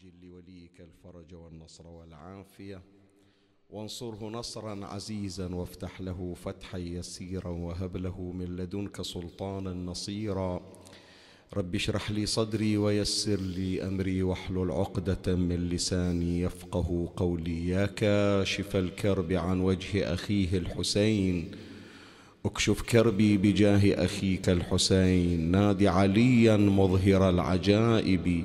عجل 0.00 0.28
لوليك 0.28 0.80
الفرج 0.80 1.34
والنصر 1.34 1.86
والعافية. 1.86 2.82
وانصره 3.70 4.28
نصرا 4.28 4.86
عزيزا 4.86 5.54
وافتح 5.54 6.00
له 6.00 6.34
فتحا 6.44 6.78
يسيرا 6.78 7.48
وهب 7.48 7.96
له 7.96 8.20
من 8.20 8.56
لدنك 8.56 9.02
سلطانا 9.02 9.74
نصيرا. 9.74 10.62
رب 11.56 11.74
اشرح 11.74 12.10
لي 12.10 12.26
صدري 12.26 12.76
ويسر 12.76 13.40
لي 13.40 13.82
أمري 13.82 14.22
واحلل 14.22 14.70
عقدة 14.70 15.36
من 15.36 15.68
لساني 15.68 16.40
يفقه 16.40 17.12
قولي. 17.16 17.68
يا 17.68 17.86
كاشف 17.86 18.76
الكرب 18.76 19.32
عن 19.32 19.60
وجه 19.60 20.14
أخيه 20.14 20.58
الحسين. 20.58 21.50
اكشف 22.44 22.82
كربي 22.82 23.36
بجاه 23.36 24.04
أخيك 24.04 24.48
الحسين. 24.48 25.50
نادي 25.50 25.88
عليا 25.88 26.56
مظهر 26.56 27.30
العجائب. 27.30 28.44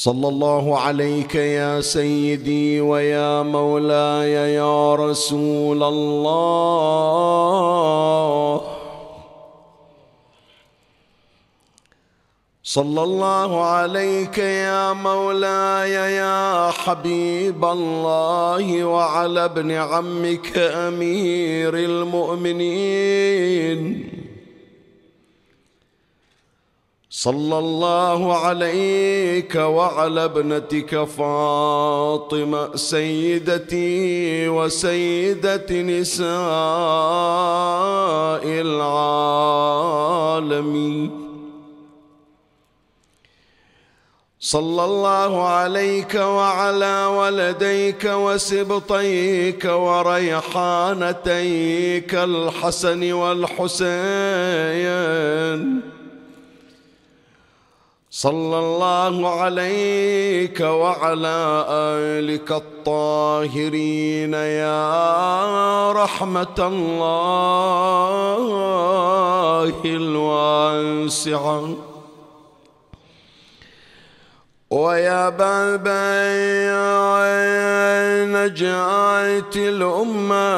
صلى 0.00 0.28
الله 0.28 0.78
عليك 0.78 1.34
يا 1.34 1.80
سيدي 1.80 2.80
ويا 2.80 3.42
مولاي 3.42 4.32
يا 4.54 4.94
رسول 4.94 5.82
الله. 5.82 7.00
صلى 12.62 13.02
الله 13.02 13.64
عليك 13.64 14.38
يا 14.38 14.92
مولاي 14.92 15.92
يا 15.92 16.70
حبيب 16.70 17.64
الله 17.64 18.84
وعلى 18.84 19.44
ابن 19.44 19.70
عمك 19.70 20.58
أمير 20.58 21.74
المؤمنين. 21.74 23.30
صلى 27.20 27.58
الله 27.58 28.36
عليك 28.36 29.54
وعلى 29.54 30.24
ابنتك 30.24 31.04
فاطمة 31.04 32.76
سيدتي 32.76 34.48
وسيدة 34.48 35.82
نساء 35.82 36.30
العالمين. 38.66 40.00
صلى 44.40 44.84
الله 44.84 45.42
عليك 45.46 46.14
وعلى 46.14 47.04
ولديك 47.04 48.04
وسبطيك 48.04 49.64
وريحانتيك 49.64 51.24
الحسن 52.14 53.12
والحسين. 53.12 53.90
صلى 58.10 58.58
الله 58.58 59.28
عليك 59.28 60.60
وعلى 60.60 61.66
آلك 61.70 62.52
الطاهرين 62.52 64.34
يا 64.34 65.92
رحمة 65.92 66.58
الله 66.58 67.20
الواسعة. 69.84 71.89
ويا 74.70 75.28
باب 75.28 75.86
نجاة 78.30 79.54
الأمة 79.56 80.50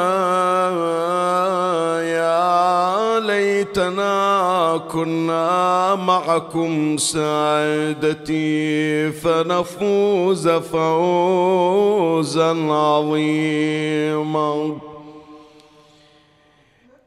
يا 2.03 3.21
ليتنا 3.21 4.81
كنا 4.93 5.95
معكم 5.95 6.97
سعادتي 6.97 9.11
فنفوز 9.13 10.49
فوزا 10.49 12.51
عظيما. 12.73 14.79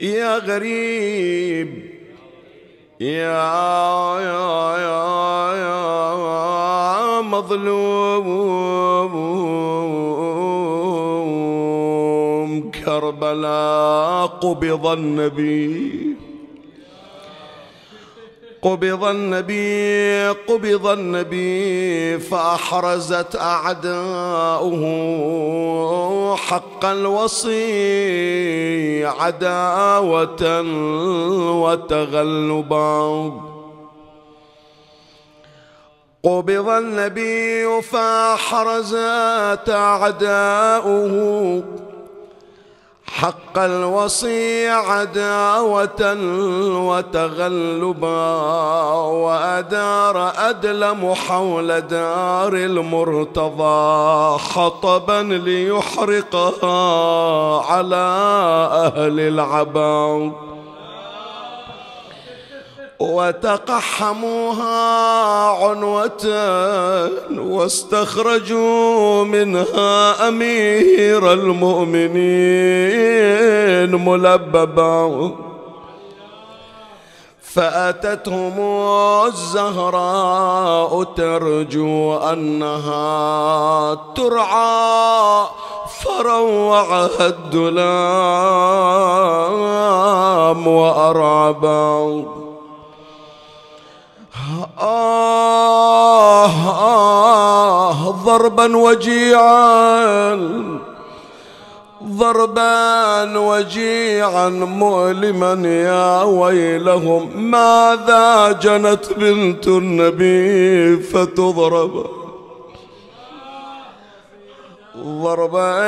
يا 0.01 0.38
غريب 0.38 1.95
يا, 2.99 4.19
يا 4.21 4.64
مظلوم. 7.35 9.16
كربلاء 12.85 14.25
قبض 14.25 14.88
النبي. 14.88 16.16
قبض 18.62 19.03
النبي 19.03 20.28
قبض 20.29 20.88
النبي 20.88 22.19
فأحرزت 22.19 23.35
أعداؤه 23.35 24.85
حق 26.35 26.85
الوصي 26.85 27.66
عداوة 29.06 30.62
وتغلبا. 31.62 33.31
قبض 36.25 36.69
النبي 36.69 37.81
فحرزت 37.81 39.69
أعداؤه. 39.69 41.63
حق 43.08 43.58
الوصي 43.58 44.69
عداوة 44.69 46.18
وتغلبا 46.90 48.36
وأدار 49.06 50.34
أدلم 50.38 51.13
حول 51.13 51.81
دار 51.81 52.53
المرتضى 52.53 54.38
حطبا 54.38 55.22
ليحرقها 55.24 56.78
على 57.72 58.06
أهل 58.86 59.19
العباد 59.19 60.54
وتقحموها 63.00 64.78
عنوة 65.50 66.23
واستخرجوا 67.38 69.23
منها 69.23 70.28
أمير 70.28 71.33
المؤمنين 71.33 72.16
ملببا. 74.06 75.31
فأتتهم 77.41 78.59
الزهراء 79.25 81.03
ترجو 81.03 82.17
أنها 82.17 83.95
ترعى 84.16 85.45
فروعها 86.03 87.27
الدلام 87.27 87.88
وأرعبا. 90.67 92.25
آه 94.79 96.45
آه 96.79 98.11
ضربا 98.11 98.78
وجيعا 98.78 100.35
ضربا 102.03 103.39
وجيعا 103.39 104.50
مؤلما 104.50 105.68
يا 105.68 106.24
ويلهم 106.24 107.51
ماذا 107.51 108.51
جنت 108.51 109.13
بنت 109.13 109.68
النبي 109.68 110.97
فتضرب؟ 110.97 112.06
ضربا 114.97 115.80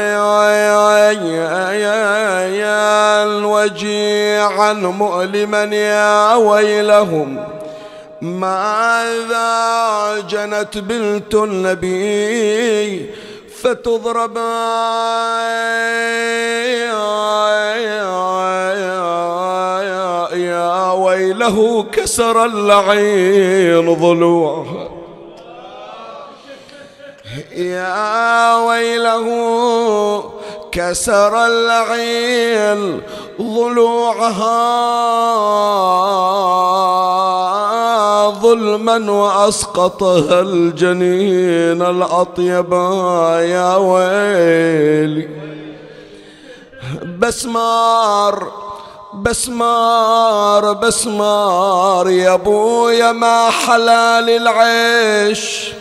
وجيعا 3.45 4.74
مؤلما 4.74 5.63
يا 5.63 6.36
ويلهم. 6.36 7.44
ماذا 8.22 9.48
جنت 10.30 10.78
بنت 10.78 11.36
النبي 11.36 13.10
فتضرب 13.62 14.38
يا 20.38 20.92
ويله 20.92 21.84
كسر 21.84 22.46
اللعين 22.46 23.94
ضلوعها. 23.94 24.90
يا 27.56 28.56
ويله 28.56 29.28
كسر 30.72 31.46
العين 31.46 33.02
ضلوعها. 33.42 34.68
ظلما 38.29 39.12
وأسقطها 39.12 40.41
الجنين 40.41 41.81
الأطيب 41.81 42.74
يا 43.53 43.75
ويلي. 43.75 45.27
بسمار 47.19 48.51
بسمار 49.13 50.74
بسمار 50.74 52.09
يا 52.09 52.33
أبويا 52.33 53.12
ما 53.12 53.50
حلال 53.50 54.30
العيش 54.30 55.73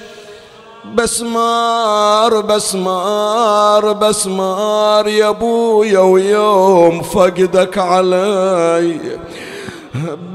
بسمار 0.95 2.41
بسمار 2.41 3.93
بسمار 3.93 5.09
يا 5.09 5.29
أبويا 5.29 6.01
ويوم 6.01 7.03
فقدك 7.03 7.79
علي. 7.79 9.01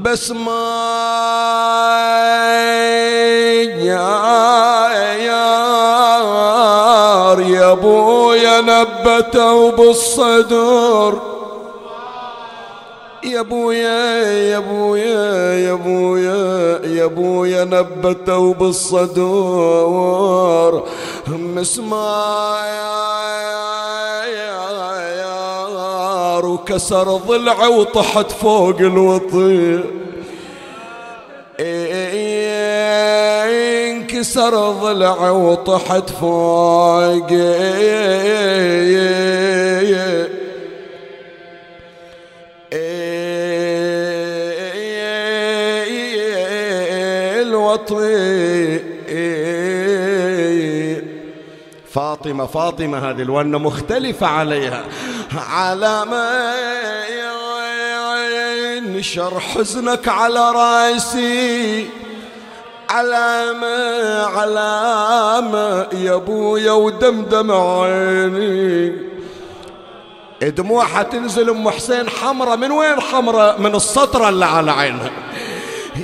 بسمار 0.02 0.50
يا 3.78 4.32
يا 7.40 7.72
ابويا 7.72 8.60
نبته 8.60 9.70
بالصدر. 9.70 11.32
يا 13.24 13.40
ابويا 13.40 14.22
يا 14.50 14.58
ابويا 14.58 15.52
يا 15.52 15.72
ابويا 15.72 16.80
يا 16.84 17.04
ابويا 17.04 17.64
نبته 17.64 18.54
بالصدور 18.54 19.92
مسمار 21.28 22.62
وكسر 26.40 27.16
ضلعه 27.16 27.68
وطحت 27.68 28.32
فوق 28.32 28.78
الوطي 28.80 29.84
انكسر 33.90 34.70
ضلعه 34.70 35.32
وطحت 35.32 36.10
فوق 36.10 37.28
فاطمة 51.94 52.46
فاطمة 52.46 52.98
هذه 52.98 53.22
الونة 53.22 53.58
مختلفة 53.58 54.26
عليها. 54.26 54.84
على 55.50 56.04
ما 56.04 56.52
نشر 58.80 59.40
حزنك 59.40 60.08
على 60.08 60.50
رأسي. 60.50 61.88
علامة 62.90 64.26
علامة 64.26 65.86
يا 65.92 66.14
أبويا 66.14 66.72
ودمدم 66.72 67.50
عيني. 67.52 68.96
دموعها 70.42 71.02
تنزل 71.02 71.50
أم 71.50 71.70
حسين 71.70 72.10
حمرة 72.10 72.56
من 72.56 72.70
وين 72.70 73.00
حمرة 73.00 73.56
من 73.58 73.74
السطرة 73.74 74.28
اللي 74.28 74.44
على 74.44 74.70
عينها. 74.70 75.10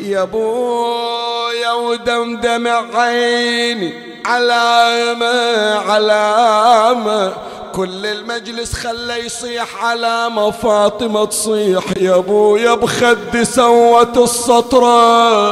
يا 0.03 0.23
أبويا 0.23 1.73
ودمدم 1.73 2.69
عيني. 2.95 4.08
علامة 4.29 5.75
علامة. 5.91 7.33
كل 7.75 8.07
المجلس 8.07 8.73
خلى 8.73 9.27
يصيح 9.27 9.85
علامة 9.85 10.51
فاطمة 10.51 11.25
تصيح. 11.25 11.85
يا 12.01 12.15
أبويا 12.15 12.75
بخدي 12.75 13.45
سوت 13.45 14.19
السطرة 14.19 15.49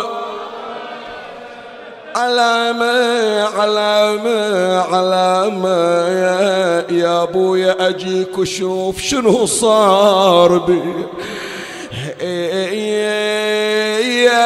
علامة 2.16 3.42
علامة 3.42 4.78
علامة. 4.80 5.78
يا, 6.08 6.86
يا 6.90 7.22
أبويا 7.22 7.88
أجيك 7.88 8.38
وشوف 8.38 9.00
شنو 9.00 9.46
صار 9.46 10.58
بي. 10.58 10.82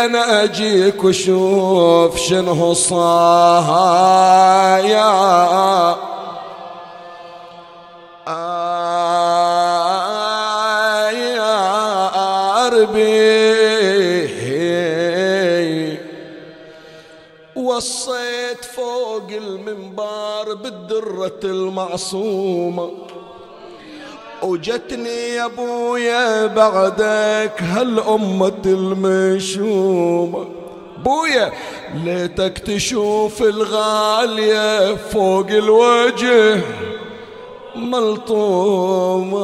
أنا 0.05 0.45
أجيك 0.45 1.05
وشوف 1.05 2.17
شنو 2.17 2.75
صار 2.75 3.65
يا 4.85 5.97
وصيت 17.57 18.65
فوق 18.65 19.29
المنبر 19.31 20.55
بالدرة 20.55 21.41
المعصومة. 21.45 22.91
وجتني 24.43 25.29
يا 25.35 25.45
أبويا 25.45 26.47
بعدك 26.47 27.63
هالأمة 27.63 28.63
المشومة؟ 28.67 30.47
بويا 31.05 31.53
ليتك 32.05 32.59
تشوف 32.59 33.43
الغالية 33.43 34.97
فوق 34.97 35.47
الوجه 35.47 36.61
ملطومة. 37.77 39.41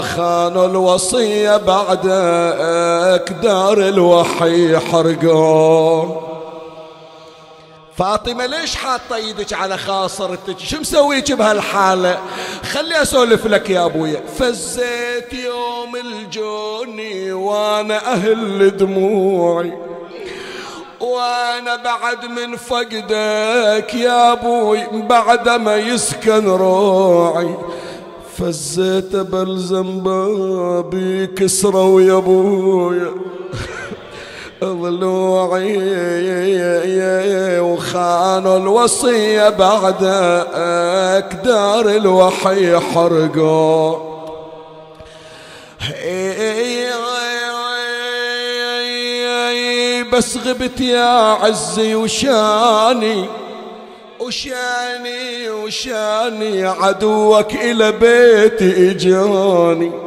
خانوا 0.00 0.66
الوصية 0.66 1.56
بعدك 1.56 3.32
دار 3.42 3.78
الوحي 3.78 4.78
حرقون 4.78 6.25
فاطمة 7.98 8.46
ليش 8.46 8.76
حاطة 8.76 9.16
إيدك 9.16 9.52
على 9.52 9.78
خاصرتك؟ 9.78 10.58
شو 10.58 10.80
مسويك 10.80 11.32
بهالحالة 11.32 12.18
خلي 12.72 13.02
أسولف 13.02 13.46
لك 13.46 13.70
يا 13.70 13.84
ابويا 13.84 14.22
فزيت 14.38 15.32
يوم 15.32 15.96
الجوني 15.96 17.32
وأنا 17.32 18.12
أهل 18.12 18.76
دموعي. 18.76 19.72
وأنا 21.00 21.76
بعد 21.76 22.24
من 22.24 22.56
فقدك 22.56 23.94
يا 23.94 24.32
أبوي 24.32 24.86
بعد 24.92 25.48
ما 25.48 25.76
يسكن 25.76 26.46
روعي. 26.48 27.54
فزيت 28.38 29.16
بلزم 29.16 30.00
بابي 30.00 31.26
كسروا 31.26 32.00
يا 32.00 32.16
ابويا 32.16 33.12
ضلوعي 34.64 35.76
وخانوا 37.60 38.56
الوصية 38.56 39.48
بعدك 39.48 41.36
دار 41.44 41.88
الوحي 41.88 42.76
حرقوا 42.78 44.16
بس 50.12 50.36
غبت 50.36 50.80
يا 50.80 51.36
عزي 51.42 51.94
وشاني 51.94 53.28
وشاني 54.20 55.50
وشاني 55.50 56.64
عدوك 56.64 57.54
إلى 57.54 57.92
بيتي 57.92 58.90
إجاني. 58.90 60.05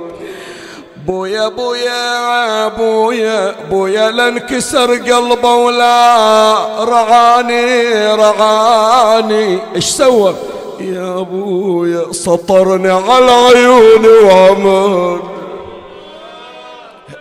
بويا 1.10 1.48
بويا 1.48 2.68
بويا 2.68 3.56
بويا 3.72 4.12
لانكسر 4.12 4.94
قلبه 4.94 5.56
ولا 5.56 6.58
رعاني 6.84 8.16
رعاني. 8.16 9.60
إيش 9.76 9.86
سوى؟ 9.86 10.36
يا 10.80 11.20
ابويا 11.20 12.12
سطرني 12.12 12.92
على 12.92 13.32
عيوني 13.32 14.08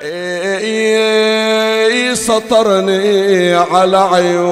إي 0.02 2.16
سطرني 2.16 3.54
على 3.54 3.96
عيوني. 3.96 4.48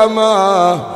وعماني 0.00 0.90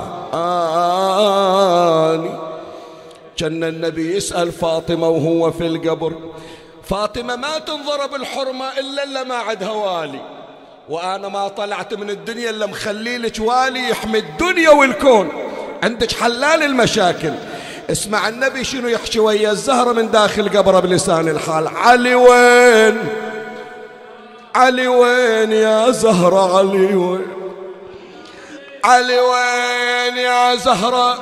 كان 3.37 3.65
النبي 3.65 4.17
يسأل 4.17 4.53
فاطمة 4.53 5.09
وهو 5.09 5.51
في 5.51 5.67
القبر. 5.67 6.13
فاطمة 6.83 7.37
ما 7.37 7.59
تنضرب 7.59 8.15
الحرمة 8.15 8.65
إلا 8.79 9.05
إلا 9.05 9.25
ما 9.25 9.35
عندها 9.35 9.71
والي. 9.71 10.21
وأنا 10.89 11.29
ما 11.29 11.49
طلعت 11.49 11.95
من 11.95 12.11
الدنيا 12.11 12.51
إلا 12.51 12.67
مخلي 12.67 13.19
لك 13.19 13.41
والي 13.41 13.91
يحمي 13.91 14.19
الدنيا 14.19 14.71
والكون. 14.71 15.29
عندك 15.83 16.13
حلال 16.13 16.63
المشاكل. 16.63 17.33
اسمع 17.91 18.29
النبي 18.29 18.65
شنو 18.65 18.89
يحكي 18.89 19.21
ويا 19.21 19.51
الزهرة 19.51 19.93
من 19.93 20.11
داخل 20.11 20.49
قبره 20.49 20.81
بلسان 20.81 21.29
الحال. 21.29 21.69
علي 21.69 22.15
وين؟ 22.15 22.99
علي 24.55 24.89
وين 24.89 25.53
يا 25.53 25.91
زهرة؟ 25.91 26.59
علي 26.59 26.95
وين؟ 26.95 27.44
علي 28.85 29.19
وين 29.21 30.17
يا 30.17 30.55
زهرة؟ 30.57 31.19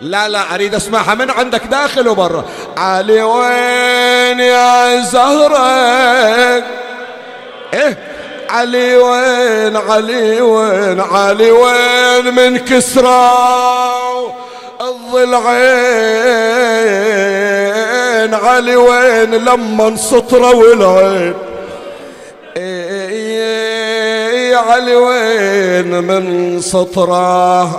لا 0.00 0.28
لا 0.28 0.54
أريد 0.54 0.74
أسمعها 0.74 1.14
من 1.14 1.30
عندك 1.30 1.62
داخل 1.64 2.08
وبرا. 2.08 2.44
علي 2.76 3.22
وين 3.22 4.40
يا 4.40 5.00
زهرة؟ 5.00 5.66
إيه؟ 7.74 7.98
علي 8.50 8.96
وين 8.96 9.76
علي 9.76 10.40
وين 10.40 11.00
علي 11.00 11.50
وين 11.50 12.34
من 12.34 12.58
كسرى؟ 12.58 13.32
الضلعين 16.96 18.34
علي 18.34 18.76
وين 18.76 19.30
لما 19.34 19.96
سطرة 19.96 20.54
والعين 20.56 21.34
علي 24.56 24.96
وين 24.96 26.04
من 26.04 26.60
سطره 26.60 27.76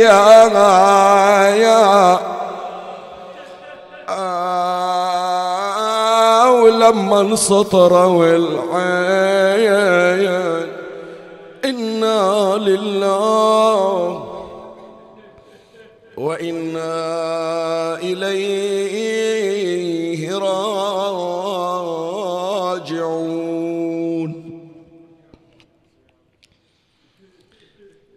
يا 0.00 0.48
يا 1.56 2.18
ولما 6.50 7.20
انسطر 7.20 7.92
والعين 7.92 8.64
إنا 11.64 12.54
لله 12.58 14.24
وإنا 16.16 16.94
إليه 18.02 19.13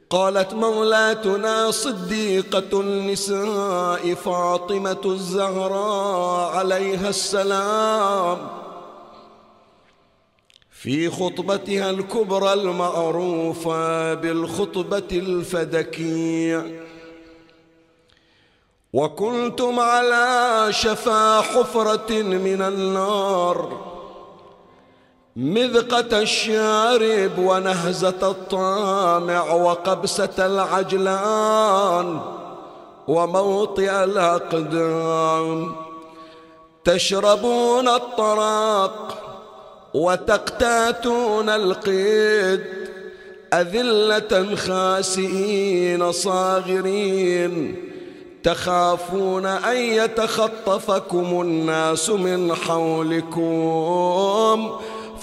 قالت 0.10 0.54
مولاتنا 0.54 1.72
صديقة 1.72 2.82
النساء 2.82 4.14
فاطمة 4.14 5.02
الزهراء 5.06 6.56
عليها 6.56 7.10
السلام. 7.10 8.48
في 10.72 11.10
خطبتها 11.10 11.90
الكبرى 11.90 12.54
المعروفة 12.54 14.14
بالخطبة 14.14 15.08
الفدكية. 15.12 16.84
وكنتم 18.94 19.80
على 19.80 20.68
شفا 20.70 21.42
حفرة 21.42 22.22
من 22.22 22.62
النار. 22.62 23.97
مذقة 25.38 26.22
الشارب 26.22 27.38
ونهزة 27.38 28.14
الطامع 28.24 29.54
وقبسة 29.54 30.30
العجلان 30.40 32.20
وموطئ 33.08 34.04
الأقدام. 34.04 35.76
تشربون 36.84 37.88
الطراق 37.88 39.18
وتقتاتون 39.94 41.50
القيد 41.50 42.64
أذلة 43.54 44.56
خاسئين 44.56 46.12
صاغرين. 46.12 47.76
تخافون 48.44 49.46
أن 49.46 49.78
يتخطفكم 49.78 51.42
الناس 51.42 52.10
من 52.10 52.56
حولكم. 52.56 53.40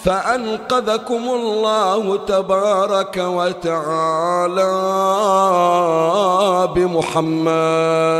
فأنقذكم 0.04 1.24
الله 1.28 2.16
تبارك 2.16 3.16
وتعالى 3.16 4.74
بمحمد. 6.74 8.14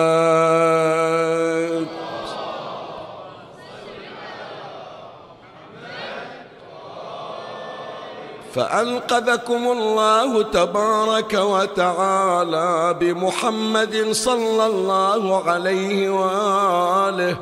فأنقذكم 8.55 9.63
الله 9.73 10.43
تبارك 10.43 11.35
وتعالى 11.35 12.97
بمحمد 13.01 14.09
صلى 14.13 14.67
الله 14.67 15.43
عليه 15.51 16.11
وآله 16.11 17.37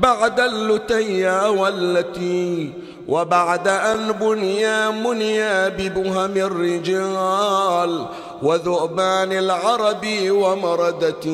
بعد 0.00 0.40
اللتيا 0.40 1.46
والتي 1.46 2.72
وبعد 3.08 3.68
أن 3.68 4.12
بني 4.12 4.90
منيا 4.90 5.68
ببهم 5.68 6.36
الرجال 6.36 8.06
وذؤبان 8.42 9.32
العرب 9.32 10.06
ومردة 10.30 11.26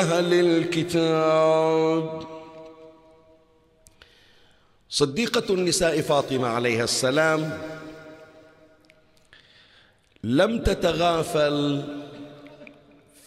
أهل 0.00 0.34
الكتاب. 0.34 2.22
صديقة 4.90 5.54
النساء 5.54 6.00
فاطمة 6.00 6.48
عليها 6.48 6.84
السلام 6.84 7.58
لم 10.24 10.62
تتغافل 10.62 11.82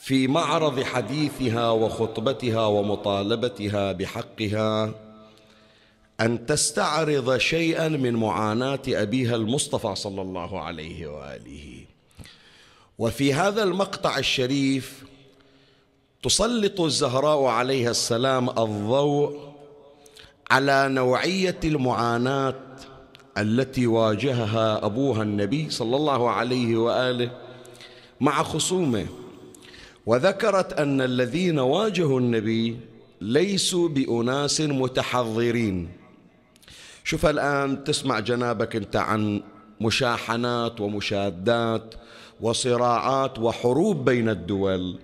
في 0.01 0.27
معرض 0.27 0.83
حديثها 0.83 1.69
وخطبتها 1.69 2.65
ومطالبتها 2.65 3.91
بحقها. 3.91 4.91
أن 6.21 6.45
تستعرض 6.45 7.37
شيئا 7.37 7.87
من 7.87 8.13
معاناة 8.13 8.81
أبيها 8.87 9.35
المصطفى 9.35 9.95
صلى 9.95 10.21
الله 10.21 10.59
عليه 10.59 11.07
وآله. 11.07 11.85
وفي 12.97 13.33
هذا 13.33 13.63
المقطع 13.63 14.17
الشريف 14.17 15.03
تسلط 16.23 16.81
الزهراء 16.81 17.43
عليها 17.43 17.91
السلام 17.91 18.49
الضوء 18.49 19.39
على 20.51 20.89
نوعية 20.89 21.59
المعاناة 21.63 22.55
التي 23.37 23.87
واجهها 23.87 24.85
أبوها 24.85 25.23
النبي 25.23 25.69
صلى 25.69 25.95
الله 25.95 26.29
عليه 26.29 26.77
وآله 26.77 27.31
مع 28.21 28.43
خصومه. 28.43 29.05
وذكرت 30.05 30.73
أن 30.73 31.01
الذين 31.01 31.59
واجهوا 31.59 32.19
النبي 32.19 32.77
ليسوا 33.21 33.89
بأناس 33.89 34.61
متحضرين. 34.61 36.00
شوف 37.03 37.25
الان 37.25 37.83
تسمع 37.83 38.19
جنابك 38.19 38.75
أنت 38.75 38.95
عن 38.95 39.41
مشاحنات 39.81 40.81
ومشادات 40.81 41.95
وصراعات 42.41 43.39
وحروب 43.39 44.05
بين 44.05 44.29
الدول. 44.29 44.99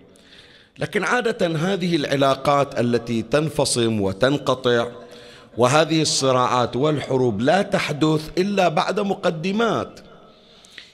لكن 0.80 1.04
عادة 1.04 1.48
هذه 1.48 1.96
العلاقات 1.96 2.80
التي 2.80 3.22
تنفصم 3.22 4.01
وتنقطع 4.01 4.88
وهذه 5.58 6.01
الصراعات 6.01 6.75
والحروب 6.75 7.42
لا 7.42 7.62
تحدث 7.62 8.30
إلا 8.38 8.68
بعد 8.68 9.00
مقدمات. 9.00 10.00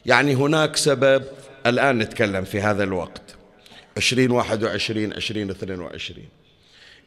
يعني 0.06 0.36
هناك 0.36 0.76
سبب 0.76 1.24
الآن 1.66 1.98
نتكلم 1.98 2.44
في 2.44 2.62
هذا 2.62 2.84
الوقت. 2.84 3.22
عشرين 3.98 4.32
واحد 4.32 4.64
وعشرين 4.64 5.14
عشرين 5.14 5.50
اثنين 5.50 5.80
وعشرين. 5.80 6.30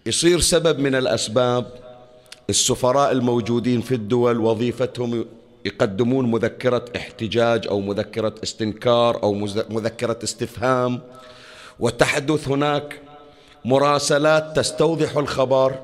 يصير 0.07 0.41
سبب 0.41 0.79
من 0.79 0.95
الأسباب 0.95 1.86
السفراء 2.50 3.12
الموجودين 3.12 3.81
في 3.81 3.95
الدول 3.95 4.41
وظيفتهم 4.41 5.25
يقدمون 5.65 6.31
مذكرة 6.31 6.85
احتجاج 6.97 7.67
أو 7.67 7.81
مذكرة 7.81 8.35
استنكار 8.43 9.23
أو 9.23 9.35
مذكرة 9.71 10.19
استفهام. 10.25 11.00
وتحدث 11.81 12.49
هناك 12.49 13.00
مراسلات 13.65 14.57
تستوضح 14.57 15.17
الخبر 15.17 15.75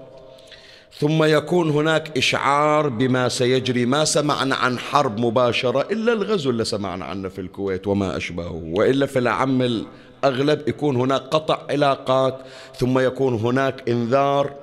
ثم 0.98 1.24
يكون 1.24 1.70
هناك 1.70 2.18
إشعار 2.18 2.88
بما 2.88 3.28
سيجري. 3.28 3.86
ما 3.86 4.04
سمعنا 4.04 4.54
عن 4.54 4.78
حرب 4.78 5.20
مباشرة 5.20 5.80
إلا 5.92 6.12
الغزو 6.12 6.50
اللي 6.50 6.64
سمعنا 6.64 7.04
عنه 7.04 7.28
في 7.28 7.40
الكويت 7.40 7.86
وما 7.86 8.16
أشبهه. 8.16 8.62
وإلا 8.64 9.06
في 9.06 9.18
العم 9.18 9.62
الأغلب 9.62 10.68
يكون 10.68 10.96
هناك 10.96 11.20
قطع 11.20 11.62
علاقات 11.70 12.38
ثم 12.78 12.98
يكون 12.98 13.34
هناك 13.34 13.88
إنذار 13.88 14.62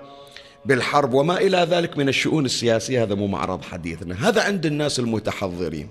بالحرب 0.65 1.13
وما 1.13 1.37
إلى 1.37 1.57
ذلك 1.57 1.97
من 1.97 2.09
الشؤون 2.09 2.45
السياسية 2.45 3.03
هذا 3.03 3.15
مو 3.15 3.27
معرض 3.27 3.61
حديثنا. 3.63 4.29
هذا 4.29 4.41
عند 4.41 4.65
الناس 4.65 4.99
المتحضرين. 4.99 5.89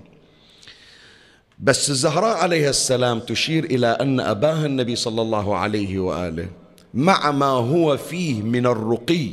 بس 1.59 1.89
الزهراء 1.89 2.37
عليها 2.37 2.69
السلام 2.69 3.19
تشير 3.19 3.63
إلى 3.63 3.87
أن 3.87 4.19
أباها 4.19 4.65
النبي 4.65 4.95
صلى 4.95 5.21
الله 5.21 5.57
عليه 5.57 5.99
وآله 5.99 6.47
مع 6.93 7.31
ما 7.31 7.45
هو 7.45 7.97
فيه 7.97 8.41
من 8.41 8.65
الرقي 8.65 9.29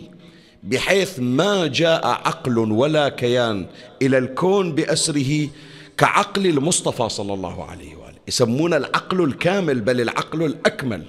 بحيث 0.62 1.20
ما 1.20 1.66
جاء 1.66 2.06
عقل 2.06 2.58
ولا 2.58 3.08
كيان 3.08 3.66
إلى 4.02 4.18
الكون 4.18 4.74
بأسره 4.74 5.48
كعقل 5.96 6.46
المصطفى 6.46 7.08
صلى 7.08 7.34
الله 7.34 7.64
عليه 7.64 7.96
وآله. 7.96 8.16
يسمون 8.28 8.74
العقل 8.74 9.24
الكامل 9.24 9.80
بل 9.80 10.00
العقل 10.00 10.42
الأكمل. 10.42 11.02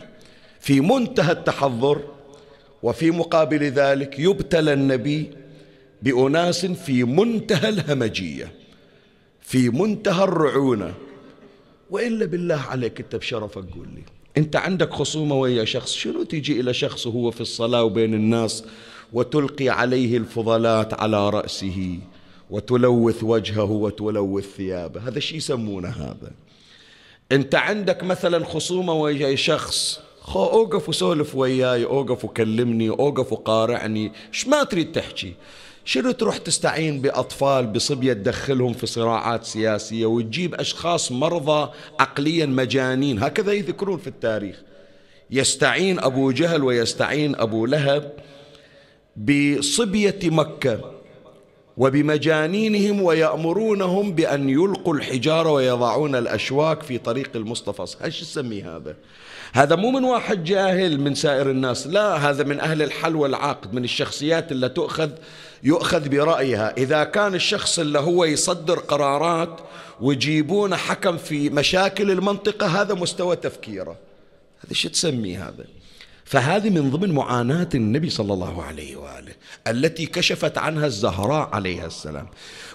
في 0.59 0.81
منتهى 0.81 1.31
التحضر 1.31 2.01
وفي 2.83 3.11
مقابل 3.11 3.63
ذلك 3.63 4.19
يبتلى 4.19 4.73
النبي 4.73 5.29
بأناس 6.01 6.65
في 6.65 7.03
منتهى 7.03 7.69
الهمجية 7.69 8.51
في 9.41 9.69
منتهى 9.69 10.23
الرعونة. 10.23 10.93
وإلا 11.89 12.25
بالله 12.25 12.55
عليك 12.55 12.99
أنت 12.99 13.15
بشرفك 13.15 13.55
قول 13.75 13.87
لي. 13.95 14.03
أنت 14.37 14.55
عندك 14.55 14.93
خصومة 14.93 15.35
ويا 15.35 15.65
شخص؟ 15.65 15.93
شنو 15.93 16.23
تجي 16.23 16.59
إلى 16.59 16.73
شخص 16.73 17.07
وهو 17.07 17.31
في 17.31 17.41
الصلاة 17.41 17.83
وبين 17.83 18.13
الناس 18.13 18.63
وتلقي 19.13 19.69
عليه 19.69 20.17
الفضلات 20.17 20.93
على 20.93 21.29
رأسه 21.29 21.99
وتلوث 22.49 23.23
وجهه 23.23 23.71
وتلوث 23.71 24.55
ثيابه؟ 24.57 25.07
هذا 25.07 25.19
شيء 25.19 25.37
يسمونه 25.37 25.89
هذا. 25.89 26.31
أنت 27.31 27.55
عندك 27.55 28.03
مثلا 28.03 28.45
خصومة 28.45 28.93
ويا 28.93 29.35
شخص 29.35 29.99
خو 30.27 30.43
أوقف 30.43 30.89
وسولف 30.89 31.35
وياي 31.35 31.85
أوقف 31.85 32.25
وكلمني 32.25 32.89
أوقف 32.89 33.33
وقارعني. 33.33 34.11
إيش 34.33 34.47
ما 34.47 34.63
تريد 34.63 34.91
تحكي؟ 34.91 35.33
شنو 35.85 36.11
تروح 36.11 36.37
تستعين 36.37 37.01
بأطفال 37.01 37.67
بصبية 37.67 38.13
تدخلهم 38.13 38.73
في 38.73 38.87
صراعات 38.87 39.45
سياسية 39.45 40.05
وتجيب 40.05 40.55
أشخاص 40.55 41.11
مرضى 41.11 41.71
عقليا 41.99 42.45
مجانين؟ 42.45 43.23
هكذا 43.23 43.51
يذكرون 43.51 43.97
في 43.97 44.07
التاريخ. 44.07 44.61
يستعين 45.31 45.99
أبو 45.99 46.31
جهل 46.31 46.63
ويستعين 46.63 47.35
أبو 47.35 47.65
لهب 47.65 48.11
بصبية 49.17 50.19
مكة 50.23 50.91
وبمجانينهم 51.77 53.01
ويأمرونهم 53.01 54.11
بأن 54.11 54.49
يلقوا 54.49 54.93
الحجارة 54.93 55.51
ويضعون 55.51 56.15
الأشواك 56.15 56.83
في 56.83 56.97
طريق 56.97 57.29
المصطفى. 57.35 58.03
إيش 58.05 58.21
تسميه 58.21 58.77
هذا؟ 58.77 58.95
هذا 59.57 59.75
مو 59.75 59.91
من 59.91 60.03
واحد 60.03 60.43
جاهل 60.43 60.99
من 60.99 61.15
سائر 61.15 61.49
الناس 61.49 61.87
لا 61.87 62.29
هذا 62.29 62.43
من 62.43 62.59
أهل 62.59 62.81
الحل 62.81 63.15
والعقد 63.15 63.73
من 63.73 63.83
الشخصيات 63.83 64.51
اللي 64.51 64.69
تؤخذ 64.69 65.09
يؤخذ 65.63 66.09
برأيها. 66.09 66.73
إذا 66.77 67.03
كان 67.03 67.35
الشخص 67.35 67.79
اللي 67.79 67.99
هو 67.99 68.25
يصدر 68.25 68.79
قرارات 68.79 69.59
ويجيبون 70.01 70.75
حكم 70.75 71.17
في 71.17 71.49
مشاكل 71.49 72.11
المنطقة 72.11 72.81
هذا 72.81 72.93
مستوى 72.93 73.35
تفكيره. 73.35 73.95
هذا 74.65 74.73
شو 74.73 74.89
تسميه 74.89 75.47
هذا؟ 75.47 75.65
فهذه 76.25 76.69
من 76.69 76.91
ضمن 76.91 77.11
معاناة 77.11 77.69
النبي 77.75 78.09
صلى 78.09 78.33
الله 78.33 78.63
عليه 78.63 78.95
وآله 78.95 79.33
التي 79.67 80.05
كشفت 80.05 80.57
عنها 80.57 80.85
الزهراء 80.85 81.49
عليها 81.53 81.85
السلام. 81.85 82.27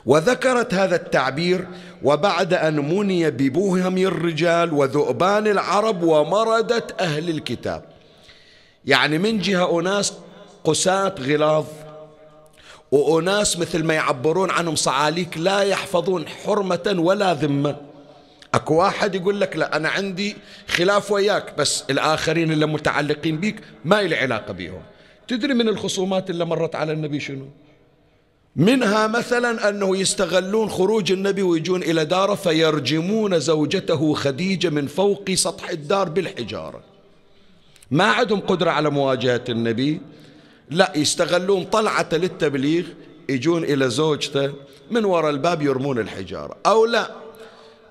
وذكرت 0.07 0.75
هذا 0.75 0.97
التعبير 0.97 1.67
وبعد 2.03 2.55
أن 2.55 2.95
مني 2.95 3.31
ببوهم 3.31 3.99
الرجال 3.99 4.73
وذؤبان 4.73 5.47
العرب 5.47 6.03
ومردة 6.03 6.87
أهل 7.01 7.31
الكتاب. 7.31 7.85
يعني 8.85 9.19
من 9.19 9.39
جهة 9.39 9.81
أناس 9.81 10.13
قساة 10.65 11.15
غلاظ 11.21 11.67
وأناس 12.91 13.59
مثل 13.59 13.85
ما 13.85 13.95
يعبرون 13.95 14.51
عنهم 14.51 14.77
صعاليك 14.77 15.39
لا 15.39 15.61
يحفظون 15.61 16.29
حرمة 16.29 16.95
ولا 16.99 17.35
ذمة. 17.35 17.77
أكو 18.55 18.75
واحد 18.75 19.15
يقول 19.15 19.41
لك 19.41 19.57
لا 19.57 19.77
أنا 19.77 19.89
عندي 19.89 20.37
خلاف 20.69 21.11
وياك 21.11 21.59
بس 21.59 21.85
الآخرين 21.91 22.53
اللي 22.53 22.67
متعلقين 22.67 23.37
بيك 23.37 23.61
ما 23.85 24.03
لي 24.03 24.17
علاقة 24.17 24.53
بيهم. 24.53 24.83
تدري 25.29 25.55
من 25.55 25.69
الخصومات 25.69 26.31
اللي 26.31 26.45
مرت 26.45 26.75
على 26.75 26.93
النبي 26.93 27.21
شنو؟ 27.21 27.49
منها 28.57 29.07
مثلا 29.07 29.69
أنه 29.69 29.97
يستغلون 29.97 30.69
خروج 30.69 31.13
النبي 31.13 31.43
ويجون 31.43 31.83
إلى 31.83 32.05
داره 32.05 32.35
فيرجمون 32.35 33.41
زوجته 33.41 34.15
خديجة 34.15 34.71
من 34.71 34.87
فوق 34.87 35.31
سطح 35.31 35.71
الدار 35.71 36.09
بالحجارة. 36.09 36.83
ما 37.91 38.05
عندهم 38.05 38.41
قدرة 38.41 38.71
على 38.71 38.91
مواجهة 38.91 39.45
النبي. 39.49 40.01
لا 40.71 40.93
يستغلون 40.97 41.65
طلعة 41.65 42.09
للتبليغ 42.13 42.85
يجون 43.29 43.65
إلى 43.65 43.91
زوجته 43.91 44.53
من 44.91 45.05
وراء 45.05 45.31
الباب 45.31 45.63
يرمون 45.63 45.99
الحجارة. 45.99 46.57
أو 46.67 46.87
لا 46.87 47.11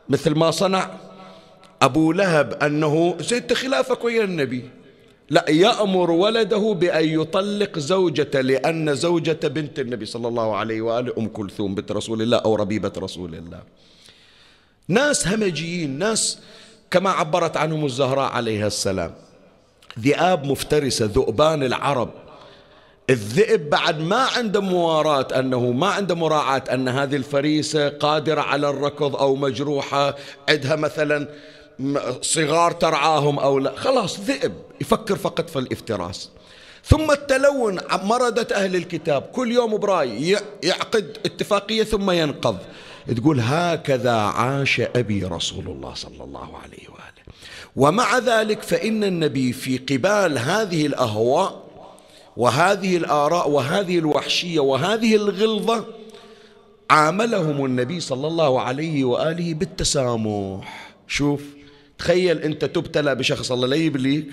مثل 0.09 0.35
ما 0.35 0.51
صنع 0.51 0.89
أبو 1.81 2.11
لهب 2.11 2.53
أنه 2.53 3.15
زيد 3.19 3.53
خلافك 3.53 4.03
ويا 4.03 4.23
النبي. 4.23 4.69
لا 5.31 5.45
يأمر 5.49 6.11
ولده 6.11 6.75
بأن 6.79 7.21
يطلق 7.21 7.79
زوجته 7.79 8.41
لأن 8.41 8.95
زوجة 8.95 9.47
بنت 9.47 9.79
النبي 9.79 10.05
صلى 10.05 10.27
الله 10.27 10.55
عليه 10.55 10.81
وآله 10.81 11.13
أم 11.17 11.27
كلثوم 11.27 11.75
بنت 11.75 11.91
رسول 11.91 12.21
الله 12.21 12.37
أو 12.37 12.55
ربيبة 12.55 12.91
رسول 12.97 13.35
الله. 13.35 13.59
ناس 14.87 15.27
همجيين 15.27 15.99
ناس 15.99 16.39
كما 16.91 17.09
عبرت 17.09 17.57
عنهم 17.57 17.85
الزهراء 17.85 18.31
عليها 18.31 18.67
السلام. 18.67 19.13
ذئاب 19.99 20.45
مفترسة 20.45 21.05
ذؤبان 21.05 21.63
العرب. 21.63 22.09
الذئب 23.09 23.69
بعد 23.69 23.99
ما 23.99 24.27
عنده 24.37 24.61
مواراة 24.61 25.27
أنه 25.39 25.71
ما 25.71 25.87
عنده 25.87 26.15
مراعاة 26.15 26.63
أن 26.73 26.87
هذه 26.87 27.15
الفريسة 27.15 27.89
قادرة 27.89 28.41
على 28.41 28.69
الركض 28.69 29.15
أو 29.15 29.35
مجروحة. 29.35 30.15
عندها 30.49 30.75
مثلا 30.75 31.27
صغار 32.21 32.71
ترعاهم 32.71 33.39
أو 33.39 33.59
لا. 33.59 33.75
خلاص 33.75 34.19
ذئب. 34.19 34.53
يفكر 34.81 35.15
فقط 35.15 35.49
في 35.49 35.59
الافتراس. 35.59 36.29
ثم 36.85 37.11
التلون 37.11 37.79
مردة 38.03 38.55
أهل 38.55 38.75
الكتاب. 38.75 39.21
كل 39.21 39.51
يوم 39.51 39.77
براي 39.77 40.37
يعقد 40.63 41.17
اتفاقية 41.25 41.83
ثم 41.83 42.11
ينقض. 42.11 42.57
تقول 43.17 43.39
هكذا 43.39 44.11
عاش 44.11 44.81
أبي 44.95 45.23
رسول 45.23 45.67
الله 45.67 45.93
صلى 45.93 46.23
الله 46.23 46.57
عليه 46.63 46.89
وآله. 46.89 47.21
ومع 47.75 48.17
ذلك 48.17 48.61
فإن 48.61 49.03
النبي 49.03 49.53
في 49.53 49.77
قبال 49.77 50.37
هذه 50.37 50.85
الأهواء 50.85 51.63
وهذه 52.37 52.97
الآراء 52.97 53.49
وهذه 53.49 53.99
الوحشية 53.99 54.59
وهذه 54.59 55.15
الغلظة 55.15 55.85
عاملهم 56.89 57.65
النبي 57.65 57.99
صلى 57.99 58.27
الله 58.27 58.61
عليه 58.61 59.03
وآله 59.03 59.53
بالتسامح. 59.53 60.95
شوف 61.07 61.41
تخيل 62.01 62.37
أنت 62.37 62.65
تبتلى 62.65 63.15
بشخص 63.15 63.51
الله 63.51 63.67
لا 63.67 63.75
يبليك. 63.75 64.27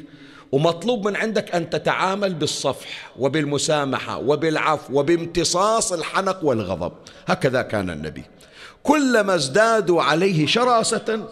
ومطلوب 0.53 1.09
من 1.09 1.17
عندك 1.17 1.55
أن 1.55 1.71
تتعامل 1.71 2.35
بالصفح 2.35 3.13
وبالمسامحة 3.19 4.19
وبالعفو 4.19 5.01
وبامتصاص 5.01 5.93
الحنق 5.93 6.45
والغضب. 6.45 6.93
هكذا 7.27 7.63
كان 7.63 7.91
النبي. 7.91 8.25
كلما 8.83 9.35
ازدادوا 9.35 10.03
عليه 10.03 10.47
شراسة 10.47 11.29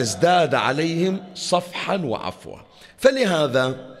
ازداد 0.00 0.54
عليهم 0.54 1.20
صفحا 1.34 1.96
وعفوا. 1.96 2.56
فلهذا 2.98 3.96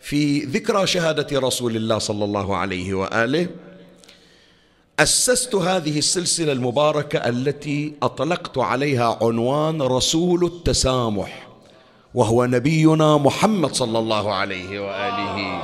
في 0.00 0.38
ذكرى 0.40 0.86
شهادة 0.86 1.40
رسول 1.40 1.76
الله 1.76 1.98
صلى 1.98 2.24
الله 2.24 2.56
عليه 2.56 2.94
وآله 2.94 3.46
أسست 4.98 5.54
هذه 5.54 5.98
السلسلة 5.98 6.52
المباركة 6.52 7.18
التي 7.18 7.94
أطلقت 8.02 8.58
عليها 8.58 9.18
عنوان 9.22 9.82
رسول 9.82 10.44
التسامح 10.44 11.48
وهو 12.14 12.44
نبينا 12.44 13.16
محمد 13.16 13.74
صلى 13.74 13.98
الله 13.98 14.34
عليه 14.34 14.80
وآله. 14.80 15.62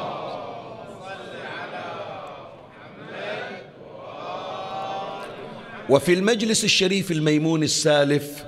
وفي 5.88 6.14
المجلس 6.14 6.64
الشريف 6.64 7.10
الميمون 7.10 7.62
السالف 7.62 8.44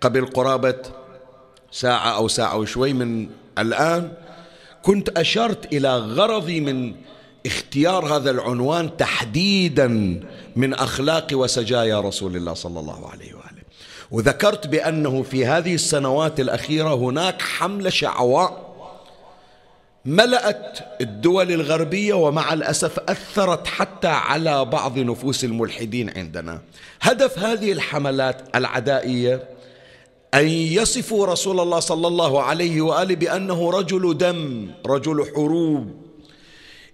قبل 0.00 0.26
قرابة 0.26 0.82
ساعة 1.70 2.16
أو 2.16 2.28
ساعة 2.28 2.58
وشوي 2.58 2.92
من 2.92 3.28
الآن 3.58 4.12
كنت 4.82 5.08
أشرت 5.08 5.72
إلى 5.72 5.96
غرضي 5.96 6.60
من 6.60 6.94
اختيار 7.46 8.16
هذا 8.16 8.30
العنوان 8.30 8.96
تحديدا 8.96 9.88
من 10.56 10.74
أخلاق 10.74 11.26
وسجايا 11.32 12.00
رسول 12.00 12.36
الله 12.36 12.54
صلى 12.54 12.80
الله 12.80 13.08
عليه 13.10 13.34
وآله. 13.34 13.62
وذكرت 14.10 14.66
بأنه 14.66 15.22
في 15.22 15.46
هذه 15.46 15.74
السنوات 15.74 16.40
الأخيرة 16.40 16.94
هناك 16.94 17.42
حملة 17.42 17.90
شعواء 17.90 18.72
ملأت 20.04 20.78
الدول 21.00 21.52
الغربية 21.52 22.14
ومع 22.14 22.52
الأسف 22.52 22.98
أثرت 22.98 23.66
حتى 23.66 24.08
على 24.08 24.64
بعض 24.64 24.98
نفوس 24.98 25.44
الملحدين 25.44 26.10
عندنا. 26.10 26.60
هدف 27.00 27.38
هذه 27.38 27.72
الحملات 27.72 28.56
العدائية 28.56 29.48
أن 30.34 30.48
يصفوا 30.48 31.26
رسول 31.26 31.60
الله 31.60 31.80
صلى 31.80 32.06
الله 32.06 32.42
عليه 32.42 32.80
وآله 32.80 33.14
بأنه 33.14 33.70
رجل 33.70 34.18
دم 34.18 34.70
رجل 34.86 35.26
حروب. 35.34 36.01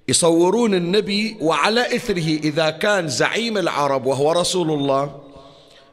يصورون 0.08 0.74
النبي 0.74 1.36
وعلى 1.40 1.96
إثره 1.96 2.38
إذا 2.44 2.70
كان 2.70 3.08
زعيم 3.08 3.58
العرب 3.58 4.06
وهو 4.06 4.32
رسول 4.32 4.70
الله 4.70 5.20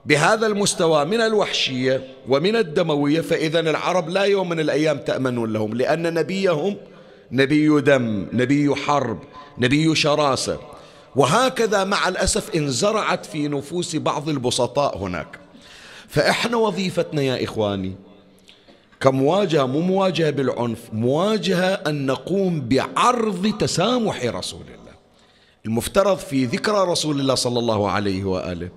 بهذا 0.06 0.48
المستوى 0.48 1.06
من 1.06 1.22
الوحشية 1.22 2.08
ومن 2.30 2.56
الدموية 2.56 3.22
فإذا 3.22 3.60
العرب 3.60 4.10
لا 4.10 4.24
يوم 4.24 4.50
من 4.50 4.60
الأيام 4.60 4.98
تأمنون 4.98 5.54
لهم 5.54 5.74
لأن 5.74 6.14
نبيهم 6.14 6.76
نبي 7.32 7.82
دم 7.82 8.28
نبي 8.34 8.76
حرب 8.76 9.20
نبي 9.58 9.96
شراسة. 9.96 10.60
وهكذا 11.16 11.84
مع 11.84 12.08
الأسف 12.08 12.56
انزرعت 12.56 13.26
في 13.26 13.48
نفوس 13.48 13.96
بعض 13.96 14.30
البسطاء 14.30 14.98
هناك. 14.98 15.40
فإحنا 16.08 16.58
وظيفتنا 16.58 17.22
يا 17.22 17.44
إخواني 17.44 17.96
كمواجهة 19.02 19.66
مو 19.66 19.82
مواجهة 19.82 20.30
بالعنف 20.30 20.80
مواجهة 20.94 21.74
أن 21.74 22.06
نقوم 22.06 22.62
بعرض 22.70 23.54
تسامح 23.60 24.26
رسول 24.26 24.62
الله. 24.62 24.96
المفترض 25.66 26.18
في 26.18 26.46
ذكرى 26.46 26.92
رسول 26.92 27.20
الله 27.20 27.36
صلى 27.36 27.60
الله 27.60 27.90
عليه 27.92 28.24
وآله 28.24 28.70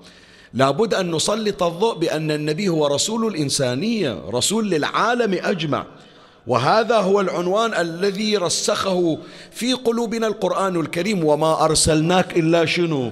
لابد 0.55 0.95
أن 0.95 1.11
نسلط 1.11 1.63
الضوء 1.63 1.99
بأن 1.99 2.31
النبي 2.31 2.69
هو 2.69 2.87
رسول 2.87 3.27
الإنسانية 3.27 4.23
رسول 4.31 4.71
للعالم 4.71 5.39
أجمع. 5.43 5.87
وهذا 6.47 6.97
هو 6.97 7.21
العنوان 7.21 7.75
الذي 7.75 8.37
رسخه 8.37 9.19
في 9.51 9.73
قلوبنا 9.73 10.27
القرآن 10.27 10.81
الكريم 10.81 11.25
وما 11.25 11.65
أرسلناك 11.65 12.39
إلا 12.39 12.65
شنو؟ 12.65 13.11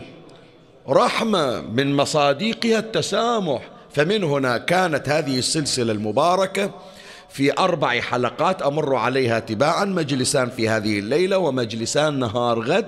رحمة 0.88 1.61
من 1.61 1.97
مصاديقها 1.97 2.79
التسامح. 2.79 3.71
فمن 3.92 4.25
هنا 4.25 4.59
كانت 4.59 5.09
هذه 5.09 5.38
السلسلة 5.38 5.92
المباركة 5.92 6.71
في 7.31 7.59
أربع 7.59 8.01
حلقات 8.01 8.62
أمر 8.62 8.95
عليها 8.95 9.39
تباعا 9.39 9.85
مجلسان 9.85 10.51
في 10.51 10.69
هذه 10.69 10.99
الليلة 10.99 11.39
ومجلسان 11.39 12.19
نهار 12.19 12.61
غد. 12.61 12.87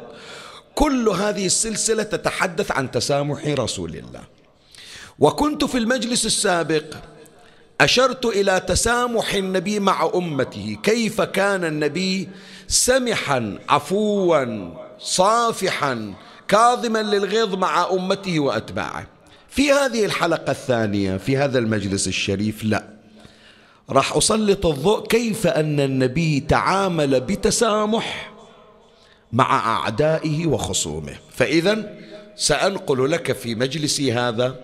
كل 0.75 1.09
هذه 1.09 1.47
السلسلة 1.47 2.03
تتحدث 2.03 2.71
عن 2.73 2.91
تسامح 2.91 3.47
رسول 3.47 3.95
الله. 3.95 4.21
وكنت 5.19 5.65
في 5.65 5.79
المجلس 5.79 6.27
السابق 6.27 6.85
أشرت 7.81 8.25
إلى 8.25 8.61
تسامح 8.61 9.35
النبي 9.35 9.81
مع 9.81 10.11
أمته. 10.15 10.77
كيف 10.83 11.21
كان 11.21 11.65
النبي 11.65 12.29
سمحا 12.69 13.59
عفوا 13.69 14.71
صافحا 14.99 16.15
كاظما 16.49 17.03
للغيظ 17.03 17.55
مع 17.55 17.91
أمته 17.91 18.41
وأتباعه. 18.41 19.07
في 19.49 19.73
هذه 19.73 20.05
الحلقة 20.05 20.51
الثانية 20.51 21.17
في 21.17 21.37
هذا 21.37 21.59
المجلس 21.59 22.09
الشريف 22.09 22.65
لا. 22.65 22.98
راح 23.91 24.17
أسلط 24.17 24.67
الضوء 24.67 25.07
كيف 25.07 25.47
أن 25.47 25.81
النبي 25.81 26.41
تعامل 26.41 27.21
بتسامح 27.21 28.31
مع 29.33 29.77
أعدائه 29.77 30.47
وخصومه. 30.47 31.17
فإذا 31.33 31.99
سأنقل 32.37 33.11
لك 33.11 33.33
في 33.33 33.55
مجلسي 33.55 34.13
هذا 34.13 34.55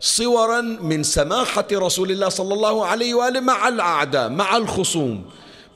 صورا 0.00 0.60
من 0.60 1.02
سماحة 1.02 1.66
رسول 1.72 2.10
الله 2.10 2.28
صلى 2.28 2.54
الله 2.54 2.86
عليه 2.86 3.14
وآله 3.14 3.40
مع 3.40 3.68
الأعداء 3.68 4.28
مع 4.28 4.56
الخصوم 4.56 5.24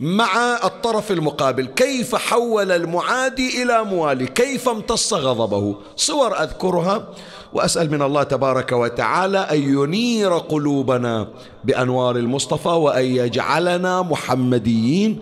مع 0.01 0.61
الطرف 0.65 1.13
المقابل. 1.13 1.67
كيف 1.67 2.15
حول 2.15 2.73
المعادي 2.73 3.63
إلى 3.63 3.85
موالي؟ 3.85 4.27
كيف 4.27 4.69
امتص 4.69 5.15
غضبه؟ 5.15 5.77
صور 5.97 6.43
أذكرها. 6.43 7.15
وأسأل 7.53 7.91
من 7.91 8.03
الله 8.03 8.23
تبارك 8.23 8.73
وتعالى 8.73 9.39
أن 9.39 9.61
ينير 9.63 10.39
قلوبنا 10.39 11.29
بأنوار 11.65 12.17
المصطفى 12.17 12.69
وأن 12.69 13.05
يجعلنا 13.05 14.03
محمديين. 14.03 15.21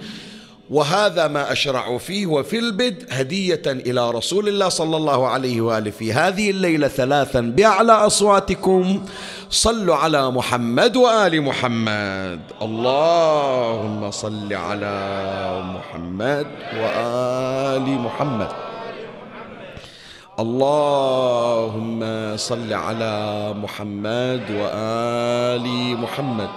وهذا 0.71 1.29
ما 1.29 1.53
أشرع 1.53 1.99
فيه 1.99 2.27
وفي 2.27 2.59
البدء 2.59 3.07
هدية 3.11 3.63
إلى 3.67 4.11
رسول 4.11 4.49
الله 4.49 4.69
صلى 4.69 4.97
الله 4.97 5.29
عليه 5.29 5.61
وآله 5.61 5.91
في 5.91 6.13
هذه 6.13 6.51
الليلة 6.51 6.89
ثلاثا 6.89 7.41
بأعلى 7.41 7.93
أصواتكم. 7.93 9.05
صلوا 9.51 9.97
على 9.97 10.31
محمد 10.31 10.97
وآل 10.97 11.43
محمد. 11.43 12.41
اللهم 12.63 14.11
صل 14.11 14.53
على 14.53 14.97
محمد 15.75 16.47
وآل 16.83 17.87
محمد. 17.87 18.49
اللهم 20.37 22.01
صل 22.37 22.73
على 22.73 23.17
محمد 23.57 24.45
وآل 24.51 25.67
محمد. 25.97 26.53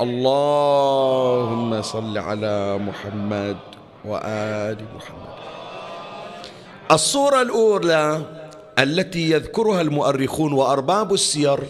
اللهم 0.00 1.82
صل 1.82 2.18
على 2.18 2.78
محمد 2.78 3.56
وآل 4.04 4.78
محمد. 4.96 5.34
الصورة 6.90 7.42
الأولى 7.42 8.22
التي 8.78 9.30
يذكرها 9.30 9.80
المؤرخون 9.80 10.52
وأرباب 10.52 11.14
السير 11.14 11.60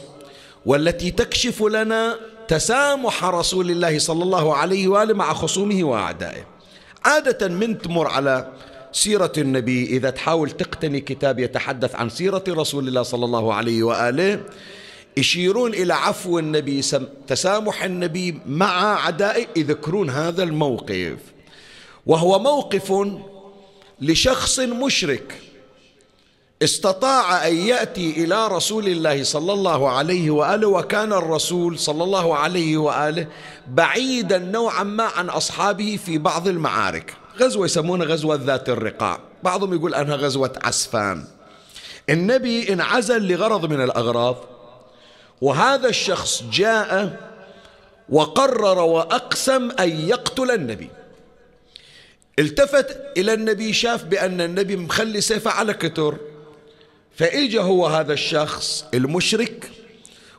والتي 0.66 1.10
تكشف 1.10 1.62
لنا 1.62 2.16
تسامح 2.48 3.24
رسول 3.24 3.70
الله 3.70 3.98
صلى 3.98 4.22
الله 4.22 4.56
عليه 4.56 4.88
وآله 4.88 5.14
مع 5.14 5.32
خصومه 5.32 5.84
وأعدائه. 5.84 6.44
عادة 7.04 7.48
من 7.48 7.78
تمر 7.78 8.08
على 8.08 8.48
سيرة 8.92 9.32
النبي 9.38 9.84
إذا 9.84 10.10
تحاول 10.10 10.50
تقتني 10.50 11.00
كتاب 11.00 11.38
يتحدث 11.38 11.94
عن 11.94 12.10
سيرة 12.10 12.44
رسول 12.48 12.88
الله 12.88 13.02
صلى 13.02 13.24
الله 13.24 13.54
عليه 13.54 13.82
وآله 13.82 14.40
يشيرون 15.16 15.74
إلى 15.74 15.94
عفو 15.94 16.38
النبي 16.38 16.82
تسامح 17.26 17.82
النبي 17.84 18.40
مع 18.46 19.04
عدائه 19.06 19.46
يذكرون 19.56 20.10
هذا 20.10 20.42
الموقف. 20.42 21.18
وهو 22.06 22.38
موقف 22.38 22.92
لشخص 24.00 24.58
مشرك. 24.58 25.40
استطاع 26.62 27.46
أن 27.46 27.56
يأتي 27.56 28.10
إلى 28.24 28.48
رسول 28.48 28.86
الله 28.86 29.22
صلى 29.24 29.52
الله 29.52 29.90
عليه 29.90 30.30
وآله 30.30 30.68
وكان 30.68 31.12
الرسول 31.12 31.78
صلى 31.78 32.04
الله 32.04 32.36
عليه 32.36 32.76
وآله 32.76 33.26
بعيدا 33.68 34.38
نوعا 34.38 34.82
ما 34.82 35.04
عن 35.04 35.28
أصحابه 35.28 35.98
في 36.06 36.18
بعض 36.18 36.48
المعارك. 36.48 37.19
غزوة 37.42 37.64
يسمونها 37.64 38.06
غزوة 38.06 38.34
ذات 38.34 38.68
الرقاع. 38.68 39.20
بعضهم 39.42 39.74
يقول 39.74 39.94
أنها 39.94 40.16
غزوة 40.16 40.52
عسفان. 40.62 41.24
النبي 42.10 42.72
انعزل 42.72 43.32
لغرض 43.32 43.70
من 43.70 43.84
الأغراض 43.84 44.36
وهذا 45.40 45.88
الشخص 45.88 46.42
جاء 46.52 47.16
وقرر 48.08 48.78
وأقسم 48.78 49.70
أن 49.70 50.08
يقتل 50.08 50.50
النبي. 50.50 50.90
التفت 52.38 52.96
إلى 53.16 53.34
النبي 53.34 53.72
شاف 53.72 54.04
بأن 54.04 54.40
النبي 54.40 54.76
مخلي 54.76 55.20
سيفه 55.20 55.50
على 55.50 55.74
كتر 55.74 56.16
فإجا 57.16 57.60
هو 57.60 57.86
هذا 57.86 58.12
الشخص 58.12 58.84
المشرك 58.94 59.70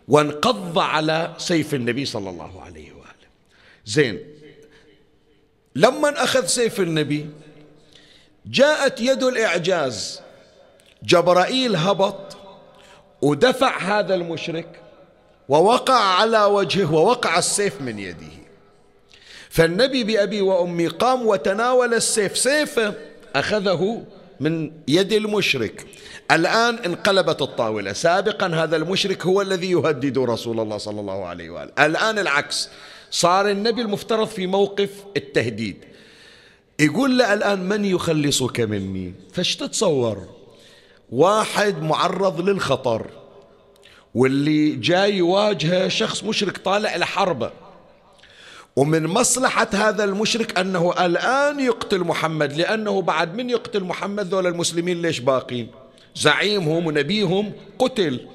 وانقض 0.08 0.80
على 0.80 1.34
سيف 1.38 1.74
النبي 1.74 2.06
صلى 2.06 2.30
الله 2.30 2.62
عليه 2.62 2.92
وآله. 2.92 3.28
زين 3.86 4.20
لما 5.76 6.24
أخذ 6.24 6.46
سيف 6.46 6.80
النبي 6.80 7.30
جاءت 8.46 9.02
يد 9.02 9.24
الإعجاز. 9.24 10.22
جبرائيل 11.04 11.76
هبط 11.76 12.38
ودفع 13.22 13.80
هذا 13.80 14.16
المشرك 14.16 14.82
ووقع 15.50 16.00
على 16.00 16.44
وجهه 16.44 16.94
ووقع 16.94 17.38
السيف 17.38 17.82
من 17.82 18.00
يده. 18.00 18.32
فالنبي 19.50 20.04
بأبي 20.04 20.42
وأمي 20.42 20.88
قام 20.88 21.28
وتناول 21.28 21.94
السيف. 21.94 22.38
سيفه 22.38 22.94
أخذه 23.36 24.04
من 24.40 24.72
يد 24.88 25.12
المشرك. 25.14 25.88
الآن 26.32 26.76
انقلبت 26.76 27.42
الطاولة. 27.42 27.94
سابقا 27.94 28.48
هذا 28.48 28.76
المشرك 28.76 29.26
هو 29.26 29.42
الذي 29.42 29.72
يهدد 29.72 30.18
رسول 30.18 30.60
الله 30.60 30.78
صلى 30.78 31.00
الله 31.00 31.26
عليه 31.26 31.50
وآله. 31.50 31.72
الآن 31.80 32.20
العكس. 32.20 32.70
صار 33.12 33.50
النبي 33.50 33.82
المفترض 33.82 34.28
في 34.28 34.47
موقف 34.47 34.89
التهديد. 35.17 35.78
يقول 36.80 37.17
له 37.17 37.34
الآن 37.34 37.60
من 37.60 37.86
يخلصك 37.86 38.60
مني؟ 38.60 39.13
فاش 39.34 39.56
تتصور 39.56 40.28
واحد 41.12 41.84
معرض 41.84 42.41
للخطر 42.50 43.08
واللي 44.15 44.76
جاي 44.76 45.17
يواجهه 45.17 45.88
شخص 45.88 46.24
مشرك 46.24 46.58
طالع 46.58 46.95
لحربه 46.95 47.52
ومن 48.76 49.08
مصلحة 49.08 49.67
هذا 49.74 50.04
المشرك 50.04 50.60
أنه 50.60 51.06
الآن 51.06 51.60
يقتل 51.60 52.00
محمد 52.00 52.54
لأنه 52.54 53.02
بعد 53.02 53.36
من 53.36 53.50
يقتل 53.50 53.84
محمد 53.84 54.28
ذول 54.28 54.47
المسلمين 54.47 55.02
ليش 55.02 55.19
باقين؟ 55.19 55.67
زعيمهم 56.15 56.88
ونبيهم 56.88 57.52
قتل. 57.80 58.28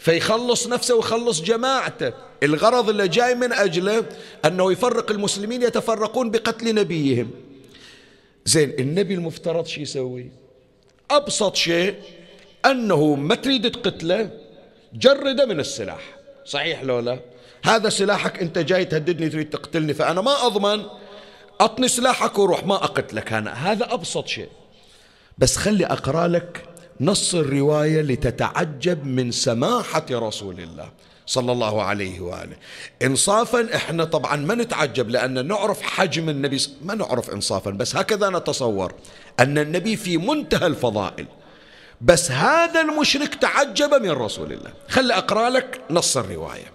فيخلص 0.00 0.66
نفسه 0.66 0.94
ويخلص 0.94 1.42
جماعته. 1.42 2.12
الغرض 2.42 2.88
اللي 2.88 3.08
جاي 3.08 3.34
من 3.34 3.52
أجله 3.52 4.04
أنه 4.44 4.72
يفرق 4.72 5.10
المسلمين 5.10 5.62
يتفرقون 5.62 6.30
بقتل 6.30 6.74
نبيهم. 6.74 7.30
زين 8.44 8.70
النبي 8.78 9.14
المفترض 9.14 9.66
شو 9.66 9.80
يسوي؟ 9.80 10.30
أبسط 11.10 11.56
شيء 11.56 11.94
أنه 12.66 13.14
ما 13.14 13.34
تريد 13.34 13.70
تقتله 13.70 14.30
جرده 14.94 15.46
من 15.46 15.60
السلاح. 15.60 16.16
صحيح 16.44 16.82
لو 16.82 17.00
لا؟ 17.00 17.18
هذا 17.64 17.88
سلاحك 17.88 18.42
أنت 18.42 18.58
جاي 18.58 18.84
تهددني 18.84 19.28
تريد 19.28 19.50
تقتلني 19.50 19.94
فأنا 19.94 20.20
ما 20.20 20.46
أضمن. 20.46 20.84
أعطني 21.60 21.88
سلاحك 21.88 22.38
وروح 22.38 22.64
ما 22.64 22.74
أقتلك 22.74 23.32
أنا. 23.32 23.52
هذا 23.52 23.94
أبسط 23.94 24.26
شيء. 24.26 24.48
بس 25.38 25.56
خلي 25.56 25.86
أقرأ 25.86 26.28
لك 26.28 26.69
نص 27.00 27.34
الرواية 27.34 28.00
لتتعجب 28.00 29.06
من 29.06 29.30
سماحة 29.30 30.06
رسول 30.10 30.60
الله 30.60 30.88
صلى 31.26 31.52
الله 31.52 31.82
عليه 31.82 32.20
وآله. 32.20 32.56
إنصافا 33.02 33.74
إحنا 33.74 34.04
طبعا 34.04 34.36
ما 34.36 34.54
نتعجب 34.54 35.10
لأن 35.10 35.46
نعرف 35.46 35.82
حجم 35.82 36.28
النبي 36.28 36.58
ما 36.84 36.94
نعرف 36.94 37.30
إنصافا 37.30 37.70
بس 37.70 37.96
هكذا 37.96 38.30
نتصور 38.30 38.94
أن 39.40 39.58
النبي 39.58 39.96
في 39.96 40.16
منتهى 40.16 40.66
الفضائل. 40.66 41.26
بس 42.00 42.30
هذا 42.30 42.80
المشرك 42.80 43.34
تعجب 43.34 43.94
من 43.94 44.10
رسول 44.10 44.52
الله. 44.52 44.72
خلي 44.88 45.14
أقرأ 45.14 45.50
لك 45.50 45.80
نص 45.90 46.16
الرواية. 46.16 46.72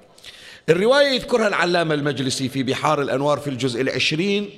الرواية 0.70 1.08
يذكرها 1.08 1.48
العلامة 1.48 1.94
المجلسي 1.94 2.50
في 2.50 2.64
بحار 2.64 3.02
الأنوار 3.02 3.40
في 3.40 3.50
الجزء 3.50 3.82
العشرين 3.82 4.50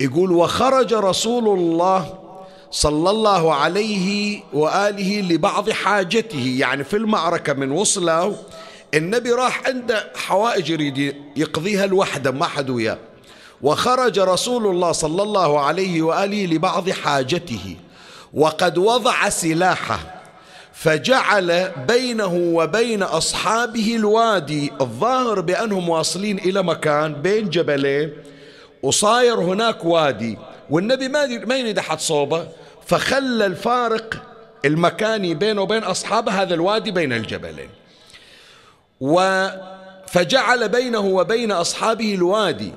يقول 0.00 0.32
وخرج 0.32 0.94
رسول 0.94 1.58
الله 1.58 2.25
صلى 2.70 3.10
الله 3.10 3.54
عليه 3.54 4.40
وآله 4.52 5.20
لبعض 5.20 5.70
حاجته. 5.70 6.56
يعني 6.58 6.84
في 6.84 6.96
المعركة 6.96 7.52
من 7.52 7.70
وصلوا 7.70 8.34
النبي 8.94 9.32
راح 9.32 9.62
عنده 9.66 10.12
حوائج 10.16 10.70
يريد 10.70 11.16
يقضيها 11.36 11.86
لوحده 11.86 12.30
ما 12.30 12.46
حد 12.46 12.70
وياه. 12.70 12.98
وخرج 13.62 14.18
رسول 14.18 14.66
الله 14.66 14.92
صلى 14.92 15.22
الله 15.22 15.60
عليه 15.60 16.02
وآله 16.02 16.46
لبعض 16.46 16.90
حاجته. 16.90 17.76
وقد 18.34 18.78
وضع 18.78 19.28
سلاحه 19.28 19.98
فجعل 20.72 21.70
بينه 21.88 22.34
وبين 22.34 23.02
أصحابه 23.02 23.96
الوادي 23.96 24.72
الظاهر 24.80 25.40
بأنهم 25.40 25.88
واصلين 25.88 26.38
إلى 26.38 26.62
مكان 26.62 27.12
بين 27.12 27.50
جبلين. 27.50 28.12
وصاير 28.82 29.34
هناك 29.34 29.84
وادي. 29.84 30.38
والنبي 30.70 31.08
ما 31.08 31.26
ما 31.26 31.56
يريد 31.56 31.78
أحد 31.78 32.00
صوبة. 32.00 32.48
فخلى 32.86 33.46
الفارق 33.46 34.22
المكاني 34.64 35.34
بينه 35.34 35.62
وبين 35.62 35.84
أصحابه 35.84 36.32
هذا 36.42 36.54
الوادي 36.54 36.90
بين 36.90 37.12
الجبلين. 37.12 37.70
و 39.00 39.46
فجعل 40.08 40.68
بينه 40.68 41.00
وبين 41.00 41.52
أصحابه 41.52 42.14
الوادي. 42.14 42.72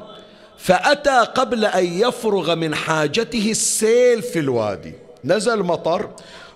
فأتى 0.57 1.19
قبل 1.19 1.65
أن 1.65 1.85
يفرغ 1.85 2.55
من 2.55 2.75
حاجته 2.75 3.51
السيل 3.51 4.21
في 4.21 4.39
الوادي. 4.39 4.93
نزل 5.25 5.63
مطر 5.63 6.09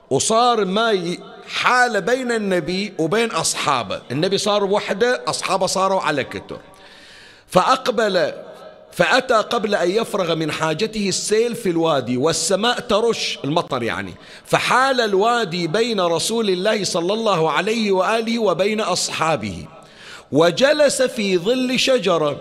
وصار 0.10 0.66
ماء 0.66 1.18
حال 1.48 2.02
بين 2.02 2.32
النبي 2.32 2.94
وبين 3.00 3.32
أصحابه. 3.32 4.02
النبي 4.12 4.38
صار 4.38 4.64
وحده 4.64 5.22
أصحابه 5.28 5.66
صاروا 5.66 6.02
على 6.02 6.24
كتر. 6.24 6.60
فأقبل 7.48 8.34
فأتى 8.96 9.34
قبل 9.34 9.76
أن 9.76 9.90
يفرغ 9.90 10.36
من 10.36 10.52
حاجته 10.52 11.10
السيل 11.10 11.56
في 11.56 11.70
الوادي 11.70 12.18
والسماء 12.18 12.80
ترش 12.80 13.40
المطر 13.44 13.84
يعني. 13.84 14.14
فحال 14.46 15.02
الوادي 15.02 15.68
بين 15.68 16.02
رسول 16.02 16.50
الله 16.50 16.84
صلى 16.84 17.14
الله 17.14 17.52
عليه 17.52 17.92
وآله 17.92 18.40
وبين 18.40 18.82
أصحابه. 18.82 19.66
وجلس 20.32 21.02
في 21.02 21.38
ظل 21.38 21.80
شجرة 21.80 22.38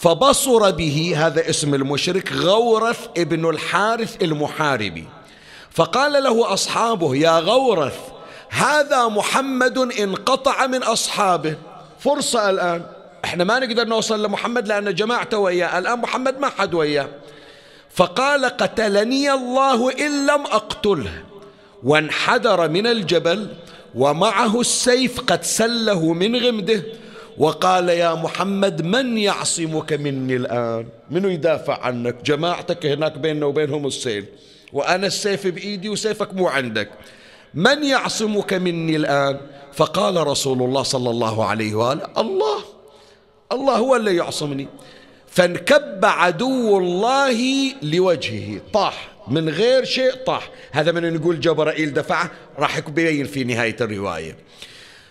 فبصر 0.00 0.70
به 0.70 1.14
هذا 1.16 1.50
اسم 1.50 1.74
المشرك 1.74 2.32
غورث 2.32 3.08
ابن 3.16 3.50
الحارث 3.50 4.22
المحاربي. 4.22 5.04
فقال 5.70 6.12
له 6.24 6.52
أصحابه 6.52 7.16
يا 7.16 7.38
غورث 7.38 7.96
هذا 8.48 9.08
محمد 9.08 9.78
انقطع 9.78 10.66
من 10.66 10.82
أصحابه. 10.82 11.56
فرصة 11.98 12.50
الآن. 12.50 12.97
إحنا 13.28 13.44
ما 13.44 13.58
نقدر 13.58 13.84
نوصل 13.84 14.24
لمحمد 14.24 14.68
لأن 14.68 14.94
جماعته 14.94 15.38
وياه. 15.38 15.78
الآن 15.78 15.98
محمد 15.98 16.38
ما 16.40 16.48
حد 16.48 16.74
وياه. 16.74 17.08
فقال 17.90 18.44
قتلني 18.44 19.32
الله 19.32 19.92
إن 19.92 20.26
لم 20.26 20.42
أقتله. 20.46 21.12
وانحدر 21.84 22.68
من 22.68 22.86
الجبل 22.86 23.48
ومعه 23.94 24.60
السيف 24.60 25.20
قد 25.20 25.44
سله 25.44 26.12
من 26.12 26.36
غمده. 26.36 26.82
وقال 27.38 27.88
يا 27.88 28.14
محمد 28.14 28.82
من 28.82 29.18
يعصمك 29.18 29.92
مني 29.92 30.36
الآن؟ 30.36 30.86
منو 31.10 31.28
يدافع 31.28 31.82
عنك؟ 31.84 32.16
جماعتك 32.24 32.86
هناك 32.86 33.18
بيننا 33.18 33.46
وبينهم 33.46 33.86
السيل 33.86 34.24
وأنا 34.72 35.06
السيف 35.06 35.46
بإيدي 35.46 35.88
وسيفك 35.88 36.34
مو 36.34 36.48
عندك. 36.48 36.88
من 37.54 37.84
يعصمك 37.84 38.54
مني 38.54 38.96
الآن؟ 38.96 39.36
فقال 39.72 40.26
رسول 40.26 40.62
الله 40.62 40.82
صلى 40.82 41.10
الله 41.10 41.44
عليه 41.44 41.74
وآله 41.74 42.08
الله. 42.18 42.77
الله 43.52 43.76
هو 43.76 43.96
اللي 43.96 44.16
يعصمني. 44.16 44.68
فانكب 45.26 46.04
عدو 46.04 46.78
الله 46.78 47.38
لوجهه. 47.82 48.60
طاح. 48.72 49.08
من 49.28 49.48
غير 49.48 49.84
شيء 49.84 50.12
طاح. 50.26 50.50
هذا 50.72 50.92
من 50.92 51.14
نقول 51.14 51.40
جبرائيل 51.40 51.94
دفعه. 51.94 52.30
راح 52.58 52.78
يبين 52.78 53.26
في 53.26 53.44
نهاية 53.44 53.76
الرواية. 53.80 54.36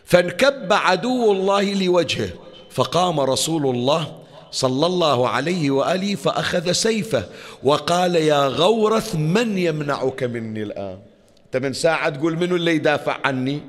فانكب 0.05 0.73
عدو 0.73 1.31
الله 1.31 1.73
لوجهه. 1.73 2.29
فقام 2.71 3.19
رسول 3.19 3.75
الله 3.75 4.17
صلى 4.51 4.85
الله 4.85 5.29
عليه 5.29 5.71
وآله 5.71 6.15
فأخذ 6.15 6.71
سيفه 6.71 7.23
وقال 7.63 8.15
يا 8.15 8.47
غورث 8.47 9.15
من 9.15 9.57
يمنعك 9.57 10.23
مني 10.23 10.63
الآن؟ 10.63 10.99
أنت 11.45 11.57
من 11.63 11.73
ساعة 11.73 12.09
تقول 12.09 12.37
منو 12.37 12.55
اللي 12.55 12.75
يدافع 12.75 13.17
عني؟ 13.25 13.61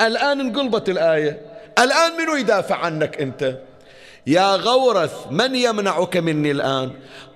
الآن 0.00 0.40
انقلبت 0.40 0.88
الآية. 0.88 1.40
الآن 1.78 2.12
منو 2.18 2.36
يدافع 2.36 2.76
عنك 2.76 3.20
أنت؟ 3.20 3.58
يا 4.26 4.56
غورث 4.56 5.12
من 5.30 5.54
يمنعك 5.54 6.16
مني 6.16 6.50
الآن؟ 6.50 6.90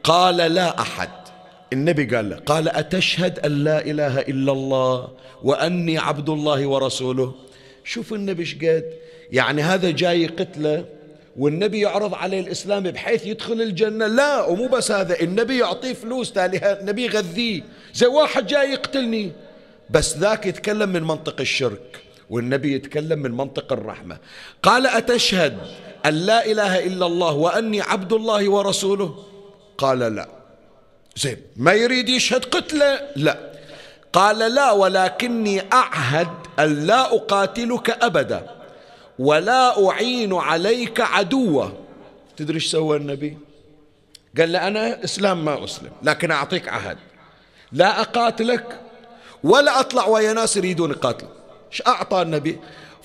قال 0.04 0.36
لا 0.36 0.80
أحد. 0.80 1.08
النبي 1.72 2.04
قال 2.16 2.30
له 2.30 2.36
قال 2.36 2.68
أتشهد 2.68 3.38
أن 3.38 3.64
لا 3.64 3.84
إله 3.84 4.20
إلا 4.20 4.52
الله 4.52 5.08
وأني 5.42 5.98
عبد 5.98 6.28
الله 6.28 6.66
ورسوله. 6.66 7.34
شوف 7.84 8.12
النبي 8.12 8.44
قد 8.44 8.84
يعني 9.32 9.62
هذا 9.62 9.90
جاي 9.90 10.26
قتله 10.26 10.84
والنبي 11.36 11.80
يعرض 11.80 12.14
عليه 12.14 12.40
الإسلام 12.40 12.82
بحيث 12.82 13.26
يدخل 13.26 13.62
الجنة. 13.62 14.06
لا 14.06 14.44
ومو 14.44 14.68
بس 14.68 14.90
هذا 14.90 15.20
النبي 15.20 15.58
يعطيه 15.58 15.92
فلوس 15.92 16.32
تالي 16.32 16.78
النبي 16.80 17.04
يغذيه. 17.04 17.62
زي 17.94 18.06
واحد 18.06 18.46
جاي 18.46 18.72
يقتلني. 18.72 19.32
بس 19.90 20.16
ذاك 20.16 20.46
يتكلم 20.46 20.88
من 20.88 21.02
منطق 21.02 21.40
الشرك 21.40 22.00
والنبي 22.30 22.74
يتكلم 22.74 23.18
من 23.18 23.30
منطق 23.30 23.72
الرحمة. 23.72 24.18
قال 24.62 24.86
أتشهد. 24.86 25.58
أن 26.06 26.14
لا 26.14 26.46
إله 26.46 26.86
إلا 26.86 27.06
الله 27.06 27.32
وأني 27.32 27.80
عبد 27.80 28.12
الله 28.12 28.48
ورسوله؟ 28.48 29.24
قال 29.78 29.98
لا. 29.98 30.28
زين 31.16 31.36
ما 31.56 31.72
يريد 31.72 32.08
يشهد 32.08 32.44
قتله؟ 32.44 33.00
لا. 33.16 33.52
قال 34.12 34.38
لا 34.38 34.72
ولكني 34.72 35.62
أعهد 35.72 36.28
أن 36.58 36.86
لا 36.86 37.14
أقاتلك 37.14 37.90
أبدا 37.90 38.46
ولا 39.18 39.88
أعين 39.88 40.34
عليك 40.34 41.00
عدوا 41.00 41.66
تدري 42.36 42.54
إيش 42.54 42.70
سوى 42.70 42.96
النبي؟ 42.96 43.38
قال 44.38 44.52
له 44.52 44.68
أنا 44.68 45.04
إسلام 45.04 45.44
ما 45.44 45.64
أسلم 45.64 45.90
لكن 46.02 46.30
أعطيك 46.30 46.68
عهد. 46.68 46.98
لا 47.72 48.00
أقاتلك 48.00 48.80
ولا 49.44 49.80
أطلع 49.80 50.06
ويا 50.06 50.32
ناس 50.32 50.56
يريدون 50.56 50.90
يقاتلوا 50.90 51.30
إيش 51.72 51.82
أعطى 51.86 52.22
النبي؟ 52.22 52.58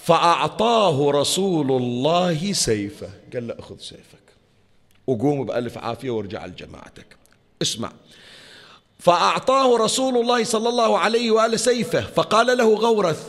فأعطاه 0.03 1.11
رسول 1.11 1.71
الله 1.71 2.53
سيفه. 2.53 3.09
قال 3.33 3.47
له 3.47 3.55
أخذ 3.59 3.77
سيفك 3.79 4.21
وقوم 5.07 5.45
بألف 5.45 5.77
عافية 5.77 6.09
وارجع 6.09 6.45
لجماعتك. 6.45 7.17
اسمع. 7.61 7.91
فأعطاه 8.99 9.77
رسول 9.77 10.17
الله 10.17 10.43
صلى 10.43 10.69
الله 10.69 10.99
عليه 10.99 11.31
وآله 11.31 11.57
سيفه. 11.57 12.01
فقال 12.01 12.57
له 12.57 12.75
غورث 12.75 13.27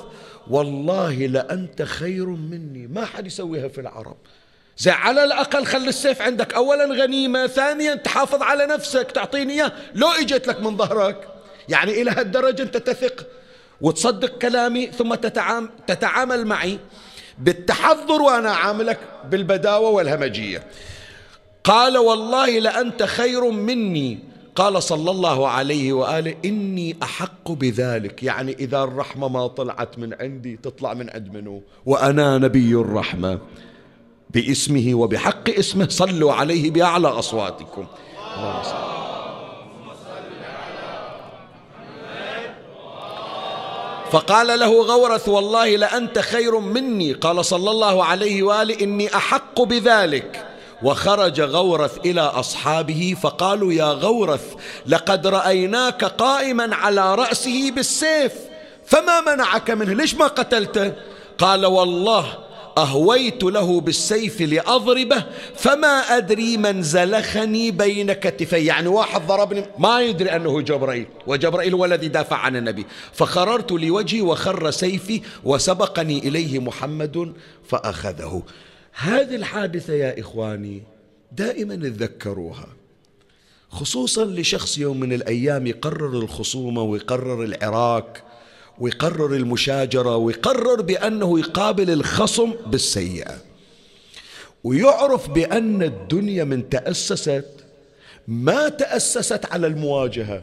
والله 0.50 1.14
لأنت 1.14 1.82
خير 1.82 2.26
مني. 2.26 2.86
ما 2.86 3.04
حد 3.04 3.26
يسويها 3.26 3.68
في 3.68 3.80
العرب. 3.80 4.16
زي 4.78 4.90
على 4.90 5.24
الأقل 5.24 5.64
خلي 5.64 5.88
السيف 5.88 6.22
عندك. 6.22 6.54
أولا 6.54 6.84
غنيمة 6.84 7.46
ثانيا 7.46 7.94
تحافظ 7.94 8.42
على 8.42 8.66
نفسك 8.66 9.10
تعطيني 9.10 9.52
إياه. 9.52 9.72
لو 9.94 10.08
إجت 10.08 10.46
لك 10.46 10.60
من 10.60 10.76
ظهرك 10.76 11.28
يعني 11.68 12.02
إلى 12.02 12.10
هالدرجة 12.10 12.62
أنت 12.62 12.76
تثق. 12.76 13.26
وتصدق 13.82 14.38
كلامي 14.38 14.86
ثم 14.86 15.14
تتعامل, 15.14 15.68
تتعامل 15.86 16.46
معي 16.46 16.78
بالتحضر 17.38 18.22
وأنا 18.22 18.50
عاملك 18.50 18.98
بالبداوة 19.30 19.90
والهمجية. 19.90 20.62
قال 21.64 21.98
والله 21.98 22.58
لأنت 22.58 23.02
خير 23.02 23.50
مني. 23.50 24.18
قال 24.54 24.82
صلى 24.82 25.10
الله 25.10 25.48
عليه 25.48 25.92
وآله 25.92 26.34
إني 26.44 26.96
أحق 27.02 27.52
بذلك. 27.52 28.22
يعني 28.22 28.52
إذا 28.52 28.82
الرحمة 28.82 29.28
ما 29.28 29.46
طلعت 29.46 29.98
من 29.98 30.14
عندي 30.14 30.56
تطلع 30.56 30.94
من 30.94 31.10
عند 31.10 31.32
منو؟ 31.34 31.62
وأنا 31.86 32.38
نبي 32.38 32.74
الرحمة. 32.74 33.38
باسمه 34.30 34.94
وبحق 34.94 35.50
اسمه 35.50 35.88
صلوا 35.88 36.32
عليه 36.32 36.70
بأعلى 36.70 37.08
أصواتكم. 37.08 37.86
فقال 44.12 44.60
له 44.60 44.82
غورث 44.82 45.28
والله 45.28 45.76
لأنت 45.76 46.18
خير 46.18 46.58
مني. 46.58 47.12
قال 47.12 47.44
صلى 47.44 47.70
الله 47.70 48.04
عليه 48.04 48.42
وآله 48.42 48.80
إني 48.80 49.16
أحق 49.16 49.62
بذلك. 49.62 50.46
وخرج 50.82 51.40
غورث 51.40 51.98
إلى 52.04 52.20
أصحابه 52.20 53.16
فقالوا 53.22 53.72
يا 53.72 53.84
غورث 53.84 54.54
لقد 54.86 55.26
رأيناك 55.26 56.04
قائما 56.04 56.76
على 56.76 57.14
رأسه 57.14 57.70
بالسيف 57.70 58.32
فما 58.86 59.20
منعك 59.20 59.70
منه؟ 59.70 59.92
ليش 59.92 60.14
ما 60.14 60.26
قتلته؟ 60.26 60.92
قال 61.38 61.66
والله 61.66 62.38
أهويت 62.78 63.42
له 63.42 63.80
بالسيف 63.80 64.40
لأضربه 64.40 65.24
فما 65.54 66.16
أدري 66.16 66.56
من 66.56 66.82
زلخني 66.82 67.70
بين 67.70 68.12
كتفي. 68.12 68.64
يعني 68.64 68.88
واحد 68.88 69.26
ضربني 69.26 69.64
ما 69.78 70.00
يدري 70.00 70.30
أنه 70.36 70.60
جبرائيل 70.60 71.06
وجبرائيل 71.26 71.74
هو 71.74 71.84
الذي 71.84 72.08
دافع 72.08 72.36
عن 72.36 72.56
النبي. 72.56 72.86
فخررت 73.12 73.72
لوجهي 73.72 74.20
وخر 74.20 74.70
سيفي 74.70 75.22
وسبقني 75.44 76.18
إليه 76.18 76.58
محمد 76.58 77.32
فأخذه. 77.68 78.42
هذه 78.92 79.34
الحادثة 79.34 79.92
يا 79.92 80.20
إخواني 80.20 80.82
دائما 81.32 81.76
تذكروها 81.76 82.66
خصوصا 83.70 84.24
لشخص 84.24 84.78
يوم 84.78 85.00
من 85.00 85.12
الأيام 85.12 85.66
يقرر 85.66 86.18
الخصومة 86.18 86.82
ويقرر 86.82 87.42
العراك 87.42 88.22
ويقرر 88.78 89.34
المشاجرة 89.36 90.16
ويقرر 90.16 90.82
بأنه 90.82 91.38
يقابل 91.38 91.90
الخصم 91.90 92.52
بالسيئة. 92.66 93.34
ويعرف 94.64 95.30
بأن 95.30 95.82
الدنيا 95.82 96.44
من 96.44 96.68
تأسست 96.68 97.46
ما 98.28 98.68
تأسست 98.68 99.46
على 99.52 99.66
المواجهة. 99.66 100.42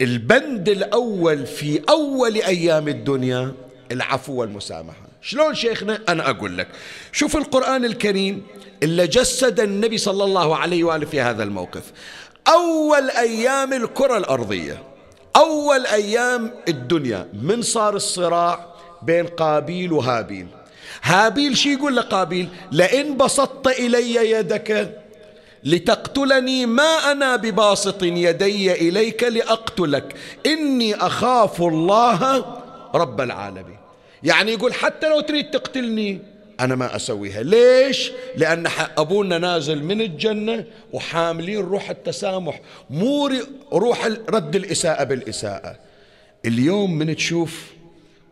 البند 0.00 0.68
الأول 0.68 1.46
في 1.46 1.82
أول 1.88 2.36
أيام 2.36 2.88
الدنيا 2.88 3.52
العفو 3.92 4.32
والمسامحة. 4.32 5.08
شلون 5.22 5.54
شيخنا؟ 5.54 6.00
أنا 6.08 6.30
أقول 6.30 6.58
لك 6.58 6.68
شوف 7.12 7.36
القرآن 7.36 7.84
الكريم 7.84 8.42
إلا 8.82 9.04
جسد 9.04 9.60
النبي 9.60 9.98
صلى 9.98 10.24
الله 10.24 10.56
عليه 10.56 10.84
وآله 10.84 11.06
في 11.06 11.20
هذا 11.20 11.42
الموقف. 11.42 11.92
أول 12.48 13.10
أيام 13.10 13.72
الكرة 13.72 14.18
الأرضية. 14.18 14.91
أول 15.36 15.86
أيام 15.86 16.50
الدنيا 16.68 17.28
من 17.42 17.62
صار 17.62 17.96
الصراع 17.96 18.66
بين 19.02 19.26
قابيل 19.26 19.92
وهابيل. 19.92 20.46
هابيل 21.02 21.56
شي 21.56 21.72
يقول 21.72 21.96
لقابيل؟ 21.96 22.48
لئن 22.72 23.16
بسطت 23.16 23.66
إلي 23.66 24.30
يدك 24.30 24.98
لتقتلني 25.64 26.66
ما 26.66 27.12
أنا 27.12 27.36
بباسط 27.36 28.02
يدي 28.02 28.72
إليك 28.72 29.22
لأقتلك 29.22 30.14
إني 30.46 30.94
أخاف 30.94 31.62
الله 31.62 32.44
رب 32.94 33.20
العالمين. 33.20 33.76
يعني 34.22 34.52
يقول 34.52 34.74
حتى 34.74 35.08
لو 35.08 35.20
تريد 35.20 35.50
تقتلني 35.50 36.31
أنا 36.62 36.74
ما 36.74 36.96
أسويها. 36.96 37.42
ليش؟ 37.42 38.12
لأن 38.36 38.66
أبونا 38.98 39.38
نازل 39.38 39.82
من 39.82 40.00
الجنة 40.00 40.64
وحاملين 40.92 41.60
روح 41.60 41.90
التسامح. 41.90 42.60
مو 42.90 43.30
روح 43.72 44.06
رد 44.28 44.56
الإساءة 44.56 45.04
بالإساءة. 45.04 45.76
اليوم 46.46 46.98
من 46.98 47.16
تشوف 47.16 47.72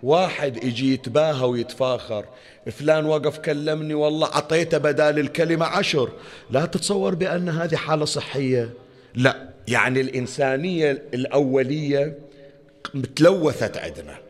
واحد 0.03 0.64
يجي 0.64 0.95
يتباهى 0.95 1.45
ويتفاخر. 1.45 2.25
فلان 2.71 3.07
وقف 3.07 3.38
كلمني 3.38 3.95
والله 3.95 4.27
عطيته 4.27 4.79
بدال 4.79 5.19
الكلمة 5.19 5.66
عشر. 5.66 6.11
لا 6.51 6.66
تتصور 6.66 7.14
بأن 7.14 7.49
هذه 7.49 7.77
حالة 7.77 8.05
صحية. 8.05 8.71
لا 9.14 9.49
يعني 9.69 10.01
الإنسانية 10.01 11.03
الأولية 11.14 12.19
متلوثت 12.95 13.77
عندنا. 13.77 14.30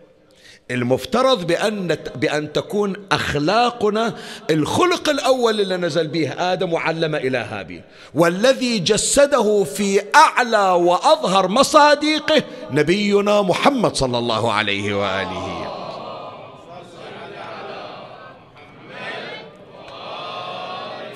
المفترض 0.71 1.47
بأن 1.47 1.97
بأن 2.17 2.53
تكون 2.53 2.97
أخلاقنا 3.13 4.15
الخلق 4.51 5.09
الأول 5.09 5.61
اللي 5.61 5.77
نزل 5.77 6.09
به 6.09 6.33
آدم 6.53 6.73
وعلم 6.73 7.15
إلى 7.15 7.39
هابيل 7.39 7.83
والذي 8.15 8.79
جسده 8.79 9.65
في 9.65 10.03
أعلى 10.15 10.71
وأظهر 10.71 11.49
مصادقه 11.49 12.43
نبينا 12.71 13.43
محمد 13.43 13.97
صلى 13.97 14.19
الله 14.19 14.53
عليه 14.53 14.95
وآله. 14.95 15.77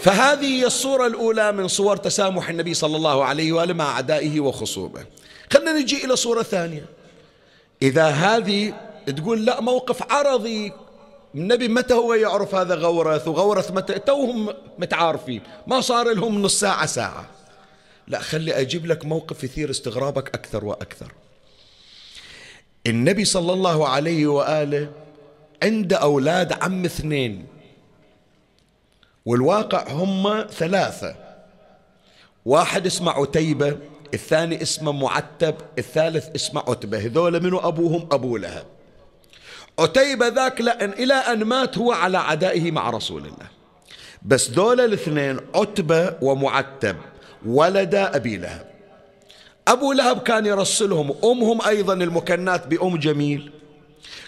فهذه 0.00 0.46
هي 0.46 0.66
الصورة 0.66 1.06
الأولى 1.06 1.52
من 1.52 1.68
صور 1.68 1.96
تسامح 1.96 2.48
النبي 2.48 2.74
صلى 2.74 2.96
الله 2.96 3.24
عليه 3.24 3.52
وآله 3.52 3.74
مع 3.74 3.90
أعدائه 3.90 4.40
وخصومه. 4.40 5.04
خلنا 5.52 5.72
نجي 5.72 6.04
إلى 6.04 6.16
صورة 6.16 6.42
ثانية. 6.42 6.84
إذا 7.82 8.06
هذه 8.06 8.74
تقول 9.06 9.44
لا 9.44 9.60
موقف 9.60 10.12
عرضي. 10.12 10.72
النبي 11.34 11.68
متى 11.68 11.94
هو 11.94 12.14
يعرف 12.14 12.54
هذا 12.54 12.74
غورث؟ 12.74 13.28
وغورث 13.28 13.70
متى؟ 13.70 13.98
توهم 13.98 14.54
متعارفين. 14.78 15.42
ما 15.66 15.80
صار 15.80 16.12
لهم 16.12 16.42
نص 16.42 16.60
ساعة 16.60 16.86
ساعة. 16.86 17.26
لا 18.08 18.18
خلي 18.18 18.60
أجيب 18.60 18.86
لك 18.86 19.04
موقف 19.04 19.44
يثير 19.44 19.70
استغرابك 19.70 20.34
أكثر 20.34 20.64
وأكثر. 20.64 21.12
النبي 22.86 23.24
صلى 23.24 23.52
الله 23.52 23.88
عليه 23.88 24.26
وآله 24.26 24.92
عنده 25.62 25.96
أولاد 25.96 26.52
عم 26.52 26.84
اثنين. 26.84 27.46
والواقع 29.26 29.92
هم 29.92 30.46
ثلاثة. 30.50 31.16
واحد 32.44 32.86
اسمه 32.86 33.12
عتيبة 33.12 33.78
الثاني 34.14 34.62
اسمه 34.62 34.92
معتب 34.92 35.54
الثالث 35.78 36.28
اسمه 36.34 36.62
عتبة. 36.68 36.98
هذول 36.98 37.42
منو؟ 37.42 37.58
أبوهم 37.58 38.08
أبو 38.12 38.36
لهب. 38.36 38.66
عتيبة 39.78 40.28
ذاك 40.28 40.60
لأن 40.60 40.90
إلى 40.90 41.14
أن 41.14 41.44
مات 41.44 41.78
هو 41.78 41.92
على 41.92 42.18
عدائه 42.18 42.70
مع 42.70 42.90
رسول 42.90 43.22
الله. 43.22 43.48
بس 44.22 44.48
دول 44.48 44.80
الاثنين 44.80 45.40
عتبة 45.54 46.14
ومعتب 46.22 46.96
ولد 47.46 47.94
أبي 47.94 48.36
لهب. 48.36 48.66
أبو 49.68 49.92
لهب 49.92 50.18
كان 50.18 50.46
يرسلهم 50.46 51.14
أمهم 51.24 51.58
أيضا 51.66 51.94
المكنات 51.94 52.66
بأم 52.66 52.96
جميل. 52.96 53.52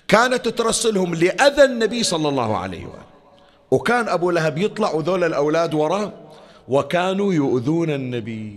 كانت 0.08 0.48
ترسلهم 0.48 1.14
لأذى 1.14 1.64
النبي 1.64 2.02
صلى 2.02 2.28
الله 2.28 2.56
عليه 2.56 2.86
وآله. 2.86 3.06
وكان 3.70 4.08
أبو 4.08 4.30
لهب 4.30 4.58
يطلع 4.58 4.92
وذول 4.92 5.24
الأولاد 5.24 5.74
وراه 5.74 6.12
وكانوا 6.68 7.34
يؤذون 7.34 7.90
النبي. 7.90 8.56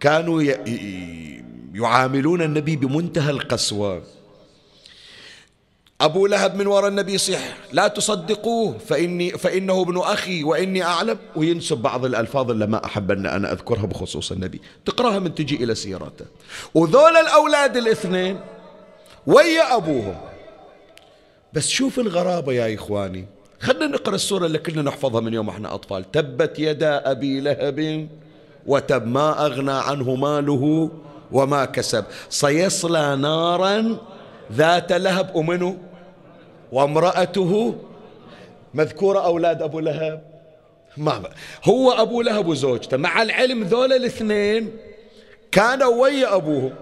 كانوا 0.00 0.42
يعاملون 1.74 2.42
النبي 2.42 2.76
بمنتهى 2.76 3.30
القسوة. 3.30 4.02
أبو 6.00 6.26
لهب 6.26 6.56
من 6.56 6.66
وراء 6.66 6.88
النبي 6.88 7.14
يصيح 7.14 7.56
لا 7.72 7.88
تصدقوه 7.88 8.78
فإني 8.78 9.30
فإنه 9.30 9.82
ابن 9.82 9.98
أخي 9.98 10.44
وإني 10.44 10.82
أعلم. 10.82 11.18
وينسب 11.36 11.78
بعض 11.78 12.04
الألفاظ 12.04 12.50
اللي 12.50 12.66
ما 12.66 12.84
أحب 12.84 13.10
أن 13.10 13.26
أنا 13.26 13.52
أذكرها 13.52 13.86
بخصوص 13.86 14.32
النبي. 14.32 14.60
تقرأها 14.84 15.18
من 15.18 15.34
تجي 15.34 15.64
إلى 15.64 15.74
سيرته. 15.74 16.24
وذول 16.74 17.16
الأولاد 17.16 17.76
الاثنين 17.76 18.40
ويا 19.26 19.76
أبوهم. 19.76 20.16
بس 21.52 21.68
شوف 21.68 21.98
الغرابة 21.98 22.52
يا 22.52 22.74
إخواني. 22.74 23.26
خلنا 23.60 23.86
نقرأ 23.86 24.14
السورة 24.14 24.46
اللي 24.46 24.58
كلنا 24.58 24.82
نحفظها 24.82 25.20
من 25.20 25.34
يوم 25.34 25.48
إحنا 25.48 25.74
أطفال. 25.74 26.10
تبت 26.12 26.58
يدا 26.58 27.10
أبي 27.10 27.40
لهب 27.40 28.08
وتب 28.66 29.06
ما 29.06 29.46
أغنى 29.46 29.72
عنه 29.72 30.14
ماله 30.14 30.90
وما 31.32 31.64
كسب. 31.64 32.04
سيصلى 32.30 33.16
نارا 33.16 33.98
ذات 34.52 34.92
لهب 34.92 35.36
ومنه 35.36 35.76
وامرأته 36.72 37.74
مذكورة 38.74 39.24
أولاد 39.24 39.62
أبو 39.62 39.80
لهب. 39.80 40.22
ما 40.96 41.30
هو 41.64 41.92
أبو 41.92 42.22
لهب 42.22 42.46
وزوجته. 42.46 42.96
مع 42.96 43.22
العلم 43.22 43.62
ذول 43.64 43.92
الاثنين 43.92 44.76
كانوا 45.52 46.02
ويا 46.02 46.36
أبوهم. 46.36 46.74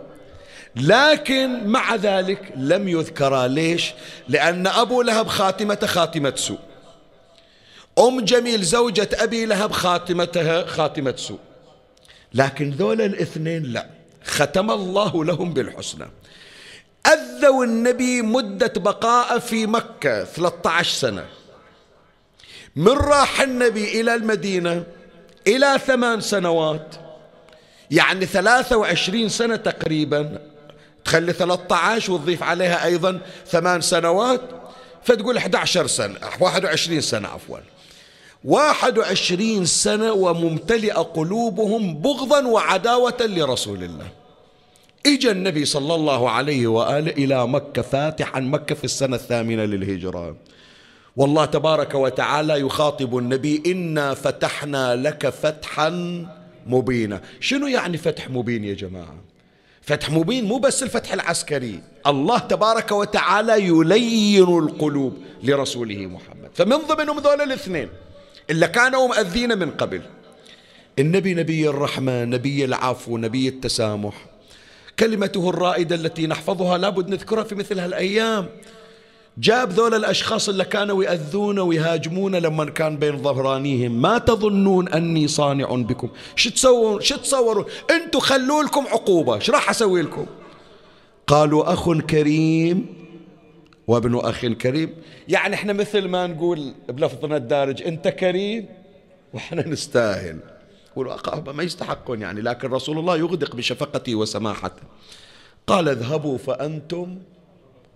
لكن 0.76 1.66
مع 1.66 1.94
ذلك 1.94 2.52
لم 2.56 2.88
يذكرا. 2.88 3.46
ليش؟ 3.46 3.92
لأن 4.28 4.66
أبو 4.66 5.02
لهب 5.02 5.26
خاتمة 5.26 5.78
خاتمة 5.84 6.32
سوء. 6.36 6.58
أم 7.98 8.20
جميل 8.20 8.62
زوجة 8.62 9.08
أبي 9.14 9.46
لهب 9.46 9.72
خاتمتها 9.72 10.66
خاتمة 10.66 11.14
سوء. 11.16 11.38
لكن 12.34 12.70
ذول 12.70 13.00
الاثنين 13.00 13.62
لا. 13.62 13.86
ختم 14.24 14.70
الله 14.70 15.24
لهم 15.24 15.52
بالحسنى. 15.52 16.06
أذوا 17.06 17.64
النبي 17.64 18.22
مدة 18.22 18.72
بقاء 18.76 19.38
في 19.38 19.66
مكة 19.66 20.24
13 20.24 20.90
سنة. 20.90 21.24
من 22.76 22.92
راح 22.92 23.40
النبي 23.40 24.00
إلى 24.00 24.14
المدينة 24.14 24.84
إلى 25.46 25.78
ثمان 25.86 26.20
سنوات. 26.20 26.94
يعني 27.90 28.26
23 28.26 29.28
سنة 29.28 29.56
تقريبا. 29.56 30.38
تخلي 31.04 31.32
13 31.32 32.12
وتضيف 32.12 32.42
عليها 32.42 32.84
أيضا 32.84 33.20
ثمان 33.46 33.80
سنوات. 33.80 34.40
فتقول 35.02 35.36
11 35.36 35.86
سنة 35.86 36.18
21 36.40 37.00
سنة 37.00 37.28
عفوا. 37.28 37.58
21 38.44 39.64
سنة 39.64 40.12
وممتلئ 40.12 40.92
قلوبهم 40.92 41.94
بغضا 41.94 42.46
وعداوة 42.46 43.16
لرسول 43.20 43.84
الله. 43.84 44.23
اجى 45.06 45.30
النبي 45.30 45.64
صلى 45.64 45.94
الله 45.94 46.30
عليه 46.30 46.66
وآله 46.66 47.10
إلى 47.10 47.46
مكة 47.46 47.82
فاتحا 47.82 48.40
مكة 48.40 48.74
في 48.74 48.84
السنة 48.84 49.16
الثامنة 49.16 49.64
للهجرة. 49.64 50.36
والله 51.16 51.44
تبارك 51.44 51.94
وتعالى 51.94 52.60
يخاطب 52.60 53.18
النبي 53.18 53.62
إنا 53.66 54.14
فتحنا 54.14 54.96
لك 54.96 55.28
فتحا 55.28 55.90
مبينا. 56.66 57.20
شنو 57.40 57.66
يعني 57.66 57.96
فتح 57.96 58.30
مبين 58.30 58.64
يا 58.64 58.74
جماعة؟ 58.74 59.14
فتح 59.82 60.10
مبين 60.10 60.44
مو 60.44 60.58
بس 60.58 60.82
الفتح 60.82 61.12
العسكري. 61.12 61.80
الله 62.06 62.38
تبارك 62.38 62.92
وتعالى 62.92 63.62
يلين 63.62 64.58
القلوب 64.58 65.16
لرسوله 65.42 66.06
محمد. 66.06 66.50
فمن 66.54 66.76
ضمنهم 66.76 67.18
ذول 67.18 67.40
الاثنين 67.40 67.88
اللي 68.50 68.68
كانوا 68.68 69.08
مؤذين 69.08 69.58
من 69.58 69.70
قبل. 69.70 70.02
النبي 70.98 71.34
نبي 71.34 71.68
الرحمة 71.68 72.24
نبي 72.24 72.64
العفو 72.64 73.18
نبي 73.18 73.48
التسامح. 73.48 74.33
كلمته 74.98 75.50
الرائدة 75.50 75.94
التي 75.94 76.26
نحفظها. 76.26 76.78
لابد 76.78 77.08
نذكرها 77.08 77.44
في 77.44 77.54
مثل 77.54 77.78
هالأيام. 77.78 78.46
جاب 79.38 79.70
ذول 79.70 79.94
الأشخاص 79.94 80.48
اللي 80.48 80.64
كانوا 80.64 81.04
يأذون 81.04 81.58
ويهاجمون 81.58 82.36
لما 82.36 82.64
كان 82.64 82.96
بين 82.96 83.22
ظهرانيهم. 83.22 84.02
ما 84.02 84.18
تظنون 84.18 84.88
أني 84.88 85.28
صانع 85.28 85.66
بكم. 85.66 86.08
شو 86.36 86.50
تسوون؟ 86.50 87.00
شو 87.00 87.16
تصورون؟ 87.16 87.64
أنتم 87.90 88.18
خلوا 88.18 88.62
لكم 88.62 88.86
عقوبة. 88.86 89.38
شو 89.38 89.52
راح 89.52 89.70
أسوي 89.70 90.02
لكم؟ 90.02 90.26
قالوا 91.26 91.72
أخ 91.72 91.90
كريم 91.92 92.86
وابن 93.86 94.18
أخ 94.18 94.46
كريم. 94.46 94.94
يعني 95.28 95.54
إحنا 95.54 95.72
مثل 95.72 96.08
ما 96.08 96.26
نقول 96.26 96.74
بلفظنا 96.88 97.36
الدارج 97.36 97.82
أنت 97.82 98.08
كريم 98.08 98.66
وإحنا 99.34 99.68
نستاهل. 99.68 100.38
ما 101.46 101.62
يستحقون 101.62 102.22
يعني 102.22 102.40
لكن 102.40 102.70
رسول 102.70 102.98
الله 102.98 103.16
يغدق 103.16 103.56
بشفقته 103.56 104.14
وسماحته 104.14 104.82
قال 105.66 105.88
اذهبوا 105.88 106.38
فأنتم 106.38 107.18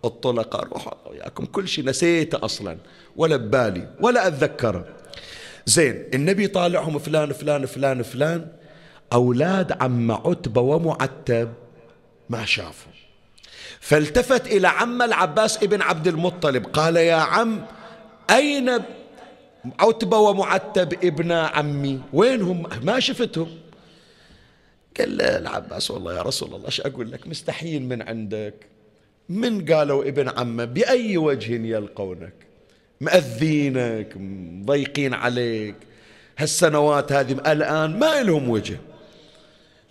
الطلقاء 0.05 0.65
روحوا 0.65 1.09
وياكم 1.11 1.45
كل 1.45 1.69
شيء 1.69 1.85
نسيته 1.85 2.45
أصلا 2.45 2.77
ولا 3.17 3.37
ببالي 3.37 3.89
ولا 4.01 4.27
أتذكره 4.27 4.85
زين 5.67 6.05
النبي 6.15 6.47
طالعهم 6.47 6.99
فلان 6.99 7.33
فلان 7.33 7.67
فلان 7.67 8.03
فلان. 8.03 8.49
أولاد 9.13 9.83
عم 9.83 10.13
عتبة 10.13 10.61
ومعتب 10.61 11.53
ما 12.31 12.45
شافوا. 12.45 12.93
فالتفت 13.81 14.47
إلى 14.47 14.69
عم 14.69 15.03
العباس 15.03 15.63
ابن 15.63 15.83
عبد 15.83 16.09
المطلب 16.09 16.67
قال 16.67 16.97
يا 16.97 17.15
عم 17.15 17.67
أين 18.31 18.71
عتبة 19.81 20.19
ومعتب 20.19 20.93
ابن 21.05 21.33
عمي. 21.33 22.01
وينهم 22.13 22.69
ما 22.83 23.01
شفتهم. 23.01 23.59
قال 24.99 25.17
له 25.17 25.39
العباس 25.39 25.91
والله 25.91 26.17
يا 26.17 26.23
رسول 26.23 26.55
الله 26.55 26.67
إيش 26.67 26.81
أقول 26.81 27.13
لك؟ 27.13 27.27
مستحيين 27.27 27.89
من 27.89 28.03
عندك. 28.03 28.55
من 29.29 29.73
قالوا 29.73 30.05
ابن 30.05 30.29
عمه؟ 30.29 30.65
بأي 30.65 31.17
وجه 31.17 31.67
يلقونك؟ 31.67 32.33
مأذينك 33.01 34.13
مضيقين 34.17 35.15
عليك. 35.15 35.75
هالسنوات 36.39 37.13
هذه 37.13 37.33
الآن 37.33 37.99
ما 37.99 38.23
لهم 38.23 38.51
وجه. 38.51 38.79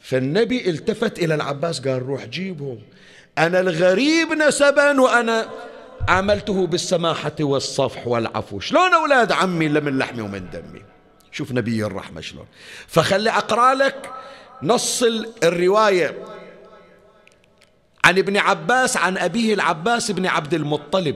فالنبي 0.01 0.69
التفت 0.69 1.19
إلى 1.19 1.35
العباس 1.35 1.79
قال 1.79 2.01
روح 2.01 2.25
جيبهم. 2.25 2.79
أنا 3.37 3.59
الغريب 3.59 4.33
نسبا 4.33 5.01
وأنا 5.01 5.49
عاملته 6.07 6.67
بالسماحة 6.67 7.35
والصفح 7.39 8.07
والعفو. 8.07 8.59
شلون 8.59 8.93
أولاد 8.93 9.31
عمي 9.31 9.65
اللي 9.65 9.81
من 9.81 9.97
لحمي 9.97 10.21
ومن 10.21 10.49
دمي؟ 10.49 10.81
شوف 11.31 11.51
نبي 11.51 11.85
الرحمة 11.85 12.21
شلون. 12.21 12.45
فخلي 12.87 13.29
أقرأ 13.29 13.73
لك 13.73 14.13
نص 14.63 15.03
الرواية 15.43 16.17
عن 18.05 18.17
ابن 18.17 18.37
عباس 18.37 18.97
عن 18.97 19.17
أبيه 19.17 19.53
العباس 19.53 20.11
بن 20.11 20.25
عبد 20.25 20.53
المطلب. 20.53 21.15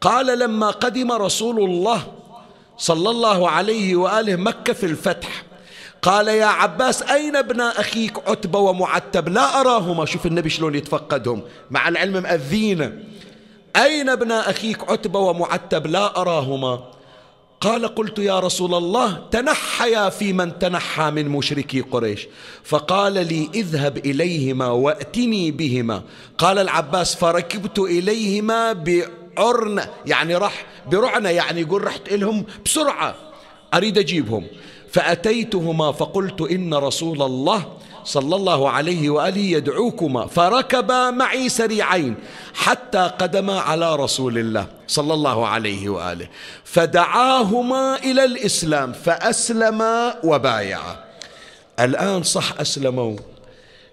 قال 0.00 0.38
لما 0.38 0.70
قدم 0.70 1.12
رسول 1.12 1.64
الله 1.64 2.12
صلى 2.78 3.10
الله 3.10 3.50
عليه 3.50 3.96
وآله 3.96 4.36
مكة 4.36 4.72
في 4.72 4.86
الفتح 4.86 5.42
قال 6.02 6.28
يا 6.28 6.46
عباس 6.46 7.02
أين 7.02 7.36
ابن 7.36 7.60
أخيك 7.60 8.28
عتبة 8.28 8.58
ومعتب؟ 8.58 9.28
لا 9.28 9.60
أراهما. 9.60 10.04
شوف 10.04 10.26
النبي 10.26 10.50
شلون 10.50 10.74
يتفقدهم. 10.74 11.42
مع 11.70 11.88
العلم 11.88 12.22
مأذين 12.22 13.04
أين 13.76 14.08
ابن 14.08 14.32
أخيك 14.32 14.90
عتبة 14.90 15.18
ومعتب؟ 15.18 15.86
لا 15.86 16.20
أراهما. 16.20 16.84
قال 17.60 17.94
قلت 17.94 18.18
يا 18.18 18.40
رسول 18.40 18.74
الله 18.74 19.22
تنحيا 19.30 20.08
في 20.08 20.32
من 20.32 20.58
تنحى 20.58 21.10
من 21.10 21.28
مشركي 21.28 21.80
قريش. 21.80 22.28
فقال 22.64 23.12
لي 23.12 23.50
اذهب 23.54 23.98
إليهما 23.98 24.66
وأتني 24.66 25.50
بهما. 25.50 26.02
قال 26.38 26.58
العباس 26.58 27.14
فركبت 27.14 27.78
إليهما 27.78 28.72
بعرنة 28.72 29.88
يعني 30.06 30.36
راح 30.36 30.66
برعنة 30.90 31.28
يعني 31.28 31.60
يقول 31.60 31.84
رحت 31.84 32.12
إلهم 32.12 32.44
بسرعة. 32.64 33.14
أريد 33.74 33.98
أجيبهم. 33.98 34.46
فأتيتهما 34.92 35.92
فقلت 35.92 36.40
إن 36.40 36.74
رسول 36.74 37.22
الله 37.22 37.66
صلى 38.04 38.36
الله 38.36 38.70
عليه 38.70 39.10
وآله 39.10 39.40
يدعوكما 39.40 40.26
فركبا 40.26 41.10
معي 41.10 41.48
سريعين 41.48 42.14
حتى 42.54 43.10
قدما 43.18 43.60
على 43.60 43.96
رسول 43.96 44.38
الله 44.38 44.66
صلى 44.86 45.14
الله 45.14 45.46
عليه 45.46 45.88
وآله. 45.88 46.28
فدعاهما 46.64 47.96
إلى 47.96 48.24
الإسلام 48.24 48.92
فأسلما 48.92 50.20
وبايعا. 50.24 51.04
الآن 51.80 52.22
صح 52.22 52.60
أسلموا. 52.60 53.16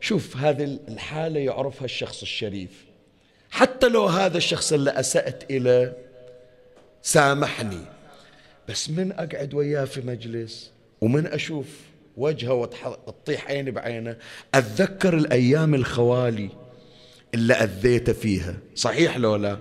شوف 0.01 0.38
هذه 0.38 0.80
الحالة 0.88 1.39
يعرفها 1.39 1.86
الشخص 1.86 2.22
الشريف. 2.22 2.70
حتى 3.51 3.88
لو 3.88 4.05
هذا 4.05 4.38
الشخص 4.38 4.74
اللي 4.74 4.91
أسأت 4.91 5.43
إلى 5.51 5.93
سامحني 7.01 7.82
بس 8.70 8.89
من 8.89 9.12
أقعد 9.12 9.53
وياه 9.53 9.86
في 9.86 10.01
مجلس 10.01 10.72
ومن 11.01 11.28
أشوف 11.28 11.66
وجهه 12.18 12.53
وتطيح 12.53 13.47
عيني 13.47 13.72
بعينه. 13.72 14.16
أتذكر 14.55 15.14
الأيام 15.14 15.76
الخوالي 15.76 16.49
اللي 17.34 17.53
أذيت 17.53 18.09
فيها. 18.09 18.57
صحيح 18.76 19.18
لو 19.18 19.36
لا؟ 19.36 19.57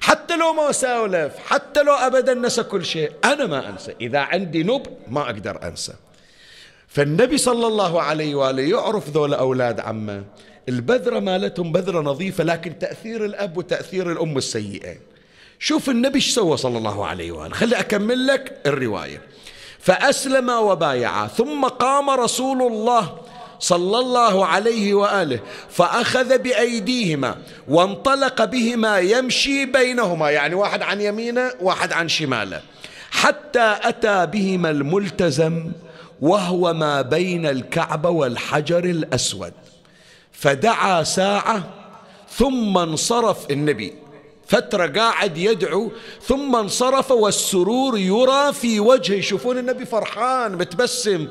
حتى 0.00 0.36
لو 0.36 0.52
ما 0.52 0.72
سولف 0.72 1.38
حتى 1.38 1.82
لو 1.82 1.92
أبدا 1.92 2.34
نسى 2.34 2.62
كل 2.62 2.84
شيء 2.84 3.12
أنا 3.24 3.46
ما 3.46 3.68
أنسى. 3.68 3.94
إذا 4.00 4.18
عندي 4.18 4.62
نب 4.62 4.82
ما 5.08 5.20
أقدر 5.20 5.62
أنسى. 5.62 5.94
فالنبي 6.88 7.38
صلى 7.38 7.66
الله 7.66 8.02
عليه 8.02 8.34
وآله 8.34 8.62
يعرف 8.62 9.10
ذول 9.10 9.34
أولاد 9.34 9.80
عمه. 9.80 10.24
البذرة 10.68 11.18
مالتهم 11.18 11.72
بذرة 11.72 12.00
نظيفة 12.00 12.44
لكن 12.44 12.78
تأثير 12.78 13.24
الأب 13.24 13.56
وتأثير 13.56 14.12
الأم 14.12 14.38
السيئين 14.38 15.00
شوف 15.58 15.90
النبي 15.90 16.14
إيش 16.14 16.34
سوى 16.34 16.56
صلى 16.56 16.78
الله 16.78 17.06
عليه 17.06 17.32
وآله. 17.32 17.54
خلي 17.54 17.80
أكمل 17.80 18.26
لك 18.26 18.58
الرواية. 18.66 19.22
فأسلم 19.82 20.50
وبايعا 20.50 21.26
ثم 21.26 21.64
قام 21.64 22.10
رسول 22.10 22.62
الله 22.62 23.18
صلى 23.58 23.98
الله 23.98 24.46
عليه 24.46 24.94
وآله 24.94 25.40
فأخذ 25.70 26.38
بأيديهما 26.38 27.36
وانطلق 27.68 28.44
بهما 28.44 28.98
يمشي 28.98 29.64
بينهما 29.64 30.30
يعني 30.30 30.54
واحد 30.54 30.82
عن 30.82 31.00
يمينه 31.00 31.52
واحد 31.60 31.92
عن 31.92 32.08
شماله 32.08 32.60
حتى 33.10 33.76
أتى 33.82 34.26
بهما 34.26 34.70
الملتزم 34.70 35.72
وهو 36.20 36.72
ما 36.72 37.02
بين 37.02 37.46
الكعبة 37.46 38.08
والحجر 38.08 38.84
الأسود. 38.84 39.52
فدعا 40.32 41.02
ساعة 41.02 41.62
ثم 42.30 42.78
انصرف 42.78 43.50
النبي. 43.50 44.01
فترة 44.52 44.86
قاعد 44.86 45.38
يدعو 45.38 45.92
ثم 46.20 46.56
انصرف 46.56 47.10
والسرور 47.10 47.98
يرى 47.98 48.52
في 48.52 48.80
وجهه. 48.80 49.14
يشوفون 49.14 49.58
النبي 49.58 49.84
فرحان 49.84 50.52
متبسم. 50.52 51.28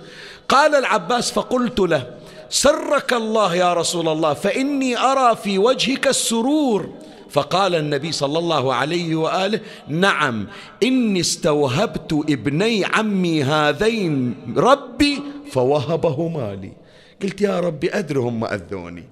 قال 0.49 0.75
العباس 0.75 1.31
فقلت 1.31 1.79
له 1.79 2.17
سرك 2.49 3.13
الله 3.13 3.55
يا 3.55 3.73
رسول 3.73 4.07
الله 4.07 4.33
فإني 4.33 4.97
أرى 4.97 5.35
في 5.35 5.57
وجهك 5.57 6.07
السرور. 6.07 6.89
فقال 7.29 7.75
النبي 7.75 8.11
صلى 8.11 8.39
الله 8.39 8.73
عليه 8.73 9.15
وآله 9.15 9.59
نعم 9.87 10.47
إني 10.83 11.19
استوهبت 11.19 12.13
ابني 12.29 12.85
عمي 12.85 13.43
هذين 13.43 14.35
ربي 14.57 15.21
فوهبهما 15.51 16.55
لي. 16.55 16.73
قلت 17.21 17.41
يا 17.41 17.59
ربي 17.59 17.93
ادري 17.93 18.19
هم 18.19 18.45
أذوني. 18.45 19.05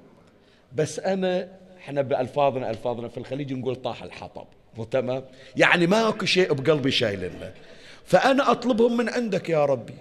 بس 0.75 0.99
أنا 0.99 1.58
إحنا 1.79 2.01
بألفاظنا 2.01 2.69
ألفاظنا 2.69 3.07
في 3.07 3.17
الخليج 3.17 3.53
نقول 3.53 3.75
طاح 3.75 4.03
الحطب. 4.03 4.45
تمام؟ 4.91 5.23
يعني 5.55 5.87
ما 5.87 6.09
اكو 6.09 6.25
شيء 6.25 6.53
بقلبي 6.53 6.91
شايل 6.91 7.31
فأنا 8.05 8.51
أطلبهم 8.51 8.97
من 8.97 9.09
عندك 9.09 9.49
يا 9.49 9.65
ربي. 9.65 9.93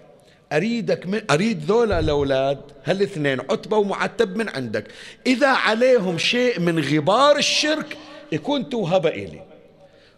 أريدك 0.52 1.06
من 1.06 1.20
أريد 1.30 1.64
ذولا 1.64 1.98
الأولاد 1.98 2.60
هالاثنين 2.84 3.40
عتبة 3.40 3.76
ومعتب 3.76 4.36
من 4.36 4.48
عندك. 4.48 4.84
إذا 5.26 5.48
عليهم 5.48 6.18
شيء 6.18 6.60
من 6.60 6.80
غبار 6.80 7.36
الشرك 7.36 7.96
يكون 8.32 8.68
توهب 8.68 9.06
إلي. 9.06 9.42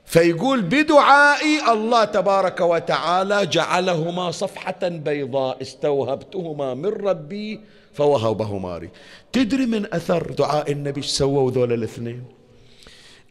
فيقول 0.04 0.62
بدعائي 0.62 1.72
الله 1.72 2.04
تبارك 2.04 2.60
وتعالى 2.60 3.46
جعلهما 3.46 4.30
صفحة 4.30 4.88
بيضاء 4.88 5.62
استوهبتهما 5.62 6.74
من 6.74 6.86
ربي 6.86 7.60
فوهبهما 7.92 8.78
لي. 8.78 8.88
تدري 9.32 9.66
من 9.66 9.94
أثر 9.94 10.32
دعاء 10.32 10.72
النبي 10.72 11.02
سووا 11.02 11.50
ذول 11.50 11.72
الاثنين؟ 11.72 12.24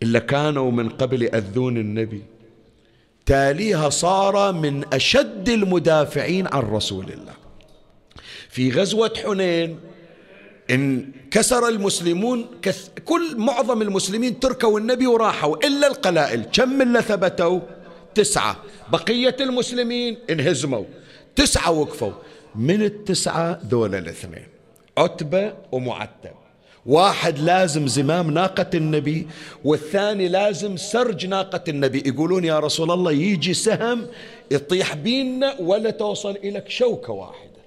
إلا 0.03 0.19
كانوا 0.19 0.71
من 0.71 0.89
قبل 0.89 1.23
أذون 1.23 1.77
النبي. 1.77 2.23
تاليها 3.25 3.89
صار 3.89 4.51
من 4.51 4.93
أشد 4.93 5.49
المدافعين 5.49 6.47
عن 6.47 6.61
رسول 6.61 7.05
الله. 7.05 7.33
في 8.49 8.71
غزوة 8.71 9.13
حنين 9.25 9.79
انكسر 10.69 11.67
المسلمون 11.67 12.45
كل 13.05 13.37
معظم 13.37 13.81
المسلمين 13.81 14.39
تركوا 14.39 14.79
النبي 14.79 15.07
وراحوا 15.07 15.67
إلا 15.67 15.87
القلائل. 15.87 16.43
كم 16.53 16.81
اللي 16.81 17.01
ثبتوا؟ 17.01 17.59
تسعة. 18.15 18.57
بقية 18.91 19.35
المسلمين 19.39 20.17
انهزموا. 20.29 20.83
تسعة 21.35 21.71
وقفوا. 21.71 22.11
من 22.55 22.81
التسعة 22.81 23.59
ذول 23.67 23.95
الاثنين. 23.95 24.47
عتبة 24.97 25.53
ومعتب. 25.71 26.31
واحد 26.85 27.39
لازم 27.39 27.87
زمام 27.87 28.31
ناقة 28.31 28.69
النبي 28.73 29.27
والثاني 29.65 30.27
لازم 30.27 30.77
سرج 30.77 31.25
ناقة 31.25 31.63
النبي. 31.67 32.03
يقولون 32.05 32.45
يا 32.45 32.59
رسول 32.59 32.91
الله 32.91 33.11
يجي 33.11 33.53
سهم 33.53 34.07
يطيح 34.51 34.95
بينا 34.95 35.55
ولا 35.59 35.89
توصل 35.89 36.35
إليك 36.35 36.69
شوكة 36.69 37.13
واحدة. 37.13 37.59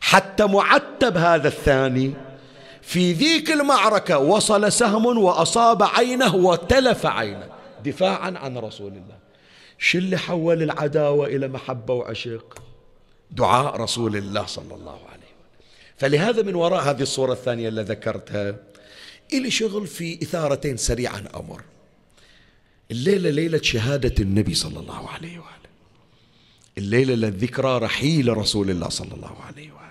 حتى 0.00 0.44
معتب 0.44 1.16
هذا 1.16 1.48
الثاني 1.48 2.12
في 2.82 3.12
ذيك 3.12 3.50
المعركة 3.50 4.18
وصل 4.18 4.72
سهم 4.72 5.18
وأصاب 5.18 5.82
عينه 5.82 6.36
وتلف 6.36 7.06
عينه. 7.06 7.48
دفاعا 7.84 8.34
عن 8.38 8.58
رسول 8.58 8.92
الله. 8.92 9.16
شو 9.78 9.98
اللي 9.98 10.16
حول 10.16 10.62
العداوة 10.62 11.26
إلى 11.26 11.48
محبة 11.48 11.94
وعشق؟ 11.94 12.62
دعاء 13.32 13.76
رسول 13.76 14.16
الله 14.16 14.46
صلى 14.46 14.74
الله 14.74 14.92
عليه 14.92 15.06
وسلم. 15.08 15.96
فلهذا 15.96 16.42
من 16.42 16.54
وراء 16.54 16.90
هذه 16.90 17.02
الصورة 17.02 17.32
الثانية 17.32 17.68
اللي 17.68 17.82
ذكرتها 17.82 18.56
إلي 19.32 19.50
شغل 19.50 19.86
في 19.86 20.22
إثارتين 20.22 20.76
سريعا 20.76 21.24
أمر. 21.36 21.62
الليلة 22.90 23.30
ليلة 23.30 23.60
شهادة 23.62 24.14
النبي 24.20 24.54
صلى 24.54 24.80
الله 24.80 25.08
عليه 25.08 25.38
وآله. 25.38 25.72
الليلة 26.78 27.14
للذكرى 27.14 27.78
رحيل 27.78 28.36
رسول 28.36 28.70
الله 28.70 28.88
صلى 28.88 29.14
الله 29.14 29.36
عليه 29.46 29.72
وآله. 29.72 29.82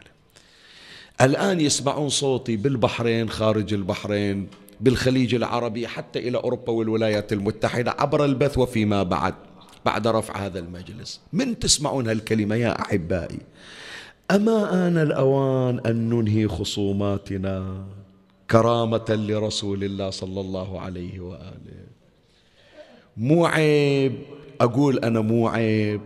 الآن 1.21 1.61
يسمعون 1.61 2.09
صوتي 2.09 2.55
بالبحرين 2.55 3.29
خارج 3.29 3.73
البحرين 3.73 4.47
بالخليج 4.81 5.35
العربي 5.35 5.87
حتى 5.87 6.19
إلى 6.19 6.37
أوروبا 6.37 6.71
والولايات 6.71 7.33
المتحدة 7.33 7.95
عبر 7.99 8.25
البث 8.25 8.57
وفيما 8.57 9.03
بعد. 9.03 9.35
بعد 9.85 10.07
رفع 10.07 10.45
هذا 10.45 10.59
المجلس. 10.59 11.21
من 11.33 11.59
تسمعون 11.59 12.07
هالكلمة 12.07 12.55
يا 12.55 12.81
أحبائي؟ 12.81 13.39
أما 14.31 14.87
آن 14.87 14.97
الأوان 14.97 15.79
أن 15.79 16.09
ننهي 16.09 16.47
خصوماتنا 16.47 17.85
كرامة 18.51 19.05
لرسول 19.09 19.83
الله 19.83 20.09
صلى 20.09 20.41
الله 20.41 20.79
عليه 20.81 21.19
وآله. 21.19 21.85
مو 23.17 23.45
عيب 23.45 24.13
أقول 24.61 24.99
أنا 24.99 25.19
مو 25.19 25.47
عيب. 25.47 26.01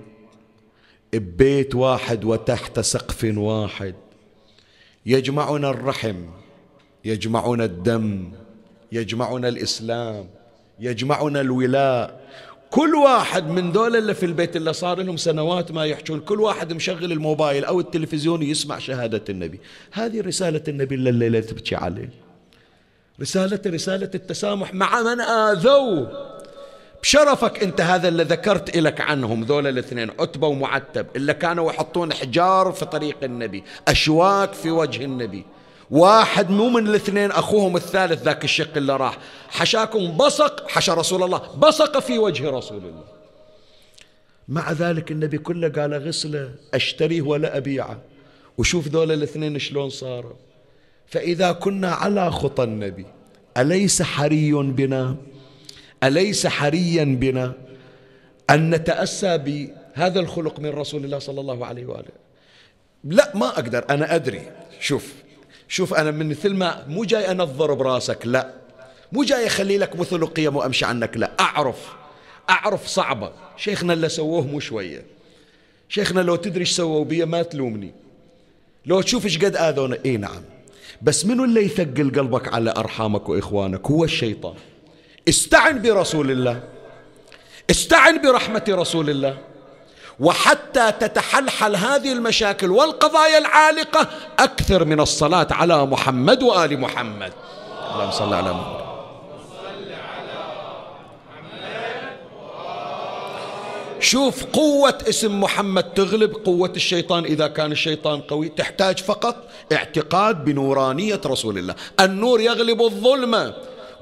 ببيت 1.13 1.75
واحد 1.75 2.25
وتحت 2.25 2.79
سقف 2.79 3.23
واحد. 3.37 3.95
يجمعنا 5.05 5.69
الرحم 5.69 6.15
يجمعنا 7.05 7.65
الدم 7.65 8.31
يجمعنا 8.91 9.47
الإسلام 9.47 10.25
يجمعنا 10.79 11.41
الولاء. 11.41 12.24
كل 12.75 12.95
واحد 12.95 13.47
من 13.47 13.71
دول 13.71 13.95
اللي 13.95 14.13
في 14.13 14.25
البيت 14.25 14.55
اللي 14.55 14.73
صار 14.73 15.01
لهم 15.01 15.17
سنوات 15.17 15.71
ما 15.71 15.85
يحجون 15.85 16.19
كل 16.19 16.41
واحد 16.41 16.73
مشغل 16.73 17.11
الموبايل 17.11 17.65
أو 17.65 17.79
التلفزيون 17.79 18.43
يسمع 18.43 18.79
شهادة 18.79 19.23
النبي. 19.29 19.59
هذه 19.91 20.21
رسالة 20.21 20.61
النبي 20.67 20.95
اللي 20.95 21.09
الليلة 21.09 21.39
تبكي 21.39 21.75
عليه. 21.75 22.09
رسالة 23.21 23.59
رسالة 23.67 24.09
التسامح 24.15 24.73
مع 24.73 25.01
من 25.01 25.21
آذوه 25.21 26.11
بشرفك 27.01 27.63
أنت 27.63 27.81
هذا 27.81 28.07
اللي 28.07 28.23
ذكرت 28.23 28.77
لك 28.77 29.01
عنهم 29.01 29.43
ذول 29.43 29.67
الاثنين 29.67 30.11
عتبة 30.19 30.47
ومعتب 30.47 31.05
اللي 31.15 31.33
كانوا 31.33 31.71
يحطون 31.71 32.13
حجار 32.13 32.71
في 32.71 32.85
طريق 32.85 33.17
النبي 33.23 33.63
أشواك 33.87 34.53
في 34.53 34.71
وجه 34.71 35.05
النبي. 35.05 35.45
واحد 35.91 36.49
مو 36.49 36.69
من 36.69 36.87
الاثنين 36.87 37.31
أخوهم 37.31 37.75
الثالث 37.75 38.23
ذاك 38.23 38.43
الشق 38.43 38.77
اللي 38.77 38.95
راح. 38.95 39.17
حشاكم 39.49 40.17
بصق 40.17 40.69
حشى 40.69 40.91
رسول 40.91 41.23
الله 41.23 41.37
بصق 41.37 41.99
في 41.99 42.19
وجه 42.19 42.49
رسول 42.49 42.77
الله. 42.77 43.03
مع 44.47 44.71
ذلك 44.71 45.11
النبي 45.11 45.37
كله 45.37 45.69
قال 45.69 46.07
غسله 46.07 46.51
أشتريه 46.73 47.21
ولا 47.21 47.57
أبيعه. 47.57 48.01
وشوف 48.57 48.87
ذول 48.87 49.11
الاثنين 49.11 49.59
شلون 49.59 49.89
صاروا. 49.89 50.33
فإذا 51.07 51.51
كنا 51.51 51.91
على 51.91 52.31
خطى 52.31 52.63
النبي 52.63 53.05
أليس 53.57 54.01
حري 54.01 54.51
بنا؟ 54.51 55.15
أليس 56.03 56.47
حريا 56.47 57.03
بنا 57.03 57.53
أن 58.49 58.69
نتأسى 58.69 59.37
بهذا 59.37 60.19
الخلق 60.19 60.59
من 60.59 60.69
رسول 60.69 61.05
الله 61.05 61.19
صلى 61.19 61.41
الله 61.41 61.65
عليه 61.65 61.85
وآله؟ 61.85 62.11
لا 63.03 63.31
ما 63.35 63.47
أقدر 63.47 63.85
أنا 63.89 64.15
أدري. 64.15 64.51
شوف 64.79 65.13
شوف 65.67 65.93
أنا 65.93 66.11
من 66.11 66.29
مثل 66.29 66.53
ما 66.53 66.85
مو 66.87 67.03
جاي 67.03 67.31
أنظر 67.31 67.73
براسك 67.73 68.27
لا. 68.27 68.53
مو 69.11 69.23
جاي 69.23 69.47
أخلي 69.47 69.77
لك 69.77 69.95
مثل 69.95 70.23
وقيم 70.23 70.55
وأمشي 70.55 70.85
عنك 70.85 71.17
لا. 71.17 71.31
أعرف. 71.39 71.93
أعرف 72.49 72.87
صعبة. 72.87 73.31
شيخنا 73.57 73.93
اللي 73.93 74.09
سووه 74.09 74.47
مو 74.47 74.59
شوية. 74.59 75.05
شيخنا 75.89 76.21
لو 76.21 76.35
تدري 76.35 76.59
إيش 76.59 76.71
سووا 76.71 77.05
بي 77.05 77.25
ما 77.25 77.41
تلومني. 77.41 77.93
لو 78.85 79.01
تشوف 79.01 79.25
إيش 79.25 79.37
قد 79.37 79.55
آذونا 79.55 79.97
إي 80.05 80.17
نعم. 80.17 80.41
بس 81.01 81.25
منو 81.25 81.43
اللي 81.43 81.65
يثقل 81.65 82.11
قلبك 82.15 82.53
على 82.53 82.73
أرحامك 82.77 83.29
وإخوانك؟ 83.29 83.87
هو 83.87 84.03
الشيطان. 84.03 84.55
استعن 85.29 85.81
برسول 85.81 86.31
الله. 86.31 86.63
استعن 87.69 88.21
برحمة 88.21 88.65
رسول 88.69 89.09
الله. 89.09 89.37
وحتى 90.19 90.91
تتحلحل 90.91 91.75
هذه 91.75 92.11
المشاكل 92.11 92.71
والقضايا 92.71 93.37
العالقة 93.37 94.07
أكثر 94.39 94.85
من 94.85 94.99
الصلاة 94.99 95.47
على 95.51 95.85
محمد 95.85 96.43
وآل 96.43 96.79
محمد. 96.79 97.33
اللهم 97.93 98.11
صل 98.11 98.33
على 98.33 98.53
محمد. 98.53 98.85
شوف 103.99 104.45
قوة 104.45 104.97
اسم 105.09 105.41
محمد 105.41 105.83
تغلب 105.83 106.33
قوة 106.45 106.73
الشيطان. 106.75 107.25
إذا 107.25 107.47
كان 107.47 107.71
الشيطان 107.71 108.21
قوي 108.21 108.49
تحتاج 108.49 108.99
فقط 108.99 109.35
اعتقاد 109.71 110.45
بنورانية 110.45 111.21
رسول 111.25 111.57
الله. 111.57 111.75
النور 111.99 112.41
يغلب 112.41 112.81
الظلمة. 112.81 113.53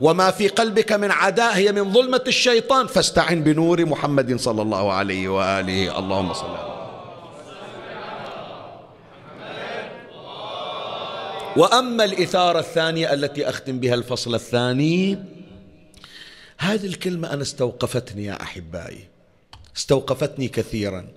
وما 0.01 0.31
في 0.31 0.47
قلبك 0.47 0.91
من 0.91 1.11
عداء 1.11 1.55
هي 1.55 1.71
من 1.71 1.93
ظلمة 1.93 2.23
الشيطان. 2.27 2.87
فاستعن 2.87 3.43
بنور 3.43 3.85
محمد 3.85 4.39
صلى 4.39 4.61
الله 4.61 4.91
عليه 4.91 5.27
وآله. 5.27 5.99
اللهم 5.99 6.33
صل 6.33 6.45
على 6.45 6.73
وأما 11.57 12.03
الإثارة 12.03 12.59
الثانية 12.59 13.13
التي 13.13 13.49
أختم 13.49 13.79
بها 13.79 13.93
الفصل 13.93 14.35
الثاني 14.35 15.17
هذه 16.57 16.85
الكلمة 16.85 17.33
أنا 17.33 17.41
استوقفتني 17.41 18.25
يا 18.25 18.41
أحبائي. 18.41 19.07
استوقفتني 19.77 20.47
كثيرا. 20.47 21.07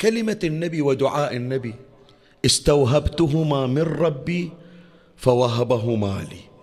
كلمة 0.00 0.38
النبي 0.44 0.82
ودعاء 0.82 1.36
النبي 1.36 1.74
استوهبتهما 2.44 3.66
من 3.66 3.82
ربي 3.82 4.50
فوهبهما 5.16 6.26
لي. 6.30 6.53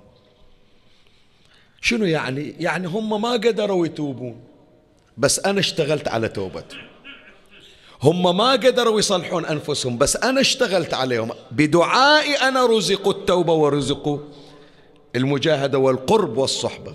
شنو 1.82 2.06
يعني؟ 2.06 2.56
يعني 2.60 2.88
هم 2.88 3.22
ما 3.22 3.32
قدروا 3.32 3.86
يتوبون. 3.86 4.40
بس 5.18 5.40
أنا 5.40 5.60
اشتغلت 5.60 6.08
على 6.08 6.28
توبتهم 6.28 6.80
هم 8.04 8.38
ما 8.38 8.52
قدروا 8.52 9.00
يصلحون 9.00 9.46
أنفسهم 9.46 9.98
بس 9.98 10.18
أنا 10.18 10.42
اشتغلت 10.42 10.94
عليهم. 10.94 11.32
بدعائي 11.52 12.36
أنا 12.36 12.66
رزقوا 12.66 13.14
التوبة 13.14 13.54
ورزقوا 13.54 14.18
المجاهدة 15.16 15.78
والقرب 15.78 16.38
والصحبة. 16.38 16.94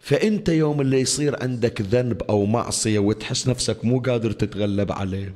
فأنت 0.00 0.48
يوم 0.48 0.80
اللي 0.80 1.00
يصير 1.00 1.42
عندك 1.42 1.80
ذنب 1.80 2.22
أو 2.22 2.44
معصية 2.44 2.98
وتحس 2.98 3.48
نفسك 3.48 3.84
مو 3.84 4.00
قادر 4.00 4.32
تتغلب 4.32 4.92
عليه 4.92 5.34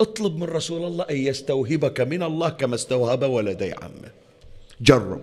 اطلب 0.00 0.36
من 0.36 0.42
رسول 0.42 0.84
الله 0.84 1.04
أن 1.10 1.16
يستوهبك 1.16 2.00
من 2.00 2.22
الله 2.22 2.48
كما 2.48 2.74
استوهب 2.74 3.22
ولدي 3.22 3.72
عمه. 3.72 4.10
جرب. 4.80 5.20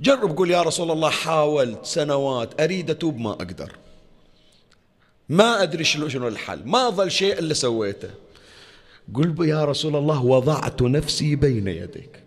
جرب 0.00 0.36
قول 0.36 0.50
يا 0.50 0.62
رسول 0.62 0.90
الله 0.90 1.10
حاولت 1.10 1.86
سنوات 1.86 2.60
أريد 2.60 2.90
أتوب 2.90 3.18
ما 3.18 3.30
أقدر. 3.30 3.72
ما 5.28 5.62
أدري 5.62 5.84
شنو 5.84 6.28
الحل. 6.28 6.60
ما 6.64 6.90
ظل 6.90 7.10
شيء 7.10 7.38
إلا 7.38 7.54
سويته. 7.54 8.10
قل 9.14 9.48
يا 9.48 9.64
رسول 9.64 9.96
الله 9.96 10.24
وضعت 10.24 10.82
نفسي 10.82 11.36
بين 11.36 11.68
يديك. 11.68 12.22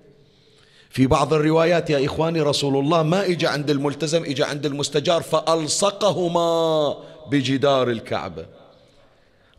في 0.90 1.08
بعض 1.08 1.34
الروايات 1.34 1.90
يا 1.90 2.06
إخواني 2.06 2.42
رسول 2.42 2.78
الله 2.78 3.04
ما 3.04 3.26
إجا 3.26 3.50
عند 3.50 3.70
الملتزم 3.70 4.24
إجا 4.24 4.46
عند 4.46 4.66
المستجار 4.66 5.22
فألصقهما 5.22 6.98
بجدار 7.32 7.90
الكعبة. 7.90 8.46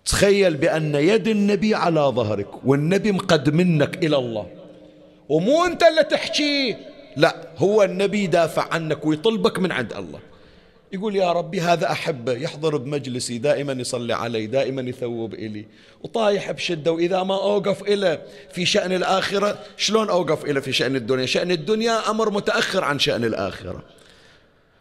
تخيل 0.04 0.56
بأن 0.56 0.94
يد 0.94 1.28
النبي 1.28 1.74
على 1.74 2.00
ظهرك 2.00 2.48
والنبي 2.64 3.12
مقد 3.12 3.50
منك 3.50 4.04
إلى 4.04 4.16
الله. 4.16 4.46
ومو 5.28 5.64
أنت 5.64 5.82
اللي 5.82 6.02
تحكيه 6.02 6.95
لا 7.16 7.36
هو 7.56 7.82
النبي 7.82 8.24
يدافع 8.24 8.74
عنك 8.74 9.06
ويطلبك 9.06 9.58
من 9.58 9.72
عند 9.72 9.92
الله. 9.92 10.20
يقول 10.92 11.16
يا 11.16 11.32
ربي 11.32 11.60
هذا 11.60 11.90
أحبه 11.90 12.32
يحضر 12.32 12.76
بمجلسي 12.76 13.38
دائما 13.38 13.72
يصلي 13.72 14.12
علي 14.12 14.46
دائما 14.46 14.82
يثوب 14.82 15.34
إلي 15.34 15.66
وطايح 16.04 16.50
بشدة 16.50 16.92
وإذا 16.92 17.22
ما 17.22 17.34
أوقف 17.34 17.82
إلى 17.82 18.22
في 18.52 18.66
شأن 18.66 18.92
الآخرة 18.92 19.58
شلون 19.76 20.10
أوقف 20.10 20.44
إلى 20.44 20.62
في 20.62 20.72
شأن 20.72 20.96
الدنيا؟ 20.96 21.26
شأن 21.26 21.50
الدنيا 21.50 22.10
أمر 22.10 22.30
متأخر 22.30 22.84
عن 22.84 22.98
شأن 22.98 23.24
الآخرة. 23.24 23.82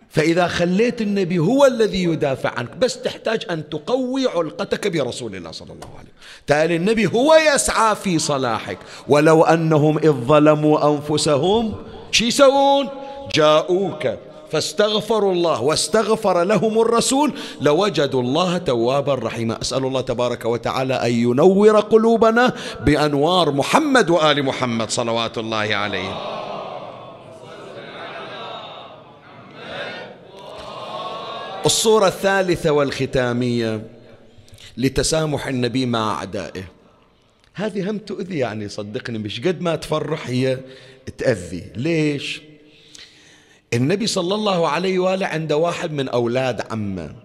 فإذا 0.09 0.47
خليت 0.47 1.01
النبي 1.01 1.39
هو 1.39 1.65
الذي 1.65 2.03
يدافع 2.03 2.49
عنك 2.49 2.75
بس 2.77 3.01
تحتاج 3.01 3.45
أن 3.49 3.69
تقوي 3.69 4.27
علقتك 4.27 4.87
برسول 4.87 5.35
الله 5.35 5.51
صلى 5.51 5.73
الله 5.73 5.87
عليه 5.87 5.95
وسلم. 5.95 6.15
تالي 6.47 6.75
النبي 6.75 7.07
هو 7.07 7.35
يسعى 7.55 7.95
في 7.95 8.19
صلاحك 8.19 8.77
ولو 9.07 9.43
أنهم 9.43 9.97
إذ 9.97 10.11
ظلموا 10.11 10.95
أنفسهم 10.95 11.75
شي 12.15 12.27
يسوون؟ 12.27 12.89
جاءوك 13.33 14.07
فاستغفروا 14.51 15.33
الله 15.33 15.61
واستغفر 15.61 16.43
لهم 16.43 16.81
الرسول 16.81 17.33
لوجدوا 17.61 18.21
الله 18.21 18.57
توابا 18.57 19.13
رحيما. 19.13 19.61
أسأل 19.61 19.85
الله 19.85 20.01
تبارك 20.01 20.45
وتعالى 20.45 20.93
أن 20.93 21.11
ينور 21.11 21.79
قلوبنا 21.79 22.53
بأنوار 22.85 23.51
محمد 23.51 24.09
وآل 24.09 24.43
محمد 24.43 24.89
صلوات 24.89 25.37
الله 25.37 25.75
عليهم 25.75 26.15
الصورة 31.65 32.07
الثالثة 32.07 32.71
والختامية 32.71 33.81
لتسامح 34.77 35.47
النبي 35.47 35.85
مع 35.85 36.13
أعدائه. 36.13 36.63
هذه 37.53 37.89
هم 37.91 37.97
تؤذي 37.97 38.37
يعني 38.37 38.69
صدقني 38.69 39.17
مش 39.17 39.39
قد 39.39 39.61
ما 39.61 39.75
تفرح 39.75 40.27
هي 40.27 40.57
تأذي. 41.17 41.71
ليش؟ 41.75 42.41
النبي 43.73 44.07
صلى 44.07 44.35
الله 44.35 44.67
عليه 44.67 44.99
وآله 44.99 45.27
عنده 45.27 45.57
واحد 45.57 45.91
من 45.91 46.09
أولاد 46.09 46.61
عمه 46.71 47.15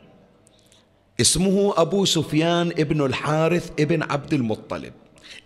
اسمه 1.20 1.74
أبو 1.76 2.04
سفيان 2.04 2.68
ابن 2.68 3.04
الحارث 3.06 3.70
ابن 3.80 4.02
عبد 4.02 4.34
المطلب. 4.34 4.92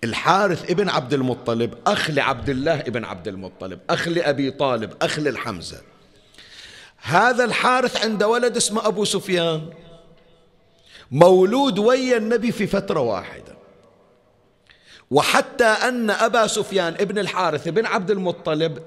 الحارث 0.04 0.70
ابن 0.70 0.88
عبد 0.88 1.14
المطلب 1.14 1.74
أخ 1.86 2.10
لعبد 2.10 2.48
الله 2.48 2.80
ابن 2.80 3.04
عبد 3.04 3.28
المطلب 3.28 3.80
أخ 3.90 4.08
لأبي 4.08 4.50
طالب 4.50 4.92
أخ 5.02 5.18
للحمزة. 5.18 5.80
هذا 6.96 7.44
الحارث 7.44 8.04
عنده 8.04 8.28
ولد 8.28 8.56
اسمه 8.56 8.86
أبو 8.86 9.04
سفيان. 9.04 9.70
مولود 11.10 11.78
ويا 11.78 12.16
النبي 12.16 12.52
في 12.52 12.66
فترة 12.66 13.00
واحدة. 13.00 13.53
وحتى 15.10 15.64
أن 15.64 16.10
أبا 16.10 16.46
سفيان 16.46 16.94
ابن 17.00 17.18
الحارث 17.18 17.68
بن 17.68 17.86
عبد 17.86 18.10
المطلب 18.10 18.78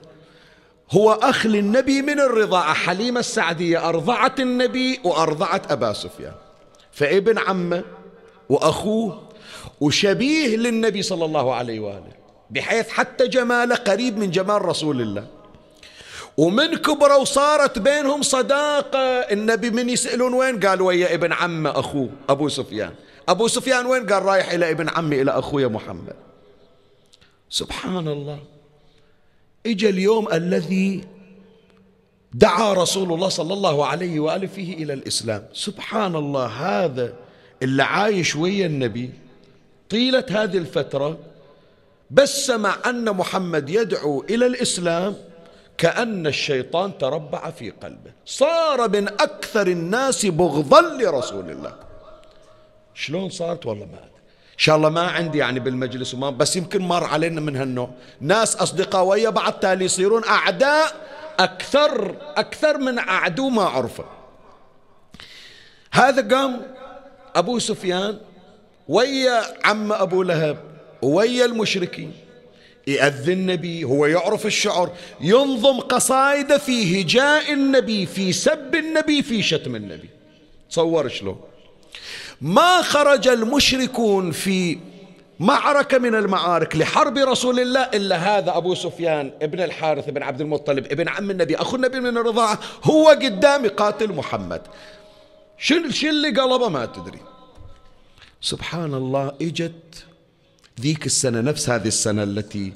هو 0.91 1.11
أخ 1.11 1.45
للنبي 1.45 2.01
من 2.01 2.19
الرضاعة 2.19 2.73
حليمة 2.73 3.19
السعدية 3.19 3.89
أرضعت 3.89 4.39
النبي 4.39 4.99
وأرضعت 5.03 5.71
أبا 5.71 5.93
سفيان. 5.93 6.33
فابن 6.91 7.37
عمه 7.37 7.83
وأخوه 8.49 9.21
وشبيه 9.81 10.55
للنبي 10.57 11.01
صلى 11.01 11.25
الله 11.25 11.55
عليه 11.55 11.79
وآله 11.79 12.11
بحيث 12.49 12.89
حتى 12.89 13.27
جماله 13.27 13.75
قريب 13.75 14.17
من 14.17 14.31
جمال 14.31 14.65
رسول 14.65 15.01
الله. 15.01 15.27
ومن 16.37 16.75
كبروا 16.75 17.15
وصارت 17.15 17.79
بينهم 17.79 18.21
صداقة 18.21 18.99
النبي 18.99 19.69
من 19.69 19.89
يسألون 19.89 20.33
وين؟ 20.33 20.59
قال 20.59 20.81
ويا 20.81 21.13
ابن 21.13 21.33
عمه 21.33 21.79
أخوه 21.79 22.09
أبو 22.29 22.49
سفيان. 22.49 22.93
أبو 23.27 23.47
سفيان 23.47 23.85
وين؟ 23.85 24.05
قال 24.05 24.23
رايح 24.23 24.51
إلى 24.51 24.71
ابن 24.71 24.89
عمي 24.89 25.21
إلى 25.21 25.31
أخويا 25.31 25.67
محمد. 25.67 26.15
سبحان 27.49 28.07
الله. 28.07 28.39
إجا 29.65 29.89
اليوم 29.89 30.33
الذي 30.33 31.03
دعا 32.33 32.73
رسول 32.73 33.13
الله 33.13 33.29
صلى 33.29 33.53
الله 33.53 33.85
عليه 33.85 34.19
وآله 34.19 34.47
فيه 34.47 34.73
إلى 34.73 34.93
الإسلام. 34.93 35.45
سبحان 35.53 36.15
الله 36.15 36.45
هذا 36.45 37.13
اللي 37.63 37.83
عايش 37.83 38.35
ويا 38.35 38.65
النبي. 38.65 39.09
طيلة 39.89 40.25
هذه 40.29 40.57
الفترة 40.57 41.17
بس 42.11 42.45
سمع 42.45 42.77
أن 42.85 43.11
محمد 43.11 43.69
يدعو 43.69 44.25
إلى 44.29 44.45
الإسلام 44.45 45.15
كأن 45.77 46.27
الشيطان 46.27 46.97
تربع 46.97 47.51
في 47.51 47.69
قلبه. 47.69 48.11
صار 48.25 48.89
من 48.89 49.07
أكثر 49.07 49.67
الناس 49.67 50.25
بغضا 50.25 50.81
لرسول 50.81 51.51
الله. 51.51 51.86
شلون 52.97 53.29
صارت 53.29 53.65
والله 53.65 53.85
ما 53.85 53.97
أدري. 53.97 54.17
إن 54.53 54.63
شاء 54.63 54.75
الله 54.75 54.89
ما 54.89 55.01
عندي 55.01 55.37
يعني 55.37 55.59
بالمجلس 55.59 56.13
وما 56.13 56.29
بس 56.29 56.55
يمكن 56.55 56.81
مر 56.81 57.03
علينا 57.03 57.41
من 57.41 57.55
هالنوع. 57.55 57.89
ناس 58.21 58.55
أصدقاء 58.55 59.03
ويا 59.03 59.29
بعض 59.29 59.53
تالي 59.53 59.85
يصيرون 59.85 60.23
أعداء 60.23 61.07
أكثر 61.39 62.15
أكثر 62.35 62.77
من 62.77 62.99
أعدو 62.99 63.49
ما 63.49 63.63
عرفه 63.63 64.05
هذا 65.91 66.35
قام 66.35 66.61
أبو 67.35 67.59
سفيان 67.59 68.17
ويا 68.87 69.41
عم 69.65 69.91
أبو 69.91 70.23
لهب 70.23 70.57
ويا 71.01 71.45
المشركين. 71.45 72.13
يأذن 72.87 73.31
النبي 73.31 73.83
هو 73.83 74.05
يعرف 74.05 74.45
الشعر 74.45 74.91
ينظم 75.21 75.79
قصائد 75.79 76.57
في 76.57 77.01
هجاء 77.01 77.53
النبي 77.53 78.05
في 78.05 78.33
سب 78.33 78.75
النبي 78.75 79.23
في 79.23 79.43
شتم 79.43 79.75
النبي. 79.75 80.09
تصور 80.69 81.07
شلون؟ 81.07 81.39
ما 82.41 82.81
خرج 82.81 83.27
المشركون 83.27 84.31
في 84.31 84.77
معركة 85.39 85.97
من 85.97 86.15
المعارك 86.15 86.75
لحرب 86.75 87.17
رسول 87.17 87.59
الله 87.59 87.81
إلا 87.81 88.15
هذا 88.15 88.57
أبو 88.57 88.75
سفيان 88.75 89.31
ابن 89.41 89.61
الحارث 89.61 90.09
بن 90.09 90.23
عبد 90.23 90.41
المطلب 90.41 90.85
ابن 90.85 91.09
عم 91.09 91.31
النبي. 91.31 91.55
أخو 91.55 91.75
النبي 91.75 91.99
من 91.99 92.17
الرضاعة 92.17 92.59
هو 92.83 93.07
قدام 93.07 93.67
قاتل 93.67 94.13
محمد. 94.13 94.61
شو 95.57 95.89
شو 95.89 96.07
اللي 96.07 96.29
قلبه 96.29 96.69
ما 96.69 96.85
تدري. 96.85 97.19
سبحان 98.41 98.93
الله 98.93 99.31
إجت 99.41 100.05
ذيك 100.81 101.05
السنة 101.05 101.41
نفس 101.41 101.69
هذه 101.69 101.87
السنة 101.87 102.23
التي 102.23 102.73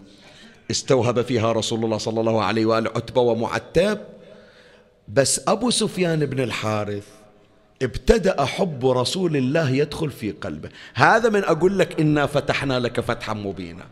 استوهب 0.71 1.21
فيها 1.21 1.51
رسول 1.51 1.85
الله 1.85 1.97
صلى 1.97 2.19
الله 2.19 2.43
عليه 2.43 2.65
وآله 2.65 2.89
عتبة 2.89 3.21
ومعتب. 3.21 3.99
بس 5.07 5.41
أبو 5.47 5.69
سفيان 5.69 6.25
بن 6.25 6.39
الحارث 6.43 7.20
ابتدأ 7.81 8.45
حب 8.45 8.85
رسول 8.85 9.37
الله 9.37 9.69
يدخل 9.69 10.11
في 10.11 10.31
قلبه. 10.31 10.69
هذا 10.93 11.29
من 11.29 11.43
أقول 11.43 11.79
لك 11.79 11.99
إنا 11.99 12.25
فتحنا 12.25 12.79
لك 12.79 12.99
فتحا 12.99 13.33
مبينا. 13.33 13.83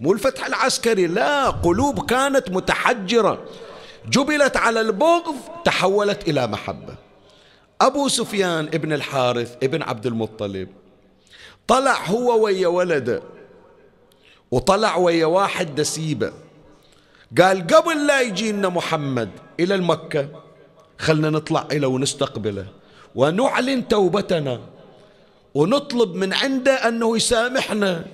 مو 0.00 0.12
الفتح 0.12 0.46
العسكري 0.46 1.06
لا 1.06 1.50
قلوب 1.50 2.06
كانت 2.06 2.50
متحجرة. 2.50 3.44
جبلت 4.08 4.56
على 4.56 4.80
البغض 4.80 5.34
تحولت 5.64 6.28
إلى 6.28 6.46
محبة. 6.46 6.94
أبو 7.80 8.08
سفيان 8.08 8.66
ابن 8.66 8.92
الحارث 8.92 9.56
ابن 9.62 9.82
عبد 9.82 10.06
المطلب 10.06 10.68
طلع 11.66 12.06
هو 12.06 12.44
ويا 12.44 12.68
ولده 12.68 13.22
وطلع 14.50 14.96
ويا 14.96 15.26
واحد 15.26 15.74
دسيبة. 15.74 16.32
قال 17.38 17.66
قبل 17.66 18.06
لا 18.06 18.20
يجينا 18.20 18.68
محمد 18.68 19.30
إلى 19.60 19.74
المكة 19.74 20.28
خلنا 20.98 21.30
نطلع 21.30 21.68
إلى 21.72 21.86
ونستقبله. 21.86 22.66
ونعلن 23.14 23.88
توبتنا. 23.88 24.60
ونطلب 25.54 26.14
من 26.14 26.32
عنده 26.32 26.88
أنه 26.88 27.16
يسامحنا. 27.16 28.04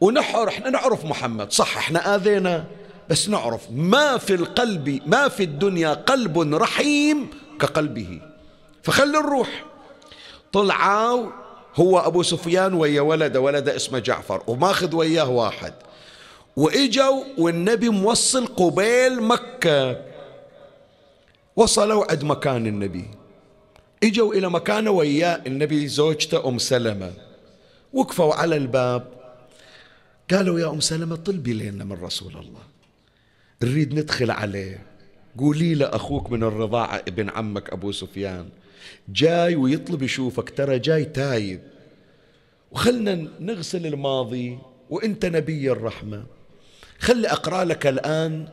ونحر 0.00 0.48
إحنا 0.48 0.70
نعرف 0.70 1.04
محمد. 1.04 1.52
صح 1.52 1.76
إحنا 1.76 2.14
آذينا. 2.14 2.64
بس 3.08 3.28
نعرف 3.28 3.60
ما 3.70 4.18
في 4.18 4.34
القلب 4.34 5.00
ما 5.06 5.28
في 5.28 5.42
الدنيا 5.42 5.94
قلب 5.94 6.54
رحيم 6.54 7.30
كقلبه. 7.60 8.20
فخلي 8.82 9.18
نروح 9.18 9.64
طلعوا 10.52 11.26
هو 11.76 11.98
أبو 11.98 12.22
سفيان 12.22 12.74
ويا 12.74 13.00
ولده 13.00 13.40
ولده 13.40 13.76
اسمه 13.76 13.98
جعفر 13.98 14.42
وماخذ 14.46 14.96
وياه 14.96 15.30
واحد. 15.30 15.74
وإجوا 16.56 17.24
والنبي 17.38 17.88
موصل 17.88 18.46
قبيل 18.46 19.22
مكة. 19.22 19.96
وصلوا 21.56 22.10
عند 22.10 22.24
مكان 22.24 22.66
النبي. 22.66 23.19
إجوا 24.02 24.34
إلى 24.34 24.50
مكانه 24.50 24.90
وياه 24.90 25.42
النبي 25.46 25.88
زوجته 25.88 26.48
أم 26.48 26.58
سلمة. 26.58 27.12
وقفوا 27.92 28.34
على 28.34 28.56
الباب. 28.56 29.12
قالوا 30.30 30.60
يا 30.60 30.70
أم 30.70 30.80
سلمة 30.80 31.16
طلبي 31.16 31.52
لنا 31.52 31.84
من 31.84 31.92
رسول 32.02 32.32
الله. 32.32 32.62
نريد 33.62 33.98
ندخل 33.98 34.30
عليه. 34.30 34.86
قولي 35.38 35.74
له 35.74 35.86
أخوك 35.86 36.30
من 36.30 36.42
الرضاعة 36.42 37.02
ابن 37.08 37.30
عمك 37.30 37.70
أبو 37.70 37.92
سفيان. 37.92 38.48
جاي 39.08 39.56
ويطلب 39.56 40.02
يشوفك 40.02 40.50
ترى 40.50 40.78
جاي 40.78 41.04
تايب. 41.04 41.60
وخلنا 42.70 43.28
نغسل 43.40 43.86
الماضي 43.86 44.58
وإنت 44.90 45.26
نبي 45.26 45.72
الرحمة. 45.72 46.24
خلي 46.98 47.28
أقرأ 47.28 47.64
لك 47.64 47.86
الآن 47.86 48.48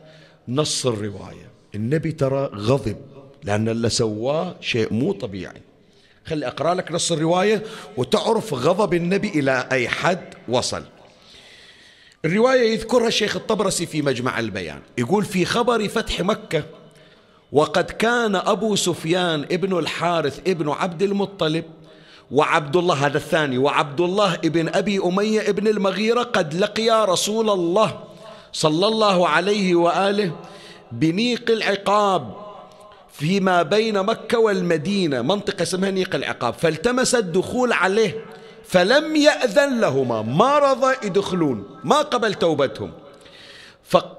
نص 0.48 0.86
الرواية. 0.86 1.50
النبي 1.74 2.12
ترى 2.12 2.50
غضب. 2.54 2.96
لأن 3.44 3.68
اللي 3.68 3.88
سواه 3.88 4.56
شيء 4.60 4.92
مو 4.92 5.12
طبيعي. 5.12 5.62
خلي 6.26 6.46
أقرأ 6.46 6.74
لك 6.74 6.92
نص 6.92 7.12
الرواية 7.12 7.62
وتعرف 7.96 8.54
غضب 8.54 8.94
النبي 8.94 9.28
إلى 9.28 9.68
أي 9.72 9.88
حد 9.88 10.34
وصل. 10.48 10.82
الرواية 12.24 12.72
يذكرها 12.72 13.08
الشيخ 13.08 13.36
الطبرسي 13.36 13.86
في 13.86 14.02
مجمع 14.02 14.38
البيان. 14.38 14.80
يقول 14.98 15.24
في 15.24 15.44
خبر 15.44 15.88
فتح 15.88 16.20
مكة 16.20 16.64
وقد 17.52 17.84
كان 17.84 18.36
أبو 18.36 18.76
سفيان 18.76 19.42
ابن 19.42 19.78
الحارث 19.78 20.40
ابن 20.46 20.68
عبد 20.68 21.02
المطلب 21.02 21.64
وعبد 22.30 22.76
الله 22.76 23.06
هذا 23.06 23.16
الثاني 23.16 23.58
وعبد 23.58 24.00
الله 24.00 24.34
ابن 24.34 24.68
أبي 24.68 24.98
أمية 24.98 25.40
ابن 25.40 25.68
المغيرة 25.68 26.22
قد 26.22 26.54
لقيا 26.54 27.04
رسول 27.04 27.50
الله 27.50 28.00
صلى 28.52 28.86
الله 28.86 29.28
عليه 29.28 29.74
وآله 29.74 30.32
بنيق 30.92 31.50
العقاب 31.50 32.47
فيما 33.18 33.62
بين 33.62 34.02
مكة 34.02 34.38
والمدينة 34.38 35.22
منطقة 35.22 35.62
اسمها 35.62 35.90
نيق 35.90 36.14
العقاب. 36.14 36.54
فالتمس 36.54 37.14
الدخول 37.14 37.72
عليه 37.72 38.24
فلم 38.64 39.16
يأذن 39.16 39.80
لهما 39.80 40.22
ما 40.22 40.58
رضى 40.58 41.06
يدخلون 41.06 41.80
ما 41.84 41.96
قبل 41.96 42.34
توبتهم. 42.34 42.92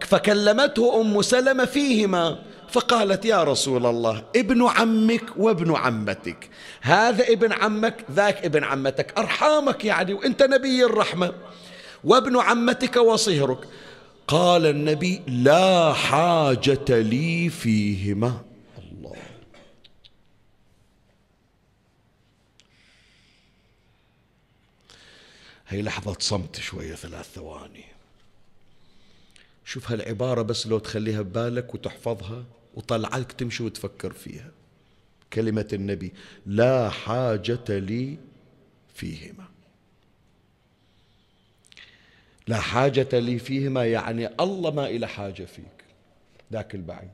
فكلمته 0.01 1.01
أم 1.01 1.21
سلمة 1.21 1.65
فيهما 1.65 2.39
فقالت 2.69 3.25
يا 3.25 3.43
رسول 3.43 3.85
الله 3.85 4.23
ابن 4.35 4.67
عمك 4.67 5.23
وابن 5.37 5.75
عمتك 5.75 6.49
هذا 6.81 7.23
ابن 7.27 7.53
عمك 7.53 8.05
ذاك 8.11 8.45
ابن 8.45 8.63
عمتك 8.63 9.17
أرحامك 9.17 9.85
يعني 9.85 10.13
وأنت 10.13 10.43
نبي 10.43 10.85
الرحمة 10.85 11.33
وابن 12.03 12.39
عمتك 12.39 12.97
وصهرك. 12.97 13.59
قال 14.27 14.65
النبي 14.65 15.21
لا 15.27 15.93
حاجة 15.93 16.85
لي 16.89 17.49
فيهما 17.49 18.33
الله 18.77 19.15
هي 25.69 25.81
لحظة 25.81 26.15
صمت 26.19 26.55
شوية 26.55 26.95
ثلاث 26.95 27.33
ثواني. 27.33 27.83
شوف 29.65 29.91
هالعبارة 29.91 30.41
بس 30.41 30.67
لو 30.67 30.79
تخليها 30.79 31.21
ببالك 31.21 31.73
وتحفظها 31.73 32.43
وطلعك 32.75 33.31
تمشي 33.31 33.63
وتفكر 33.63 34.13
فيها. 34.13 34.51
كلمة 35.33 35.67
النبي 35.73 36.13
لا 36.45 36.89
حاجة 36.89 37.79
لي 37.79 38.17
فيهما. 38.95 39.45
لا 42.47 42.59
حاجة 42.59 43.19
لي 43.19 43.39
فيهما 43.39 43.85
يعني 43.85 44.27
الله 44.39 44.71
ما 44.71 44.87
إلى 44.87 45.07
حاجة 45.07 45.45
فيك. 45.45 45.83
ذاك 46.53 46.75
البعيد. 46.75 47.09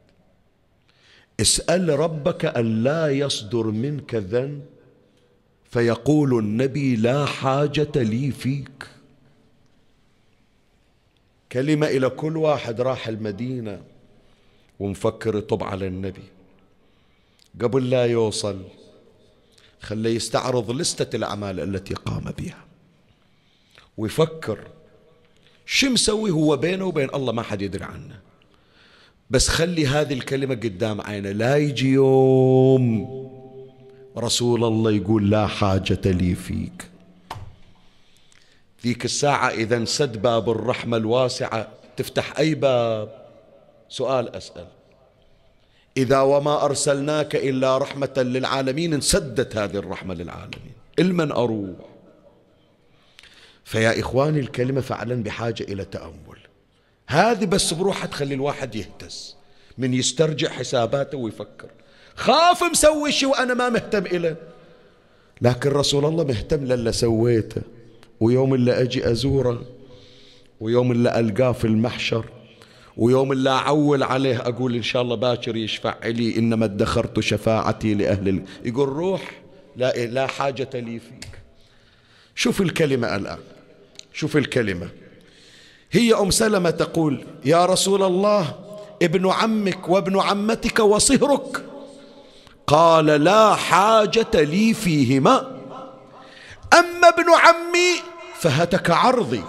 اسأل 1.41 1.99
ربك 1.99 2.45
أن 2.45 2.83
لا 2.83 3.09
يصدر 3.09 3.63
منك 3.63 4.15
ذنب 4.15 4.65
فيقول 5.75 6.39
النبي 6.39 6.95
لا 6.95 7.25
حاجة 7.25 7.91
لي 7.95 8.31
فيك. 8.31 8.87
كلمة 11.51 11.87
إلى 11.87 12.09
كل 12.09 12.37
واحد 12.37 12.81
راح 12.81 13.07
المدينة 13.07 13.81
ومفكر 14.79 15.37
يطب 15.37 15.63
على 15.63 15.87
النبي. 15.87 16.23
قبل 17.61 17.89
لا 17.89 18.05
يوصل 18.05 18.61
خليه 19.81 20.15
يستعرض 20.15 20.71
لستة 20.71 21.15
الأعمال 21.15 21.59
التي 21.59 21.93
قام 21.93 22.23
بها. 22.37 22.65
ويفكر 23.97 24.59
شو 25.65 25.89
مسوي 25.89 26.31
هو 26.31 26.57
بينه 26.57 26.85
وبين 26.85 27.09
الله 27.15 27.33
ما 27.33 27.41
حد 27.41 27.61
يدري 27.61 27.83
عنه. 27.83 28.19
بس 29.29 29.47
خلي 29.47 29.87
هذه 29.87 30.13
الكلمة 30.13 30.55
قدام 30.55 31.01
عينه 31.01 31.31
لا 31.31 31.57
يجي 31.57 31.91
يوم 31.91 33.25
رسول 34.17 34.63
الله 34.63 34.91
يقول 34.91 35.29
لا 35.29 35.47
حاجة 35.47 35.99
لي 36.05 36.35
فيك. 36.35 36.85
ذيك 38.83 39.05
الساعة 39.05 39.49
إذا 39.49 39.77
انسد 39.77 40.21
باب 40.21 40.49
الرحمة 40.49 40.97
الواسعة 40.97 41.67
تفتح 41.97 42.39
أي 42.39 42.55
باب؟ 42.55 43.25
سؤال 43.89 44.35
أسأل. 44.35 44.67
إذا 45.97 46.21
وما 46.21 46.65
أرسلناك 46.65 47.35
إلا 47.35 47.77
رحمة 47.77 48.13
للعالمين 48.17 48.93
انسدت 48.93 49.57
هذه 49.57 49.75
الرحمة 49.75 50.13
للعالمين. 50.13 50.73
المن 50.99 51.31
أروح. 51.31 51.77
فيا 53.63 53.99
إخواني 53.99 54.39
الكلمة 54.39 54.81
فعلا 54.81 55.23
بحاجة 55.23 55.63
إلى 55.63 55.85
تأمل. 55.85 56.39
هذه 57.07 57.45
بس 57.45 57.73
بروحها 57.73 58.07
تخلي 58.07 58.33
الواحد 58.33 58.75
يهتز 58.75 59.35
من 59.77 59.93
يسترجع 59.93 60.49
حساباته 60.49 61.17
ويفكر. 61.17 61.69
خاف 62.15 62.63
مسوي 62.63 63.11
شيء 63.11 63.29
وأنا 63.29 63.53
ما 63.53 63.69
مهتم 63.69 64.05
إله 64.05 64.35
لكن 65.41 65.69
رسول 65.69 66.05
الله 66.05 66.23
مهتم 66.23 66.65
للي 66.65 66.91
سويته. 66.91 67.61
ويوم 68.19 68.53
اللي 68.53 68.81
أجي 68.81 69.11
أزوره 69.11 69.63
ويوم 70.61 70.91
اللي 70.91 71.19
ألقاه 71.19 71.51
في 71.51 71.65
المحشر 71.65 72.25
ويوم 72.97 73.31
اللي 73.31 73.49
أعول 73.49 74.03
عليه 74.03 74.37
أقول 74.41 74.75
إن 74.75 74.83
شاء 74.83 75.01
الله 75.01 75.15
باكر 75.15 75.55
يشفع 75.55 75.95
لي 76.05 76.37
إنما 76.37 76.65
ادخرت 76.65 77.19
شفاعتي 77.19 77.93
لأهل 77.93 78.41
يقول 78.65 78.89
روح 78.89 79.31
لا, 79.75 80.05
لا 80.05 80.27
حاجة 80.27 80.69
لي 80.73 80.99
فيك. 80.99 81.27
شوف 82.35 82.61
الكلمة 82.61 83.15
الآن. 83.15 83.39
شوف 84.13 84.37
الكلمة. 84.37 84.89
هي 85.91 86.13
أم 86.13 86.31
سلمة 86.31 86.69
تقول 86.69 87.23
يا 87.45 87.65
رسول 87.65 88.03
الله 88.03 88.55
ابن 89.01 89.29
عمك 89.29 89.89
وابن 89.89 90.19
عمتك 90.19 90.79
وصهرك 90.79 91.65
قال 92.67 93.05
لا 93.05 93.55
حاجة 93.55 94.31
لي 94.33 94.73
فيهما. 94.73 95.55
أما 96.73 97.07
ابن 97.07 97.25
عمي 97.29 98.01
فهتك 98.39 98.89
عرضي. 98.89 99.43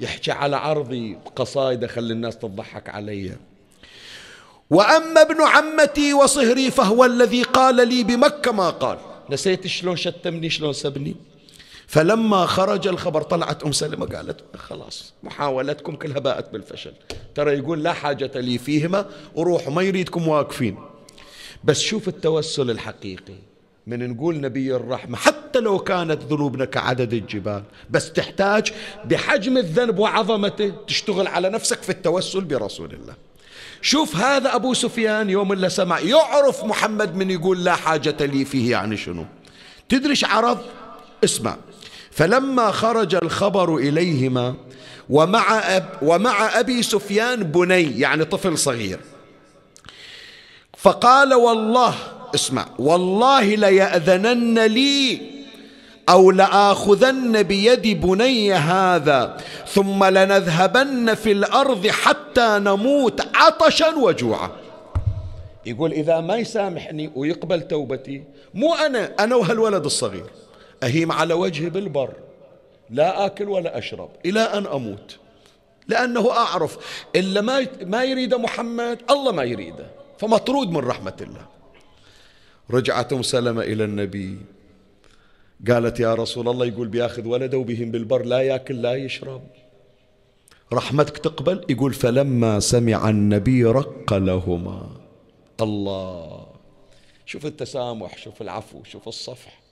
يحكي 0.00 0.32
على 0.32 0.56
عرضي 0.56 1.18
قصائد 1.36 1.86
خلي 1.86 2.12
الناس 2.12 2.38
تضحك 2.38 2.88
علي 2.88 3.36
وأما 4.70 5.22
ابن 5.22 5.42
عمتي 5.42 6.14
وصهري 6.14 6.70
فهو 6.70 7.04
الذي 7.04 7.42
قال 7.42 7.88
لي 7.88 8.04
بمكة 8.04 8.52
ما 8.52 8.70
قال. 8.70 8.98
نسيت 9.30 9.66
شلون 9.66 9.96
شتمني 9.96 10.50
شلون 10.50 10.72
سبني. 10.72 11.16
فلما 11.86 12.46
خرج 12.46 12.88
الخبر 12.88 13.22
طلعت 13.22 13.62
أم 13.62 13.72
سلمة 13.72 14.06
قالت 14.06 14.56
خلاص 14.56 15.12
محاولتكم 15.22 15.96
كلها 15.96 16.18
باءت 16.18 16.50
بالفشل. 16.50 16.92
ترى 17.34 17.58
يقول 17.58 17.82
لا 17.82 17.92
حاجة 17.92 18.30
لي 18.34 18.58
فيهما 18.58 19.06
وروحوا 19.34 19.72
ما 19.72 19.82
يريدكم 19.82 20.28
واقفين. 20.28 20.78
بس 21.64 21.80
شوف 21.80 22.08
التوسل 22.08 22.70
الحقيقي. 22.70 23.34
من 23.86 24.10
نقول 24.10 24.40
نبي 24.40 24.76
الرحمة 24.76 25.16
حتى 25.16 25.60
لو 25.60 25.78
كانت 25.78 26.22
ذنوبنا 26.22 26.64
كعدد 26.64 27.12
الجبال 27.12 27.62
بس 27.90 28.12
تحتاج 28.12 28.72
بحجم 29.04 29.56
الذنب 29.56 29.98
وعظمته 29.98 30.72
تشتغل 30.86 31.26
على 31.26 31.48
نفسك 31.48 31.82
في 31.82 31.90
التوسل 31.90 32.40
برسول 32.40 32.92
الله. 32.92 33.14
شوف 33.82 34.16
هذا 34.16 34.54
أبو 34.54 34.74
سفيان 34.74 35.30
يوم 35.30 35.52
اللي 35.52 35.68
سمع 35.68 35.98
يعرف 35.98 36.64
محمد 36.64 37.16
من 37.16 37.30
يقول 37.30 37.64
لا 37.64 37.74
حاجة 37.74 38.26
لي 38.26 38.44
فيه 38.44 38.70
يعني 38.70 38.96
شنو. 38.96 39.24
تدريش 39.88 40.24
عرض؟ 40.24 40.58
اسمع. 41.24 41.56
فلما 42.10 42.70
خرج 42.70 43.14
الخبر 43.14 43.76
إليهما 43.76 44.54
ومع, 45.10 45.76
أب 45.76 45.98
ومع 46.02 46.60
أبي 46.60 46.82
سفيان 46.82 47.42
بني 47.42 48.00
يعني 48.00 48.24
طفل 48.24 48.58
صغير. 48.58 49.00
فقال 50.86 51.34
والله 51.34 51.94
اسمع 52.34 52.66
والله 52.78 53.44
ليأذنن 53.44 54.66
لي 54.66 55.20
أو 56.08 56.30
لآخذن 56.30 57.42
بيد 57.42 58.00
بني 58.00 58.52
هذا 58.54 59.36
ثم 59.66 60.04
لنذهبن 60.04 61.14
في 61.14 61.32
الأرض 61.32 61.86
حتى 61.86 62.58
نموت 62.58 63.36
عطشا 63.36 63.88
وجوعا. 63.88 64.50
يقول 65.66 65.92
إذا 65.92 66.20
ما 66.20 66.36
يسامحني 66.36 67.10
ويقبل 67.14 67.68
توبتي 67.68 68.22
مو 68.54 68.74
أنا 68.74 69.12
أنا 69.20 69.36
وهالولد 69.36 69.84
الصغير 69.84 70.30
أهيم 70.82 71.12
على 71.12 71.34
وجهي 71.34 71.70
بالبر 71.70 72.12
لا 72.90 73.26
آكل 73.26 73.48
ولا 73.48 73.78
أشرب 73.78 74.10
إلى 74.26 74.40
أن 74.40 74.66
أموت. 74.66 75.16
لأنه 75.88 76.30
أعرف 76.30 76.78
إلا 77.16 77.40
ما 77.40 77.66
ما 77.82 78.04
يريد 78.04 78.34
محمد 78.34 78.98
الله 79.10 79.32
ما 79.32 79.44
يريده. 79.44 80.05
فمطرود 80.18 80.68
من 80.70 80.76
رحمة 80.76 81.16
الله. 81.20 81.46
رجعت 82.70 83.12
أم 83.12 83.22
سلمة 83.22 83.62
إلى 83.62 83.84
النبي. 83.84 84.38
قالت 85.68 86.00
يا 86.00 86.14
رسول 86.14 86.48
الله 86.48 86.66
يقول 86.66 86.88
بياخذ 86.88 87.26
ولده 87.26 87.58
وبهم 87.58 87.90
بالبر 87.90 88.24
لا 88.24 88.40
ياكل 88.40 88.82
لا 88.82 88.94
يشرب. 88.94 89.42
رحمتك 90.72 91.18
تقبل؟ 91.18 91.64
يقول 91.68 91.94
فلما 91.94 92.60
سمع 92.60 93.08
النبي 93.08 93.64
رق 93.64 94.14
لهما. 94.14 94.90
الله 95.60 96.46
شوف 97.26 97.46
التسامح 97.46 98.18
شوف 98.18 98.42
العفو 98.42 98.84
شوف 98.84 99.08
الصفح. 99.08 99.65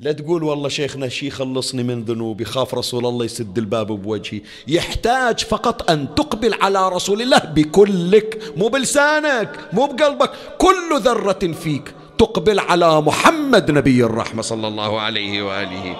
لا 0.00 0.12
تقول 0.12 0.42
والله 0.42 0.68
شيخنا 0.68 1.08
شي 1.08 1.30
خلصني 1.30 1.82
من 1.82 2.04
ذنوبي 2.04 2.44
خاف 2.44 2.74
رسول 2.74 3.06
الله 3.06 3.24
يسد 3.24 3.58
الباب 3.58 3.86
بوجهي. 3.86 4.42
يحتاج 4.68 5.40
فقط 5.40 5.90
أن 5.90 6.14
تقبل 6.14 6.54
على 6.54 6.88
رسول 6.88 7.22
الله 7.22 7.38
بكلك 7.38 8.52
مو 8.56 8.68
بلسانك 8.68 9.68
مو 9.72 9.86
بقلبك 9.86 10.30
كل 10.58 11.00
ذرة 11.00 11.52
فيك 11.52 11.94
تقبل 12.18 12.58
على 12.60 13.00
محمد 13.00 13.70
نبي 13.70 14.04
الرحمة 14.04 14.42
صلى 14.42 14.68
الله 14.68 15.00
عليه 15.00 15.42
وآله. 15.42 15.96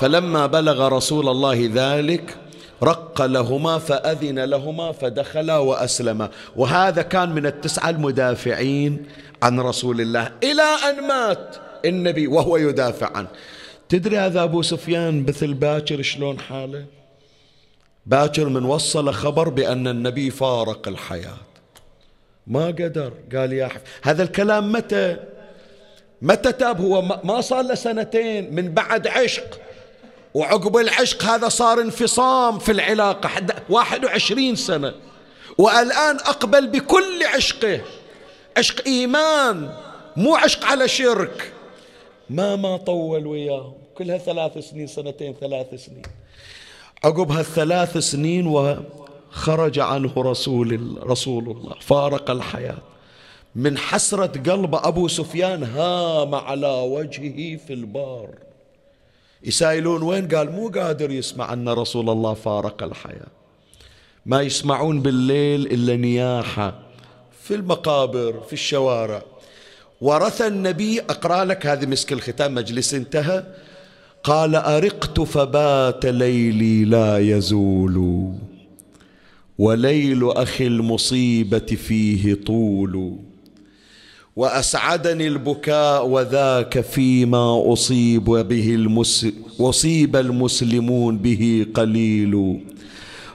فلما 0.00 0.46
بلغ 0.46 0.88
رسول 0.88 1.28
الله 1.28 1.70
ذلك 1.74 2.36
رق 2.82 3.22
لهما 3.22 3.78
فأذن 3.78 4.38
لهما 4.38 4.92
فدخلا 4.92 5.56
وأسلما. 5.56 6.30
وهذا 6.56 7.02
كان 7.02 7.28
من 7.28 7.46
التسعة 7.46 7.90
المدافعين 7.90 9.06
عن 9.42 9.60
رسول 9.60 10.00
الله. 10.00 10.32
إلى 10.42 10.62
أن 10.62 11.08
مات 11.08 11.56
النبي 11.84 12.26
وهو 12.26 12.56
يدافع 12.56 13.16
عنه 13.16 13.28
تدري 13.88 14.18
هذا 14.18 14.42
أبو 14.42 14.62
سفيان 14.62 15.26
مثل 15.28 15.54
باكر 15.54 16.02
شلون 16.02 16.38
حاله؟ 16.38 16.84
باكر 18.06 18.48
من 18.48 18.64
وصل 18.64 19.12
خبر 19.12 19.48
بأن 19.48 19.88
النبي 19.88 20.30
فارق 20.30 20.88
الحياة. 20.88 21.38
ما 22.46 22.66
قدر 22.66 23.12
قال 23.34 23.52
يا 23.52 23.66
حف 23.66 23.82
هذا 24.02 24.22
الكلام 24.22 24.72
متى؟ 24.72 25.16
متى 26.22 26.52
تاب؟ 26.52 26.80
هو 26.80 27.02
ما 27.02 27.40
صار 27.40 27.62
له 27.62 27.74
سنتين 27.74 28.54
من 28.54 28.74
بعد 28.74 29.06
عشق. 29.06 29.60
وعقب 30.36 30.76
العشق 30.76 31.24
هذا 31.24 31.48
صار 31.48 31.80
انفصام 31.80 32.58
في 32.58 32.72
العلاقة 32.72 33.28
حد 33.28 33.52
21 33.68 34.56
سنة. 34.56 34.94
والآن 35.58 36.16
أقبل 36.16 36.66
بكل 36.66 37.24
عشقه. 37.34 37.80
عشق 38.56 38.86
إيمان 38.86 39.74
مو 40.16 40.34
عشق 40.36 40.64
على 40.64 40.88
شرك. 40.88 41.52
ما 42.30 42.56
ما 42.56 42.76
طول 42.76 43.26
وياهم 43.26 43.72
كلها 43.94 44.18
ثلاث 44.18 44.58
سنين 44.58 44.86
سنتين 44.86 45.34
ثلاث 45.40 45.74
سنين. 45.74 46.02
عقب 47.04 47.32
هالثلاث 47.32 47.98
سنين 47.98 48.46
وخرج 48.46 49.78
عنه 49.78 50.12
رسول 50.16 50.98
رسول 51.02 51.44
الله. 51.50 51.74
فارق 51.80 52.30
الحياة. 52.30 52.78
من 53.54 53.78
حسرة 53.78 54.32
قلب 54.50 54.74
أبو 54.74 55.08
سفيان 55.08 55.62
هام 55.62 56.34
على 56.34 56.68
وجهه 56.68 57.56
في 57.56 57.72
البار. 57.72 58.45
يسائلون 59.46 60.02
وين؟ 60.02 60.28
قال 60.28 60.52
مو 60.52 60.68
قادر 60.68 61.10
يسمع 61.10 61.52
أن 61.52 61.68
رسول 61.68 62.10
الله 62.10 62.34
فارق 62.34 62.82
الحياة. 62.82 63.26
ما 64.26 64.42
يسمعون 64.42 65.00
بالليل 65.00 65.66
إلا 65.66 65.96
نياحة 65.96 66.78
في 67.42 67.54
المقابر 67.54 68.40
في 68.40 68.52
الشوارع. 68.52 69.22
ورث 70.00 70.42
النبي 70.42 71.00
أقرأ 71.00 71.44
لك 71.44 71.66
هذه 71.66 71.86
مسك 71.86 72.12
الختام 72.12 72.54
مجلس 72.54 72.94
انتهى. 72.94 73.44
قال 74.24 74.54
أرقت 74.54 75.20
فبات 75.20 76.06
ليلي 76.06 76.84
لا 76.84 77.18
يزول 77.18 78.32
وليل 79.58 80.30
أخي 80.30 80.66
المصيبة 80.66 81.58
فيه 81.58 82.34
طول. 82.34 83.16
وأسعدني 84.36 85.26
البكاء 85.26 86.06
وذاك 86.06 86.80
فيما 86.80 87.72
أصيب 87.72 88.24
به 88.24 88.74
المس 88.74 89.26
أصيب 89.60 90.16
المسلمون 90.16 91.18
به 91.18 91.66
قليل. 91.74 92.60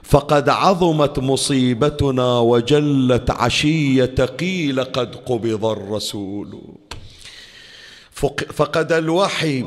فقد 0.03 0.49
عظمت 0.49 1.19
مصيبتنا 1.19 2.39
وجلت 2.39 3.31
عشية 3.31 4.15
قيل 4.39 4.83
قد 4.83 5.15
قبض 5.15 5.65
الرسول. 5.65 6.61
فقد 8.53 8.91
الوحي 8.91 9.65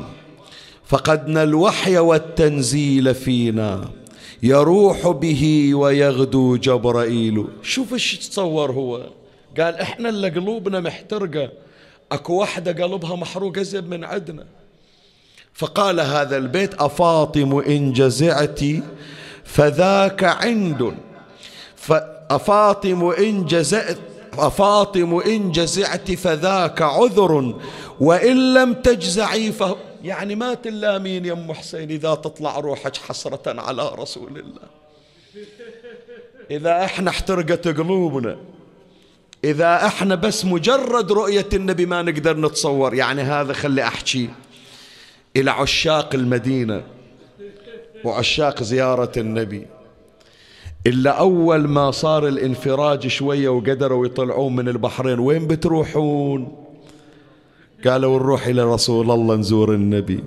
فقدنا 0.85 1.43
الوحي 1.43 1.97
والتنزيل 1.97 3.15
فينا. 3.15 3.89
يروح 4.43 5.07
به 5.07 5.75
ويغدو 5.75 6.55
جبرائيل. 6.55 7.45
شوف 7.63 7.93
إيش 7.93 8.17
تصور 8.29 8.71
هو. 8.71 9.01
قال 9.59 9.75
إحنا 9.75 10.09
اللي 10.09 10.29
قلوبنا 10.29 10.79
محترقة. 10.79 11.49
أكو 12.11 12.33
واحدة 12.33 12.83
قلبها 12.83 13.15
محروقة 13.15 13.61
زب 13.61 13.89
من 13.89 14.03
عندنا 14.03 14.45
فقال 15.53 15.99
هذا 15.99 16.37
البيت 16.37 16.73
أفاطم 16.73 17.59
إن 17.59 17.93
جزعتي 17.93 18.83
فذاك 19.43 20.23
عند. 20.23 20.95
فأفاطم 21.75 23.09
إن 23.09 23.45
جزعت 23.45 23.97
أفاطم 24.33 25.19
إن 25.19 25.51
جزعت 25.51 26.11
فذاك 26.11 26.81
عذر. 26.81 27.59
وإن 27.99 28.53
لم 28.53 28.73
تجزعي 28.73 29.51
فهو 29.51 29.75
يعني 30.03 30.35
ما 30.35 30.53
تلامين 30.53 31.25
يا 31.25 31.33
أم 31.33 31.53
حسين 31.53 31.91
إذا 31.91 32.15
تطلع 32.15 32.59
روحك 32.59 32.95
حسرة 32.97 33.61
على 33.61 33.91
رسول 33.95 34.37
الله. 34.37 34.67
إذا 36.51 36.83
إحنا 36.83 37.09
احترقت 37.09 37.67
قلوبنا. 37.67 38.37
إذا 39.45 39.85
إحنا 39.85 40.15
بس 40.15 40.45
مجرد 40.45 41.11
رؤية 41.11 41.49
النبي 41.53 41.85
ما 41.85 42.01
نقدر 42.01 42.37
نتصور 42.37 42.93
يعني 42.93 43.21
هذا 43.21 43.53
خلي 43.53 43.83
أحكي. 43.83 44.29
إلى 45.35 45.51
عشاق 45.51 46.15
المدينة 46.15 46.83
وعشاق 48.03 48.63
زيارة 48.63 49.11
النبي. 49.17 49.65
إلا 50.87 51.11
أول 51.11 51.67
ما 51.67 51.91
صار 51.91 52.27
الانفراج 52.27 53.07
شوية 53.07 53.49
وقدروا 53.49 54.05
يطلعون 54.05 54.55
من 54.55 54.69
البحرين 54.69 55.19
وين 55.19 55.47
بتروحون؟ 55.47 56.65
قالوا 57.87 58.19
نروح 58.19 58.47
إلى 58.47 58.63
رسول 58.63 59.11
الله 59.11 59.35
نزور 59.35 59.73
النبي. 59.73 60.23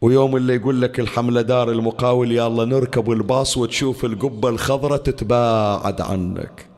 ويوم 0.00 0.36
اللي 0.36 0.54
يقول 0.54 0.80
لك 0.82 1.00
الحملة 1.00 1.42
دار 1.42 1.70
المقاول 1.70 2.40
الله 2.40 2.64
نركب 2.64 3.10
الباص 3.10 3.56
وتشوف 3.56 4.04
القبة 4.04 4.48
الخضراء 4.48 4.98
تتباعد 4.98 6.00
عنك. 6.00 6.69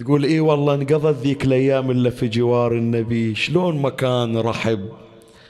تقول 0.00 0.24
اي 0.24 0.40
والله 0.40 0.74
انقضت 0.74 1.22
ذيك 1.22 1.44
الأيام 1.44 1.90
إلا 1.90 2.10
في 2.10 2.28
جوار 2.28 2.72
النبي. 2.72 3.34
شلون 3.34 3.82
مكان 3.82 4.36
رحب؟ 4.36 4.88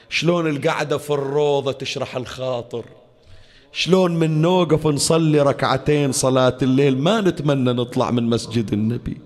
شلون 0.09 0.49
القعدة 0.49 0.97
في 0.97 1.09
الروضة 1.09 1.71
تشرح 1.71 2.15
الخاطر؟ 2.15 2.85
شلون 3.71 4.15
من 4.15 4.41
نوقف 4.41 4.87
نصلي 4.87 5.41
ركعتين 5.41 6.11
صلاة 6.11 6.57
الليل 6.61 6.97
ما 6.97 7.21
نتمنى 7.21 7.73
نطلع 7.73 8.11
من 8.11 8.23
مسجد 8.23 8.73
النبي؟ 8.73 9.17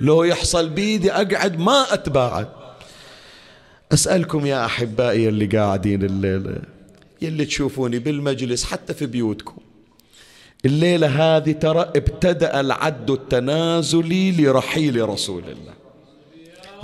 لو 0.00 0.24
يحصل 0.24 0.68
بيدي 0.68 1.12
أقعد 1.12 1.58
ما 1.58 1.94
أتباعد. 1.94 2.48
أسألكم 3.92 4.46
يا 4.46 4.64
أحبائي 4.66 5.28
اللي 5.28 5.46
قاعدين 5.46 6.04
الليلة 6.04 6.62
يلي 7.22 7.44
تشوفوني 7.44 7.98
بالمجلس 7.98 8.64
حتى 8.64 8.94
في 8.94 9.06
بيوتكم 9.06 9.56
الليلة 10.64 11.36
هذه 11.36 11.52
ترى 11.52 11.80
ابتدأ 11.80 12.60
العد 12.60 13.10
التنازلي 13.10 14.32
لرحيل 14.32 15.08
رسول 15.08 15.42
الله. 15.42 15.72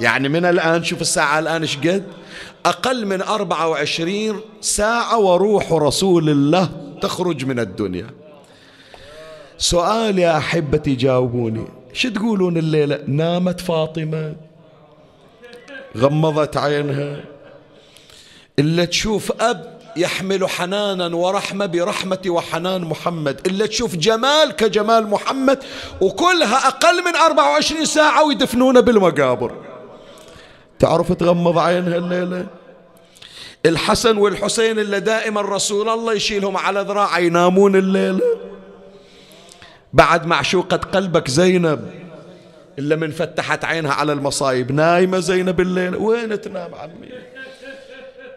يعني 0.01 0.29
من 0.29 0.45
الآن 0.45 0.85
شوف 0.85 1.01
الساعة 1.01 1.39
الآن 1.39 1.63
إيش 1.63 1.77
قد؟ 1.77 2.05
أقل 2.67 3.07
من 3.07 3.23
أربعة 3.23 3.69
وعشرين 3.69 4.41
ساعة 4.61 5.19
وروح 5.19 5.73
رسول 5.73 6.31
الله 6.31 6.71
تخرج 7.03 7.45
من 7.45 7.61
الدنيا. 7.61 8.07
سؤال 9.59 10.19
يا 10.19 10.37
أحبتي 10.37 10.95
جاوبوني 10.95 11.65
شو 11.93 12.09
تقولون 12.09 12.57
الليلة؟ 12.57 13.01
نامت 13.07 13.61
فاطمة 13.61 14.37
غمضت 15.97 16.57
عينها 16.57 17.25
إلا 18.59 18.85
تشوف 18.85 19.33
أب 19.43 19.76
يحمل 19.97 20.49
حنانا 20.49 21.17
ورحمة 21.17 21.67
برحمة 21.67 22.19
وحنان 22.27 22.81
محمد. 22.85 23.47
إلا 23.47 23.67
تشوف 23.67 23.97
جمال 23.97 24.53
كجمال 24.53 25.07
محمد 25.07 25.65
وكلها 26.01 26.69
أقل 26.69 27.05
من 27.05 27.17
24 27.17 27.85
ساعة 27.85 28.25
ويدفنونه 28.25 28.81
بالمقابر. 28.81 29.53
تعرف 30.79 31.13
تغمض 31.13 31.59
عينها 31.59 31.97
الليلة؟ 31.97 32.47
الحسن 33.67 34.17
والحسين 34.17 34.79
اللي 34.79 35.01
دائما 35.01 35.41
رسول 35.41 35.89
الله 35.89 36.13
يشيلهم 36.13 36.57
على 36.57 36.81
ذراعه 36.81 37.19
ينامون 37.19 37.77
الليلة. 37.77 38.21
بعد 39.93 40.27
معشوقة 40.27 40.77
قلبك 40.77 41.31
زينب 41.31 41.91
إلا 42.79 42.97
من 42.97 43.11
فتحت 43.11 43.65
عينها 43.65 43.93
على 43.93 44.13
المصايب. 44.13 44.73
نايمة 44.73 45.19
زينب 45.19 45.61
الليلة. 45.61 45.99
وين 45.99 46.41
تنام 46.41 46.75
عمي؟ 46.75 47.36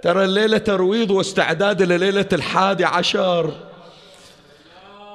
ترى 0.01 0.25
الليلة 0.25 0.57
ترويض 0.57 1.11
واستعداد 1.11 1.81
لليلة 1.81 2.25
الحادي 2.33 2.85
عشر. 2.85 3.53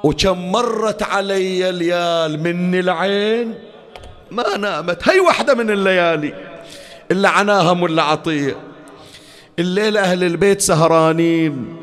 وكم 0.05 0.53
مرت 0.53 1.03
علي 1.03 1.68
الليال 1.68 2.43
مني 2.43 2.80
العين؟ 2.80 3.55
ما 4.30 4.57
نامت. 4.57 5.09
هي 5.09 5.20
واحدة 5.20 5.55
من 5.55 5.70
الليالي. 5.70 6.35
إلا 7.11 7.28
عناها 7.28 7.74
ملا 7.74 8.03
عطية. 8.03 8.57
الليلة 9.59 10.01
أهل 10.01 10.24
البيت 10.24 10.61
سهرانين. 10.61 11.76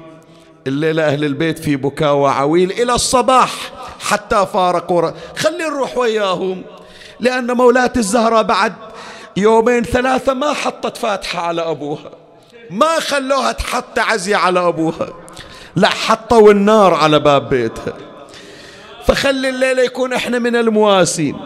الليلة 0.68 1.08
أهل 1.08 1.26
البيت 1.26 1.60
في 1.60 1.76
بكاء 1.76 2.14
وعويل. 2.14 2.72
إلى 2.72 2.94
الصباح 2.94 3.72
حتى 4.00 4.48
فارقوا 4.54 5.12
خلي 5.38 5.64
نروح 5.64 5.98
وياهم. 5.98 6.64
لأن 7.20 7.52
مولاة 7.52 7.94
الزهرة 7.98 8.42
بعد 8.42 8.74
يومين 9.38 9.84
ثلاثة 9.84 10.34
ما 10.34 10.54
حطت 10.54 10.98
فاتحة 10.98 11.42
على 11.42 11.62
أبوها. 11.62 12.21
ما 12.72 13.00
خلوها 13.00 13.52
تحط 13.52 14.00
عزية 14.00 14.36
على 14.36 14.68
أبوها. 14.68 15.10
لا 15.76 15.90
حطوا 15.90 16.52
النار 16.52 16.94
على 16.94 17.20
باب 17.20 17.50
بيتها. 17.50 17.94
فخلي 19.08 19.50
الليلة 19.50 19.82
يكون 19.82 20.14
إحنا 20.14 20.40
من 20.40 20.56
المواسين. 20.56 21.38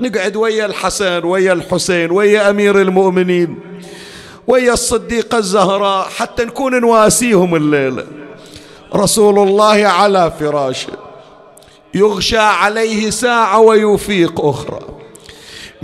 نقعد 0.00 0.36
ويا 0.36 0.66
الحسن 0.66 1.24
ويا 1.24 1.52
الحسين 1.52 2.10
ويا 2.10 2.50
أمير 2.50 2.80
المؤمنين 2.80 3.58
ويا 4.46 4.72
الصديقة 4.72 5.38
الزهراء 5.38 6.08
حتى 6.08 6.44
نكون 6.44 6.80
نواسيهم 6.80 7.54
الليلة 7.54 8.06
رسول 8.94 9.48
الله 9.48 9.86
على 9.86 10.32
فراشه. 10.40 10.92
يغشى 11.94 12.38
عليه 12.38 13.10
ساعة 13.10 13.60
ويفيق 13.60 14.40
أخرى. 14.40 14.80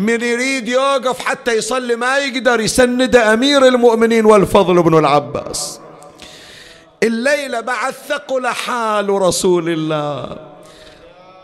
من 0.00 0.20
يريد 0.20 0.68
يوقف 0.68 1.18
حتى 1.18 1.52
يصلي 1.52 1.96
ما 1.96 2.18
يقدر 2.18 2.60
يسند 2.60 3.16
أمير 3.16 3.66
المؤمنين 3.66 4.24
والفضل 4.26 4.82
بن 4.82 4.98
العباس. 4.98 5.80
الليلة 7.02 7.60
بعد 7.60 7.92
ثقل 8.08 8.46
حال 8.46 9.08
رسول 9.08 9.68
الله. 9.68 10.36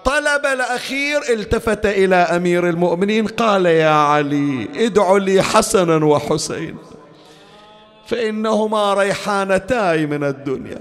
طلب 0.05 0.47
الأخير 0.47 1.23
التفت 1.33 1.87
إلى 1.87 2.17
أمير 2.17 2.69
المؤمنين 2.69 3.27
قال 3.27 3.67
يا 3.67 3.91
علي 3.91 4.69
ادعوا 4.77 5.19
لي 5.19 5.43
حسنا 5.43 6.05
وحسين 6.05 6.77
فإنهما 8.07 8.95
ريحانتاي 8.95 10.07
من 10.07 10.25
الدنيا. 10.25 10.81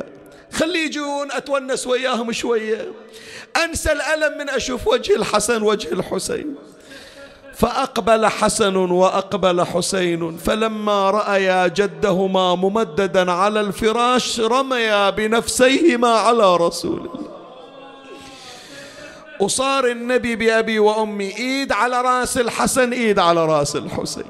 خلي 0.53 0.85
يجون 0.85 1.31
أتونس 1.31 1.87
وياهم 1.87 2.31
شوية. 2.31 2.91
أنسى 3.63 3.91
الألم 3.91 4.37
من 4.37 4.49
أشوف 4.49 4.87
وجه 4.87 5.15
الحسن 5.15 5.63
وجه 5.63 5.91
الحسين. 5.91 6.55
فأقبل 7.55 8.27
حسن 8.27 8.75
وأقبل 8.75 9.65
حسين 9.65 10.37
فلما 10.37 11.09
رأيا 11.11 11.67
جدهما 11.67 12.55
ممددا 12.55 13.31
على 13.31 13.61
الفراش 13.61 14.39
رميا 14.39 15.09
بنفسيهما 15.09 16.07
على 16.07 16.55
رسول 16.55 16.99
الله. 16.99 17.31
وصار 19.39 19.87
النبي 19.87 20.35
بأبي 20.35 20.79
وأمي 20.79 21.37
إيد 21.37 21.71
على 21.71 22.01
رأس 22.01 22.37
الحسن 22.37 22.93
إيد 22.93 23.19
على 23.19 23.45
رأس 23.45 23.75
الحسين. 23.75 24.25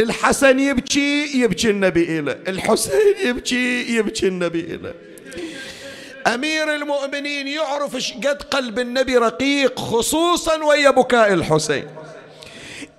الحسن 0.00 0.58
يبكي 0.58 1.38
يبكي 1.38 1.70
النبي 1.70 2.18
إله 2.18 2.36
الحسين 2.48 3.14
يبكي 3.24 3.96
يبكي 3.96 4.26
النبي 4.28 4.60
إله 4.60 4.94
أمير 6.34 6.74
المؤمنين 6.74 7.48
يعرف 7.48 8.12
قد 8.26 8.42
قلب 8.42 8.78
النبي 8.78 9.18
رقيق 9.18 9.78
خصوصا 9.78 10.64
ويا 10.64 10.90
بكاء 10.90 11.32
الحسين. 11.32 11.86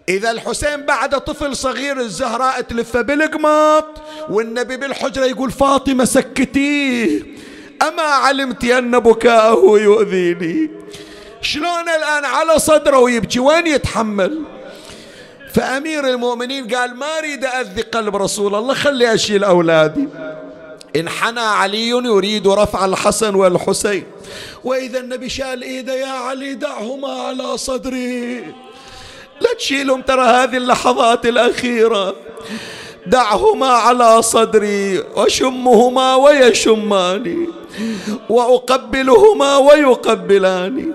إذا 0.10 0.32
الحسين 0.32 0.82
بعد 0.82 1.22
طفل 1.22 1.56
صغير 1.56 2.00
الزهراء 2.00 2.62
تلفه 2.62 3.02
بالقماط 3.02 3.86
والنبي 4.30 4.78
بالحجرة 4.78 5.26
يقول 5.26 5.52
فاطمة 5.52 6.06
سكتيه 6.06 7.26
أما 7.82 8.02
علمت 8.02 8.64
أن 8.64 9.00
بكاءه 9.00 9.80
يؤذيني. 9.80 10.70
شلون 11.42 11.90
الآن 11.98 12.26
على 12.26 12.60
صدره 12.60 12.98
ويبكي؟ 12.98 13.40
وين 13.40 13.68
يتحمل؟ 13.68 14.42
فأمير 15.54 16.08
المؤمنين 16.08 16.68
قال 16.68 16.96
ما 16.96 17.18
أريد 17.20 17.46
أذي 17.46 17.82
قلب 17.82 18.16
رسول 18.16 18.56
الله 18.56 18.74
خلي 18.74 19.14
أشيل 19.14 19.44
أولادي. 19.44 20.08
انحنى 20.96 21.40
علي 21.40 21.88
يريد 21.90 22.48
رفع 22.48 22.86
الحسن 22.86 23.36
والحسين. 23.36 24.04
وإذا 24.64 25.00
النبي 25.00 25.30
شال 25.30 25.64
إيده 25.64 25.94
يا 25.94 26.12
علي 26.12 26.54
دعهما 26.54 27.12
على 27.12 27.58
صدري. 27.58 28.44
لا 29.42 29.54
تشيلهم 29.58 30.02
ترى 30.02 30.22
هذه 30.22 30.58
اللحظات 30.58 31.26
الأخيرة. 31.26 32.16
دعهما 33.08 33.68
على 33.68 34.22
صدري 34.22 35.00
وشمهما 35.16 36.16
ويشماني 36.16 37.50
وأقبلهما 38.30 39.58
ويقبلاني. 39.58 40.86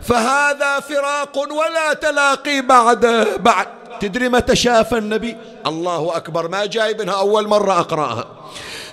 فهذا 0.00 0.80
فراق 0.80 1.38
ولا 1.38 1.94
تلاقي 1.94 2.60
بعده 2.60 3.36
بعد. 3.36 3.66
تدري 4.00 4.28
متى 4.28 4.56
شاف 4.56 4.94
النبي؟ 4.94 5.36
الله 5.66 6.16
أكبر 6.16 6.48
ما 6.48 6.66
جايبنها 6.66 7.14
أول 7.14 7.48
مرة 7.48 7.80
أقرأها. 7.80 8.24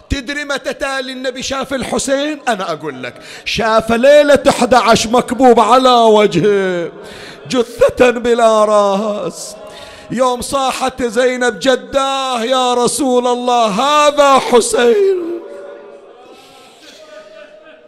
تدري 0.09 0.45
متى 0.45 0.73
تالي 0.73 1.11
النبي 1.11 1.43
شاف 1.43 1.73
الحسين؟ 1.73 2.39
أنا 2.47 2.71
أقول 2.71 3.03
لك 3.03 3.13
شاف 3.45 3.91
ليلة 3.91 4.43
11 4.49 5.09
مكبوب 5.09 5.59
على 5.59 5.89
وجهه. 5.89 6.91
جثة 7.49 8.09
بلا 8.11 8.65
راس. 8.65 9.55
يوم 10.11 10.41
صاحت 10.41 11.03
زينب 11.03 11.59
جداه 11.59 12.43
يا 12.43 12.73
رسول 12.73 13.27
الله 13.27 13.67
هذا 13.67 14.39
حسين. 14.39 15.41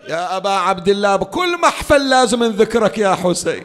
يا 0.09 0.37
أبا 0.37 0.49
عبد 0.49 0.89
الله 0.89 1.15
بكل 1.15 1.57
محفل 1.57 2.09
لازم 2.09 2.43
نذكرك 2.43 2.97
يا 2.97 3.15
حسين. 3.15 3.63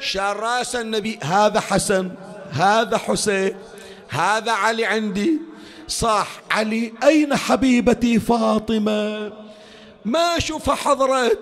شال 0.00 0.36
رأس 0.40 0.76
النبي 0.76 1.18
هذا 1.22 1.60
حسن 1.60 2.10
هذا 2.52 2.98
حسين 2.98 3.56
هذا 4.08 4.52
علي 4.52 4.84
عندي. 4.84 5.40
صاح 5.88 6.28
علي 6.50 6.92
أين 7.02 7.36
حبيبتي 7.36 8.20
فاطمة؟ 8.20 9.32
ما 10.04 10.36
أشوف 10.36 10.70
حضرت 10.70 11.38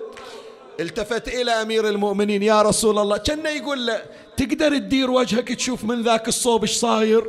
التفت 0.81 1.27
إلى 1.27 1.51
أمير 1.51 1.87
المؤمنين. 1.89 2.43
يا 2.43 2.61
رسول 2.61 2.99
الله 2.99 3.17
كان 3.17 3.45
يقول 3.45 3.85
له 3.85 4.01
تقدر 4.37 4.77
تدير 4.77 5.11
وجهك 5.11 5.47
تشوف 5.47 5.83
من 5.83 6.03
ذاك 6.03 6.27
الصوب 6.27 6.61
إيش 6.61 6.71
صاير؟ 6.71 7.23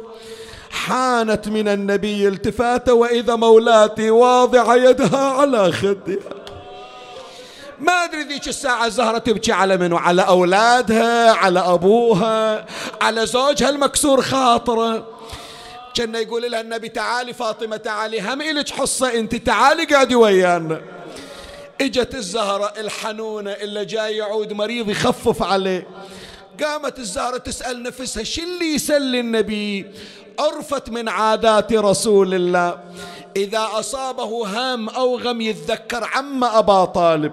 حانت 0.70 1.48
من 1.48 1.68
النبي 1.68 2.28
التفاته 2.28 2.94
وإذا 2.94 3.36
مولاتي 3.36 4.10
واضعة 4.10 4.76
يدها 4.76 5.18
على 5.18 5.72
خدها 5.72 6.18
ما 7.80 7.92
أدري 7.92 8.22
ذيك 8.22 8.48
الساعة 8.48 8.86
الزهرة 8.86 9.18
تبكي 9.18 9.52
على 9.52 9.76
منو 9.76 9.96
على 9.96 10.22
أولادها 10.22 11.32
على 11.32 11.60
أبوها 11.60 12.66
على 13.00 13.26
زوجها 13.26 13.68
المكسور 13.68 14.22
خاطره 14.22 15.06
كان 15.94 16.14
يقول 16.14 16.50
لها 16.50 16.60
النبي 16.60 16.88
تعالي 16.88 17.32
فاطمة 17.32 17.76
تعالي 17.76 18.20
هم 18.20 18.42
إلك 18.42 18.70
حصة 18.70 19.14
أنت 19.14 19.34
تعالي 19.34 19.84
قاعدي 19.84 20.14
ويانا. 20.14 20.80
إجت 21.80 22.14
الزهرة 22.14 22.72
الحنونة 22.78 23.50
اللي 23.50 23.84
جاي 23.84 24.16
يعود 24.16 24.52
مريض 24.52 24.90
يخفف 24.90 25.42
عليه. 25.42 25.86
قامت 26.64 26.98
الزهرة 26.98 27.36
تسأل 27.36 27.82
نفسها 27.82 28.22
شو 28.22 28.42
اللي 28.42 28.74
يسلي 28.74 29.20
النبي؟ 29.20 29.86
عرفت 30.38 30.90
من 30.90 31.08
عادات 31.08 31.72
رسول 31.72 32.34
الله. 32.34 32.78
إذا 33.36 33.68
أصابه 33.72 34.46
هام 34.46 34.88
أو 34.88 35.18
غم 35.18 35.40
يتذكر 35.40 36.04
عم 36.04 36.44
أبا 36.44 36.84
طالب. 36.84 37.32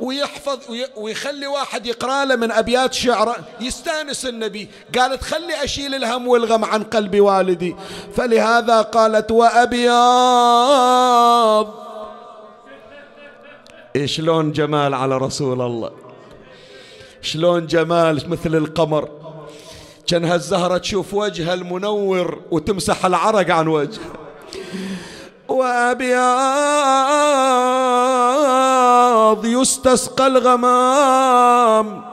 ويحفظ 0.00 0.58
ويخلي 0.96 1.46
واحد 1.46 1.86
يقرأ 1.86 2.24
له 2.24 2.36
من 2.36 2.52
أبيات 2.52 2.94
شعره 2.94 3.36
يستأنس 3.60 4.26
النبي. 4.26 4.68
قالت 4.98 5.22
خلي 5.22 5.64
أشيل 5.64 5.94
الهم 5.94 6.28
والغم 6.28 6.64
عن 6.64 6.82
قلب 6.82 7.20
والدي. 7.20 7.76
فلهذا 8.16 8.82
قالت 8.82 9.30
وأبيض. 9.30 9.92
شلون 14.04 14.52
جمال 14.52 14.94
على 14.94 15.18
رسول 15.18 15.60
الله؟ 15.60 15.90
شلون 17.20 17.66
جمال 17.66 18.30
مثل 18.30 18.54
القمر؟ 18.54 19.08
كان 20.06 20.24
هالزهرة 20.24 20.78
تشوف 20.78 21.14
وجهها 21.14 21.54
المنور 21.54 22.40
وتمسح 22.50 23.04
العرق 23.06 23.50
عن 23.50 23.68
وجهها 23.68 24.12
وأبيض 25.48 26.12
يستسقى 29.44 30.26
الغمام 30.26 32.04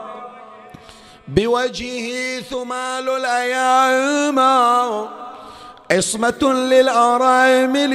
بوجهه 1.28 2.40
ثمال 2.40 3.08
الأيام. 3.08 4.38
عصمة 5.90 6.52
للأرامل 6.52 7.94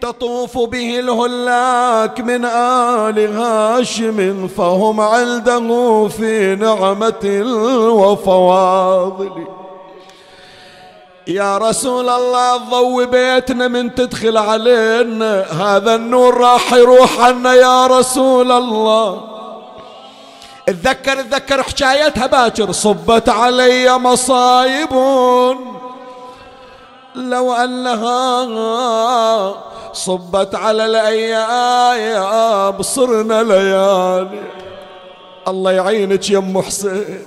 تطوف 0.00 0.58
به 0.58 1.00
الهلاك 1.00 2.20
من 2.20 2.44
آل 2.44 3.36
هاشم 3.36 4.48
فهم 4.48 5.00
عنده 5.00 6.08
في 6.08 6.54
نعمة 6.54 7.42
وفواضل. 7.90 9.46
يا 11.26 11.58
رسول 11.58 12.08
الله 12.08 12.56
ضوي 12.56 13.06
بيتنا 13.06 13.68
من 13.68 13.94
تدخل 13.94 14.36
علينا. 14.36 15.44
هذا 15.52 15.94
النور 15.94 16.36
راح 16.38 16.72
يروح 16.72 17.20
عنا 17.20 17.54
يا 17.54 17.86
رسول 17.86 18.52
الله. 18.52 19.22
اتذكر 20.68 21.20
اتذكر 21.20 21.62
حكايتها 21.62 22.26
باكر. 22.26 22.72
صبت 22.72 23.28
علي 23.28 23.98
مصايب. 23.98 24.92
لو 27.14 27.52
أنها 27.52 28.44
صبت 29.96 30.54
على 30.54 30.86
الأيام 30.86 32.82
صرنا 32.82 33.42
ليالي. 33.42 34.42
الله 35.48 35.72
يعينك 35.72 36.30
يا 36.30 36.38
أم 36.38 36.62
حسين. 36.62 37.26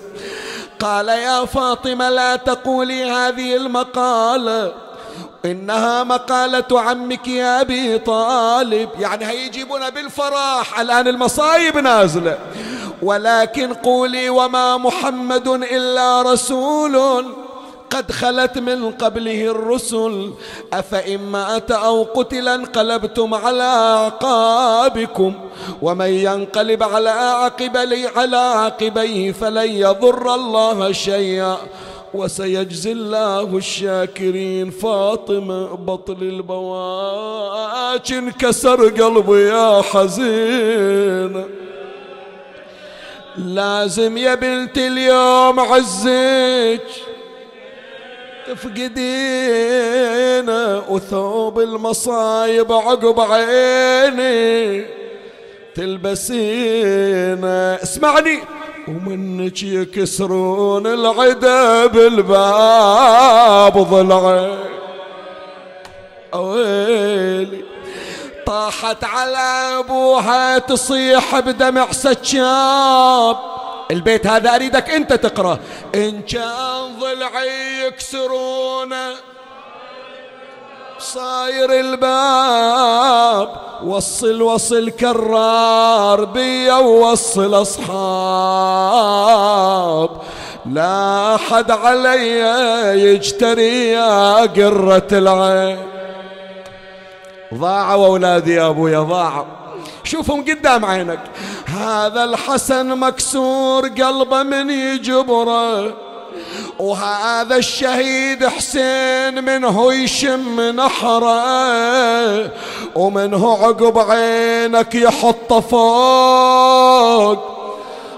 قال 0.80 1.08
يا 1.08 1.46
فاطمة 1.46 2.10
لا 2.10 2.36
تقولي 2.36 3.04
هذه 3.04 3.56
المقالة. 3.56 4.72
إنها 5.46 6.04
مقالة 6.04 6.82
عمك 6.82 7.28
يا 7.28 7.62
أبي 7.62 7.98
طالب. 7.98 8.90
يعني 9.00 9.26
هيجيبون 9.26 9.90
بالفرح. 9.90 10.80
الآن 10.80 11.08
المصايب 11.08 11.78
نازلة. 11.78 12.38
ولكن 13.02 13.74
قولي 13.74 14.30
وما 14.30 14.78
محمد 14.78 15.48
إلا 15.48 16.22
رسول. 16.22 17.26
قد 17.92 18.12
خلت 18.12 18.58
من 18.58 18.92
قبله 18.92 19.52
الرسل. 19.52 20.32
أفإن 20.74 21.20
مات 21.20 21.72
أو 21.72 22.04
قتل 22.04 22.48
انقلبتم 22.48 23.34
على 23.34 23.64
أعقابكم. 23.64 25.34
ومن 25.82 26.10
ينقلب 26.10 26.84
على 26.84 27.10
عقبي 27.10 28.08
على 28.08 28.38
عقبيه 28.38 29.32
فلن 29.32 29.72
يضر 29.72 30.36
الله 30.36 30.92
شيئا. 30.92 31.58
وسيجزي 32.14 32.92
الله 32.92 33.58
الشاكرين. 33.58 34.72
فاطمة 34.72 35.76
بطل 35.76 36.18
البواج 36.22 38.14
انكسر 38.14 38.90
قلبي 38.90 39.42
يا 39.42 39.82
حزين. 39.82 41.46
لازم 43.38 44.18
يا 44.18 44.36
بنت 44.36 44.78
اليوم 44.78 45.60
عزك 45.60 46.88
تفقدينا 48.50 49.62
وثوب 50.90 51.60
المصايب 51.60 52.72
عقب 52.72 53.20
عيني 53.20 54.86
تلبسينا. 55.76 57.04
اسمعني. 57.84 58.40
ومنك 58.88 59.64
يكسرون 59.64 60.88
العدا 60.88 61.86
بالباب 61.86 63.78
ضلعي 63.78 64.58
ويلي 66.34 67.64
طاحت 68.48 69.04
على 69.04 69.80
أبوها 69.80 70.58
تصيح 70.58 71.40
بدمع 71.40 71.92
سجاب. 71.92 73.59
البيت 73.92 74.28
هذا 74.28 74.56
أريدك 74.56 74.90
أنت 74.90 75.14
تقرأ. 75.14 75.60
إن 75.96 76.22
كان 76.22 77.00
ضلعي 77.00 77.86
يكسرونه 77.88 79.16
صاير 81.00 81.80
الباب 81.80 83.50
وصل 83.84 84.42
وصل 84.42 84.90
كرار 84.90 86.26
بيا 86.26 86.74
ووصل 86.74 87.62
أصحاب. 87.62 87.90
لا 90.66 91.38
حد 91.50 91.72
علي 91.72 92.40
يجتري 93.04 93.88
يا 93.88 94.42
قرة 94.42 95.08
العين. 95.12 95.88
ضاعوا 97.54 98.06
أولادي 98.06 98.54
يا 98.54 98.68
أبويا 98.68 99.00
ضاعوا. 99.00 99.59
شوفهم 100.10 100.42
قدام 100.42 100.86
عينك. 100.86 101.20
هذا 101.66 102.24
الحسن 102.24 102.88
مكسور 102.88 103.88
قلبه 103.88 104.44
من 104.44 104.70
يجبره 104.70 105.94
وهذا 106.80 107.56
الشهيد 107.56 108.48
حسين 108.48 109.44
منه 109.44 109.94
يشم 109.94 110.62
نحره 110.62 112.52
ومنه 112.96 113.58
عقب 113.64 114.00
عينك 114.00 114.96
يحط 114.96 115.54
فوق. 115.54 117.40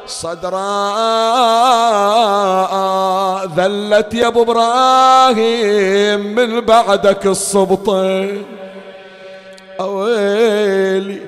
صدرا 0.08 0.72
ذلت 3.56 4.14
يا 4.14 4.28
أبو 4.28 4.42
إبراهيم 4.42 6.20
من 6.36 6.60
بعدك 6.60 7.26
الصبطين 7.26 8.46
أويلي 9.80 11.22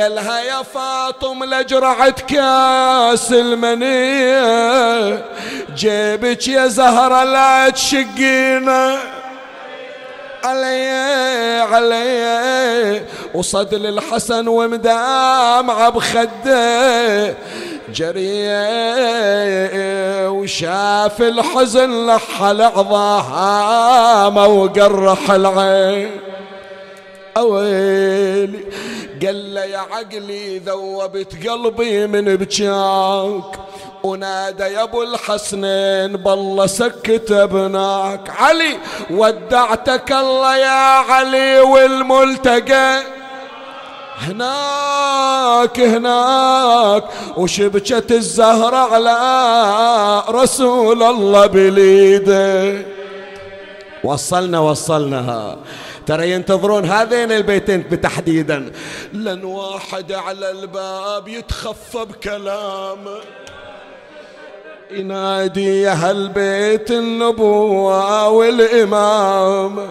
قالها 0.00 0.40
يا 0.40 0.62
فاطم 0.62 1.44
لجرعت 1.44 2.20
كاس 2.20 3.32
المنية 3.32 5.24
جيبك 5.74 6.48
يا 6.48 6.66
زهرة 6.66 7.24
لا 7.24 7.70
تشقينا. 7.70 8.98
علي 10.44 10.90
علي. 11.72 13.02
وصد 13.34 13.74
للحسن 13.74 14.48
ومدامع 14.48 15.88
بخده 15.88 17.34
جريه 17.94 18.68
وشاف 20.28 21.22
الحزن 21.22 22.06
لحل 22.06 22.62
عظامه 22.62 24.46
وقرح 24.46 25.30
العين. 25.30 26.10
أويلي 27.36 28.64
قال 29.26 29.54
له 29.54 29.64
يا 29.64 29.78
عقلي 29.78 30.58
ذوبت 30.58 31.48
قلبي 31.48 32.06
من 32.06 32.36
بجاك. 32.36 33.58
ونادى 34.02 34.62
يا 34.62 34.82
أبو 34.82 35.02
الحسنين 35.02 36.16
بالله 36.16 36.66
سكت 36.66 37.30
ابناك. 37.30 38.30
علي 38.30 38.78
ودعتك 39.10 40.12
الله 40.12 40.56
يا 40.56 40.98
علي 41.10 41.60
والملتقى. 41.60 43.02
هناك 44.18 45.80
هناك 45.80 47.04
وشبكة 47.36 48.16
الزهرة 48.16 48.76
على 48.76 50.22
رسول 50.28 51.02
الله 51.02 51.46
بليده. 51.46 52.82
وصلنا 54.04 54.58
وصلنا. 54.58 55.56
ترى 56.06 56.30
ينتظرون 56.30 56.84
هذين 56.84 57.32
البيتين 57.32 58.00
تحديدا 58.00 58.72
لن 59.12 59.44
واحد 59.44 60.12
على 60.12 60.50
الباب 60.50 61.28
يتخفى 61.28 62.04
بكلامه 62.04 63.18
ينادي 64.90 65.82
يا 65.82 65.92
هالبيت 65.92 66.90
النبوة 66.90 68.28
والإمام. 68.28 69.90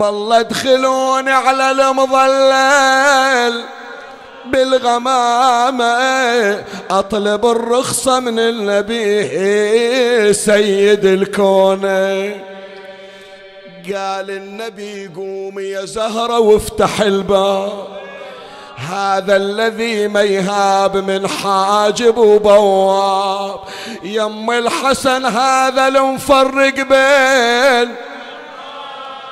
بالله 0.00 0.40
ادخلوني 0.40 1.30
على 1.30 1.70
المظلل 1.70 3.64
بالغمامة. 4.52 5.94
أطلب 6.90 7.46
الرخصة 7.46 8.20
من 8.20 8.38
النبي 8.38 10.32
سيد 10.32 11.04
الكون. 11.04 11.84
قال 13.92 14.30
النبي 14.30 15.08
قومي 15.16 15.62
يا 15.62 15.84
زهرة 15.84 16.38
وافتح 16.38 17.00
الباب. 17.00 17.86
هذا 18.76 19.36
الذي 19.36 20.08
ما 20.08 20.22
يهاب 20.22 20.96
من 20.96 21.28
حاجب 21.28 22.18
وبواب. 22.18 23.60
يم 24.02 24.50
الحسن 24.50 25.24
هذا 25.26 25.88
المفرق 25.88 26.74
بين 26.74 27.94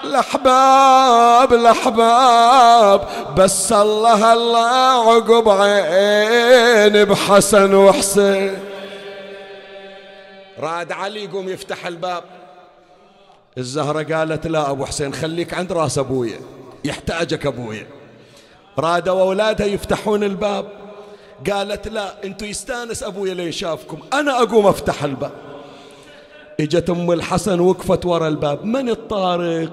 الأحباب 0.04 1.52
الأحباب. 1.52 3.08
بس 3.36 3.72
الله 3.72 4.32
الله 4.32 5.14
عقب 5.14 5.48
عين 5.48 7.04
بحسن 7.04 7.74
وحسين. 7.74 8.58
راد 10.60 10.92
علي 10.92 11.24
يقوم 11.24 11.48
يفتح 11.48 11.86
الباب. 11.86 12.24
الزهرة 13.58 14.16
قالت 14.16 14.46
لا 14.46 14.70
أبو 14.70 14.84
حسين 14.84 15.14
خليك 15.14 15.54
عند 15.54 15.72
راس 15.72 15.98
أبويا 15.98 16.40
يحتاجك 16.84 17.46
أبويا 17.46 17.86
رادوا 18.78 19.20
أولادها 19.20 19.66
يفتحون 19.66 20.24
الباب. 20.24 20.68
قالت 21.50 21.88
لا 21.88 22.24
انتو 22.24 22.44
يستانس 22.44 23.02
أبويا 23.02 23.34
لين 23.34 23.52
شافكم 23.52 23.98
أنا 24.12 24.42
أقوم 24.42 24.66
أفتح 24.66 25.04
الباب. 25.04 25.32
إجت 26.60 26.90
أم 26.90 27.12
الحسن 27.12 27.60
وقفت 27.60 28.06
ورا 28.06 28.28
الباب 28.28 28.64
من 28.64 28.88
الطارق؟ 28.88 29.70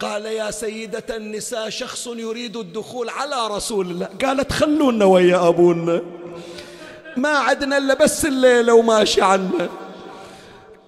قال 0.00 0.26
يا 0.26 0.50
سيدة 0.50 1.16
النساء 1.16 1.68
شخص 1.68 2.06
يريد 2.06 2.56
الدخول 2.56 3.08
على 3.08 3.56
رسول 3.56 3.90
الله. 3.90 4.08
قالت 4.24 4.52
خلونا 4.52 5.04
ويا 5.04 5.48
أبونا. 5.48 6.02
ما 7.16 7.28
عدنا 7.28 7.78
إلا 7.78 7.94
بس 7.94 8.24
الليلة 8.24 8.74
وماشي 8.74 9.22
عنا. 9.22 9.68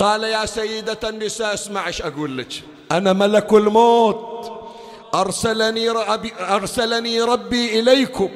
قال 0.00 0.24
يا 0.24 0.46
سيدة 0.46 1.08
النساء 1.08 1.54
اسمع 1.54 1.86
إيش 1.86 2.02
أقول 2.02 2.38
لك. 2.38 2.62
أنا 2.92 3.12
ملك 3.12 3.52
الموت. 3.52 4.52
أرسلني 5.14 5.88
ربي, 5.88 6.32
أرسلني 6.40 7.22
ربي 7.22 7.80
إليكم. 7.80 8.30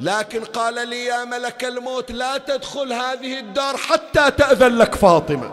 لكن 0.00 0.44
قال 0.44 0.88
لي 0.88 1.04
يا 1.04 1.24
ملك 1.24 1.64
الموت 1.64 2.12
لا 2.12 2.38
تدخل 2.38 2.92
هذه 2.92 3.38
الدار 3.38 3.76
حتى 3.76 4.30
تأذن 4.30 4.78
لك 4.78 4.94
فاطمة. 4.94 5.50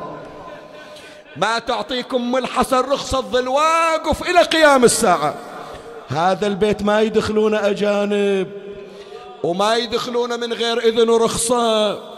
ما 1.37 1.59
تعطيكم 1.59 2.17
ام 2.17 2.35
الحسن 2.35 2.79
رخصة 2.79 3.21
ظل 3.21 3.47
واقف 3.47 4.29
إلى 4.29 4.41
قيام 4.41 4.83
الساعة. 4.83 5.35
هذا 6.07 6.47
البيت 6.47 6.81
ما 6.81 7.01
يدخلون 7.01 7.55
أجانب 7.55 8.47
وما 9.43 9.75
يدخلون 9.75 10.39
من 10.39 10.53
غير 10.53 10.79
إذن 10.79 11.09
ورخصة. 11.09 12.12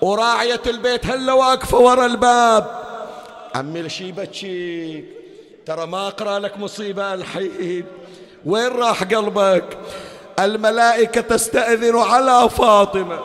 وراعية 0.00 0.60
البيت 0.66 1.06
هلا 1.06 1.32
واقفة 1.32 1.78
ورا 1.78 2.06
الباب. 2.06 2.66
عمي 3.54 3.82
لشي 3.82 4.12
بتشيك؟ 4.12 5.04
ترى 5.66 5.86
ما 5.86 6.08
أقرأ 6.08 6.38
لك 6.38 6.58
مصيبة 6.58 7.14
الحين. 7.14 7.86
وين 8.46 8.68
راح 8.68 9.02
قلبك؟ 9.02 9.78
الملائكة 10.38 11.20
تستأذن 11.20 11.98
على 11.98 12.48
فاطمة. 12.50 13.18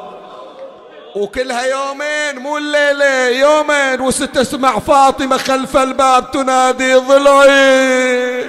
وكلها 1.16 1.66
يومين 1.66 2.44
مو 2.44 2.58
الليلة 2.58 3.28
يومين. 3.28 4.02
وستسمع 4.02 4.80
فاطمة 4.80 5.38
خلف 5.38 5.78
الباب 5.78 6.32
تنادي 6.32 6.94
ضلعي 6.94 8.46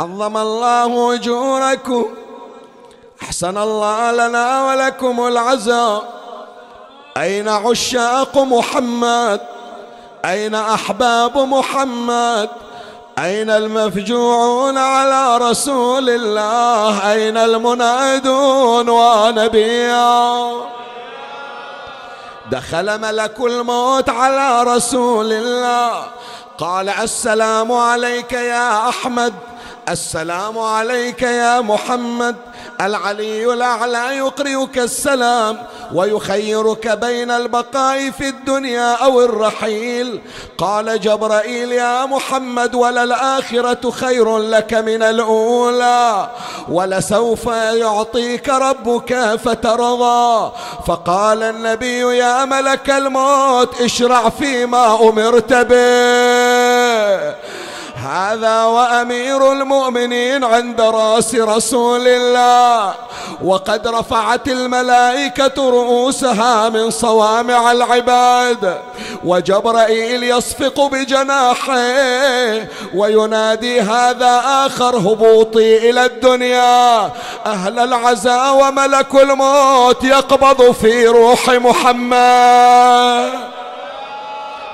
عظم 0.00 0.36
الله 0.36 1.14
أجوركم. 1.14 2.21
أحسن 3.22 3.58
الله 3.58 4.12
لنا 4.12 4.64
ولكم 4.64 5.26
العزاء 5.26 6.02
أين 7.16 7.48
عشاق 7.48 8.38
محمد؟ 8.38 9.40
أين 10.24 10.54
أحباب 10.54 11.38
محمد؟ 11.38 12.48
أين 13.18 13.50
المفجوعون 13.50 14.78
على 14.78 15.38
رسول 15.38 16.10
الله؟ 16.10 17.12
أين 17.12 17.36
المنادون 17.36 18.88
ونبيا؟ 18.88 20.52
دخل 22.50 23.00
ملك 23.00 23.40
الموت 23.40 24.08
على 24.08 24.62
رسول 24.62 25.32
الله. 25.32 26.06
قال 26.58 26.88
السلام 26.88 27.72
عليك 27.72 28.32
يا 28.32 28.88
أحمد. 28.88 29.34
السلام 29.88 30.58
عليك 30.58 31.22
يا 31.22 31.60
محمد. 31.60 32.36
العلي 32.80 33.52
الأعلى 33.52 34.16
يقرئك 34.16 34.78
السلام 34.78 35.58
ويخيرك 35.94 36.88
بين 36.88 37.30
البقاء 37.30 38.10
في 38.10 38.28
الدنيا 38.28 38.94
أو 38.94 39.24
الرحيل. 39.24 40.20
قال 40.58 41.00
جبرائيل 41.00 41.72
يا 41.72 42.06
محمد 42.06 42.74
وللآخرة 42.74 43.90
خير 43.90 44.38
لك 44.38 44.74
من 44.74 45.02
الأولى. 45.02 46.30
ولسوف 46.68 47.46
يعطيك 47.72 48.48
ربك 48.48 49.40
فترضى. 49.44 50.52
فقال 50.86 51.42
النبي 51.42 52.18
يا 52.18 52.44
ملك 52.44 52.90
الموت 52.90 53.80
اشرع 53.80 54.28
فيما 54.28 55.08
أمرت 55.08 55.52
به. 55.52 57.34
هذا 58.04 58.64
وأمير 58.64 59.52
المؤمنين 59.52 60.44
عند 60.44 60.80
رأس 60.80 61.34
رسول 61.34 62.08
الله. 62.08 62.94
وقد 63.44 63.88
رفعت 63.88 64.48
الملائكة 64.48 65.70
رؤوسها 65.70 66.68
من 66.68 66.90
صوامع 66.90 67.72
العباد. 67.72 68.78
وجبرائيل 69.24 70.22
يصفق 70.22 70.80
بجناحيه 70.92 72.68
وينادي 72.94 73.80
هذا 73.80 74.42
آخر 74.66 74.96
هبوطي 74.96 75.90
إلى 75.90 76.04
الدنيا. 76.04 77.10
أهل 77.46 77.78
العزاء 77.78 78.54
وملك 78.54 79.14
الموت 79.14 80.04
يقبض 80.04 80.70
في 80.70 81.06
روح 81.06 81.48
محمد. 81.48 83.32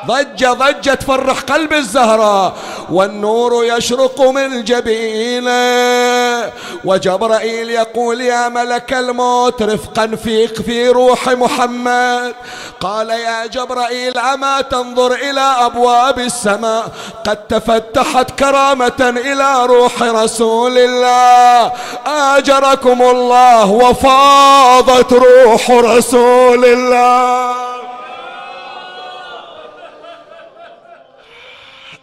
ضجة 0.06 0.52
ضجة 0.52 0.94
تفرح 0.94 1.40
قلب 1.40 1.72
الزهراء. 1.72 2.52
والنور 2.93 3.65
يشرق 3.65 4.20
من 4.20 4.65
جبينه 4.65 6.52
وجبرائيل 6.85 7.70
يقول 7.70 8.20
يا 8.20 8.48
ملك 8.48 8.93
الموت 8.93 9.62
رفقا 9.62 10.16
فيك 10.24 10.62
في 10.62 10.89
روح 10.89 11.28
محمد. 11.28 12.35
قال 12.81 13.10
يا 13.10 13.47
جبرائيل 13.47 14.19
أما 14.19 14.60
تنظر 14.60 15.12
إلى 15.12 15.40
أبواب 15.40 16.19
السماء؟ 16.19 16.89
قد 17.27 17.36
تفتحت 17.36 18.31
كرامة 18.39 19.15
إلى 19.27 19.66
روح 19.66 20.02
رسول 20.02 20.78
الله. 20.78 21.73
آجركم 22.06 23.02
الله 23.02 23.70
وفاضت 23.70 25.12
روح 25.12 25.70
رسول 25.70 26.65
الله. 26.65 27.77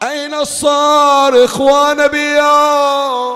أين 0.04 0.34
الصارخ 0.34 1.62
ونبيا 1.62 3.36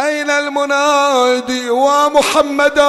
أين 0.00 0.30
المنادي 0.30 1.70
ومحمدا؟ 1.70 2.88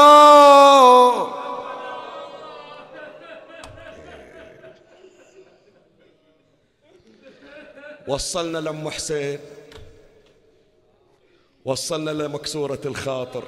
وصلنا 8.07 8.57
لأم 8.57 8.89
حسين. 8.89 9.39
وصلنا 11.65 12.11
لمكسورة 12.11 12.80
الخاطر. 12.85 13.43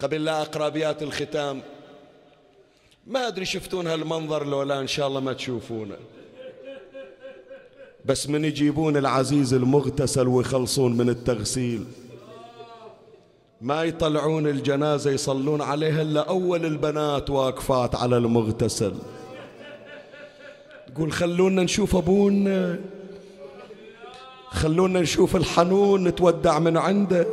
قبل 0.00 0.24
لا 0.24 0.42
أقرأ 0.42 0.66
أبيات 0.66 1.02
الختام 1.02 1.62
ما 3.06 3.28
أدري 3.28 3.44
شفتون 3.44 3.86
هالمنظر 3.86 4.46
لو 4.46 4.62
لا 4.62 4.80
إن 4.80 4.86
شاء 4.86 5.08
الله 5.08 5.20
ما 5.20 5.32
تشوفونه 5.32 5.96
بس 8.04 8.28
من 8.28 8.44
يجيبون 8.44 8.96
العزيز 8.96 9.54
المغتسل 9.54 10.28
ويخلصون 10.28 10.96
من 10.96 11.08
التغسيل. 11.08 11.84
ما 13.60 13.84
يطلعون 13.84 14.46
الجنازة 14.46 15.10
يصلون 15.10 15.60
عليها 15.60 16.02
إلا 16.02 16.28
أول 16.28 16.66
البنات 16.66 17.30
واقفات 17.30 17.94
على 17.94 18.16
المغتسل. 18.16 18.94
تقول 20.86 21.12
خلونا 21.12 21.62
نشوف 21.62 21.96
أبونا. 21.96 22.80
خلونا 24.50 25.00
نشوف 25.00 25.36
الحنون 25.36 26.04
نتودع 26.08 26.58
من 26.58 26.76
عنده. 26.76 27.26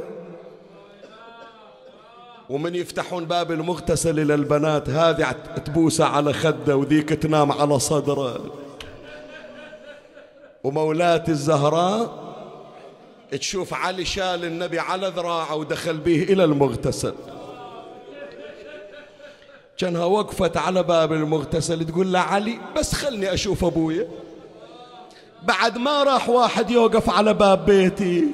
ومن 2.49 2.75
يفتحون 2.75 3.25
باب 3.25 3.51
المغتسل 3.51 4.19
إلى 4.19 4.33
البنات 4.33 4.89
هذه 4.89 5.31
تبوسة 5.65 6.05
على 6.05 6.33
خدة 6.33 6.77
وذيك 6.77 7.09
تنام 7.09 7.51
على 7.51 7.79
صدرة. 7.79 8.53
ومولات 10.63 11.29
الزهراء 11.29 12.29
تشوف 13.31 13.73
علي 13.73 14.05
شال 14.05 14.45
النبي 14.45 14.79
على 14.79 15.07
ذراعه 15.07 15.55
ودخل 15.55 15.97
به 15.97 16.23
إلى 16.23 16.43
المغتسل. 16.43 17.13
كانها 19.77 20.05
وقفت 20.05 20.57
على 20.57 20.83
باب 20.83 21.13
المغتسل 21.13 21.85
تقول 21.85 22.13
له 22.13 22.19
علي 22.19 22.59
بس 22.77 22.93
خلني 22.93 23.33
أشوف 23.33 23.65
أبويا 23.65 24.07
بعد 25.43 25.77
ما 25.77 26.03
راح 26.03 26.29
واحد 26.29 26.71
يوقف 26.71 27.09
على 27.09 27.33
باب 27.33 27.65
بيتي. 27.65 28.27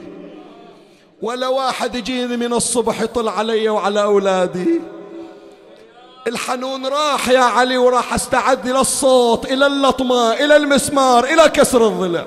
ولا 1.26 1.47
واحد 1.47 1.95
يجيني 1.95 2.38
من 2.38 2.53
الصبح 2.53 3.02
يطل 3.02 3.27
علي 3.30 3.69
وعلى 3.69 4.03
أولادي. 4.03 4.81
الحنون 6.27 6.85
راح 6.85 7.30
يا 7.30 7.39
علي 7.39 7.77
وراح 7.77 8.14
أستعد 8.14 8.68
إلى 8.68 8.80
الصوت 8.80 9.45
إلى 9.45 9.68
اللطمة 9.68 10.34
إلى 10.34 10.57
المسمار 10.57 11.23
إلى 11.23 11.49
كسر 11.49 11.88
الضلع 11.88 12.26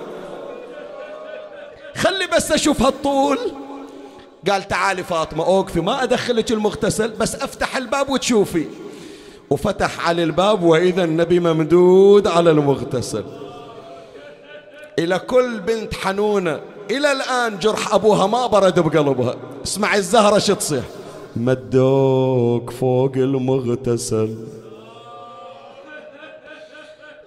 خلي 1.96 2.26
بس 2.26 2.52
أشوف 2.52 2.82
هالطول. 2.82 3.38
قال 4.50 4.68
تعالي 4.68 5.04
فاطمة 5.04 5.46
أوقفي 5.46 5.80
ما 5.80 6.02
أدخلك 6.02 6.52
المغتسل 6.52 7.08
بس 7.08 7.34
أفتح 7.34 7.76
الباب 7.76 8.10
وتشوفي. 8.10 8.66
وفتح 9.50 10.08
على 10.08 10.22
الباب 10.22 10.62
وإذا 10.62 11.04
النبي 11.04 11.40
ممدود 11.40 12.26
على 12.26 12.50
المغتسل. 12.50 13.24
إلى 14.98 15.18
كل 15.18 15.60
بنت 15.60 15.94
حنونة 15.94 16.60
إلى 16.90 17.12
الآن 17.12 17.58
جرح 17.58 17.94
أبوها 17.94 18.26
ما 18.26 18.46
برد 18.46 18.80
بقلبها. 18.80 19.34
اسمع 19.64 19.96
الزهرة 19.96 20.38
شو 20.38 20.54
تصيح. 20.54 20.84
مدوك 21.36 22.70
فوق 22.70 23.12
المغتسل. 23.16 24.36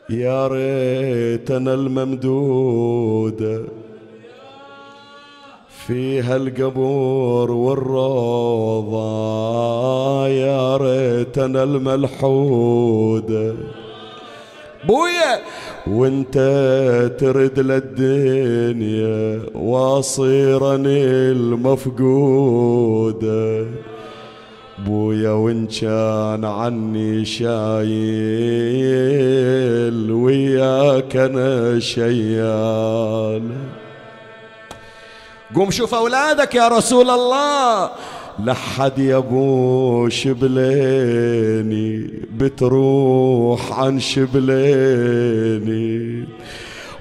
يا 0.10 0.48
ريتنا 0.48 1.74
الممدودة. 1.74 3.64
فيها 5.88 6.36
القبور 6.36 7.52
والروضة. 7.52 9.02
يا 10.28 10.78
ريتنا 10.78 11.64
الملحودة. 11.64 13.56
بويا 14.88 15.40
وانت 15.88 16.38
ترد 17.20 17.60
للدنيا 17.60 19.42
واصيرا 19.56 20.76
المفقودة. 22.26 23.66
بويا 24.86 25.32
وان 25.32 25.68
كان 25.68 26.46
عني 26.46 27.26
شايل 27.26 27.92
وياك 30.12 31.16
أنا 31.16 31.80
شيال. 31.80 33.44
قوم 35.56 35.72
شوف 35.72 35.96
أولادك 35.96 36.56
يا 36.56 36.68
رسول 36.68 37.10
الله. 37.10 37.90
لحد 38.46 39.00
يا 39.00 39.18
ابو 39.18 40.10
شبليني 40.10 42.10
بتروح 42.38 43.80
عن 43.80 44.00
شبليني 44.00 45.92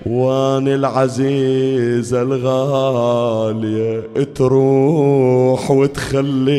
وأن 0.06 0.68
العزيزة 0.68 2.22
الغالية 2.22 4.02
تروح 4.34 5.70
وتخليني. 5.70 6.50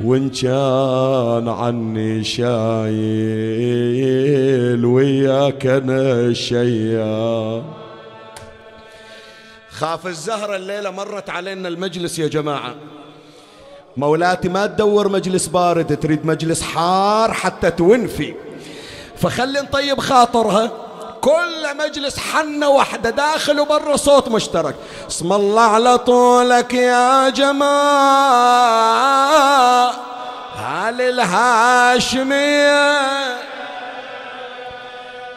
وإن 0.06 0.30
كان 0.30 1.48
عني 1.48 2.24
شايل 2.24 2.46
وياك 4.86 5.66
أنا 5.66 6.34
شيال. 6.34 7.64
خاف 9.70 10.08
الزهرة 10.08 10.56
الليلة 10.56 10.92
مرت 10.92 11.30
علينا 11.30 11.68
المجلس 11.68 12.20
يا 12.20 12.28
جماعة. 12.28 12.76
مولاتي 13.98 14.50
ما 14.50 14.66
تدور 14.66 15.10
مجلس 15.10 15.48
بارد 15.48 16.00
تريد 16.00 16.26
مجلس 16.26 16.62
حار 16.62 17.34
حتى 17.34 17.72
تونفي 17.72 18.34
فخلي 19.16 19.62
نطيب 19.62 20.00
خاطرها. 20.00 20.72
كل 21.22 21.78
مجلس 21.78 22.20
حنة 22.20 22.70
واحدة 22.70 23.10
داخل 23.10 23.60
وبرا 23.60 23.98
صوت 23.98 24.28
مشترك. 24.30 24.76
اسم 25.10 25.34
الله 25.34 25.62
على 25.62 25.98
طولك 25.98 26.74
يا 26.74 27.30
جماعة. 27.30 27.72
هل 30.56 31.02
الهاشمية. 31.02 32.92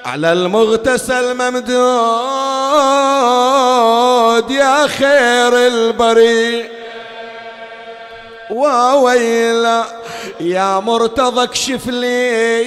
على 0.06 0.32
المغتسل 0.32 1.34
ممدود 1.34 1.70
يا 4.50 4.86
خير 4.86 5.66
البريء. 5.66 6.83
وويلا 8.50 9.84
يا 10.40 10.80
مرتضى 10.80 11.42
اكشف 11.42 11.86
لي 11.86 12.64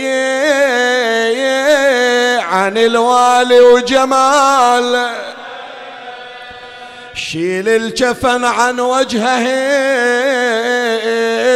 عن 2.41 2.77
الوالي 2.77 3.59
وجماله 3.59 5.09
شيل 7.13 7.69
الجفن 7.69 8.45
عن 8.45 8.79
وجهه 8.79 9.47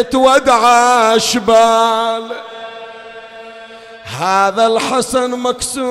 تودع 0.02 1.18
شبال. 1.18 2.32
هذا 4.20 4.68
الحسن 4.68 5.30
مكسور 5.32 5.82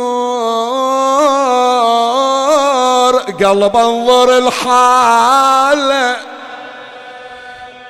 قلب 3.19 3.77
انظر 3.77 4.39
الحال. 4.39 6.16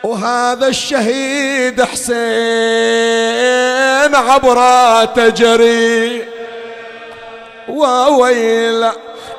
وهذا 0.03 0.67
الشهيد 0.67 1.83
حسين 1.83 2.15
عبراته 4.15 5.29
جري 5.29 6.25
وويلا 7.69 8.93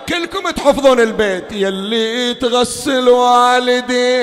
كلكم 0.09 0.49
تحفظون 0.49 0.99
البيت 0.99 1.51
يلي 1.51 2.33
تغسل 2.33 3.09
والدي. 3.09 4.21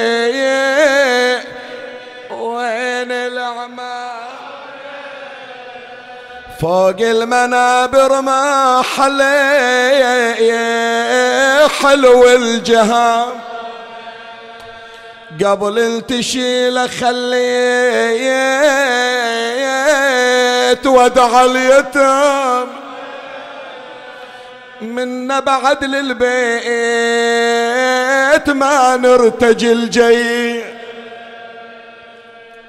وين 2.30 3.12
الأعمال؟ 3.12 4.28
فوق 6.60 6.96
المنابر 7.00 8.20
ما 8.20 8.82
حلي 8.96 9.28
حلو 11.82 12.28
الجهام 12.28 13.47
قبل 15.44 16.00
تشيل 16.00 16.90
خليت 16.90 17.18
ودع 20.86 21.44
اليتام 21.44 22.68
من 24.80 25.40
بعد 25.40 25.84
للبيت 25.84 26.28
ما 28.50 28.96
نرتجل 28.96 29.90
جي 29.90 30.62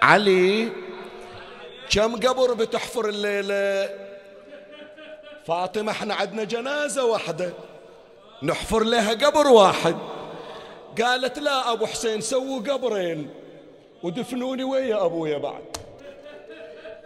علي 0.01 0.69
كم 1.91 2.15
قبر 2.15 2.53
بتحفر 2.53 3.09
الليلة؟ 3.09 3.89
فاطمة 5.47 5.91
إحنا 5.91 6.15
عندنا 6.15 6.43
جنازة 6.43 7.05
واحدة. 7.05 7.53
نحفر 8.43 8.83
لها 8.83 9.13
قبر 9.13 9.47
واحد. 9.47 9.95
قالت 10.97 11.39
لا 11.39 11.73
أبو 11.73 11.85
حسين 11.85 12.21
سووا 12.21 12.59
قبرين 12.59 13.27
ودفنوني 14.03 14.63
ويا 14.63 15.05
أبويا 15.05 15.37
بعد. 15.37 15.61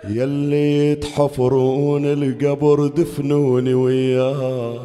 يلي 0.09 0.95
تحفرون 0.95 2.05
القبر 2.05 2.87
دفنوني 2.87 3.73
وياه 3.73 4.79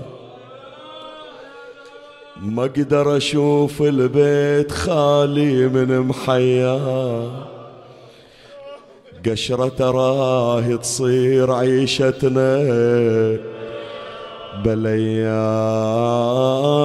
ما 2.42 2.64
أقدر 2.64 3.16
أشوف 3.16 3.82
البيت 3.82 4.72
خالي 4.72 5.68
من 5.68 5.98
محياه 5.98 7.30
قشرة 9.26 9.68
تراه 9.68 10.76
تصير 10.76 11.52
عيشتنا. 11.52 12.48
بليا 14.64 15.38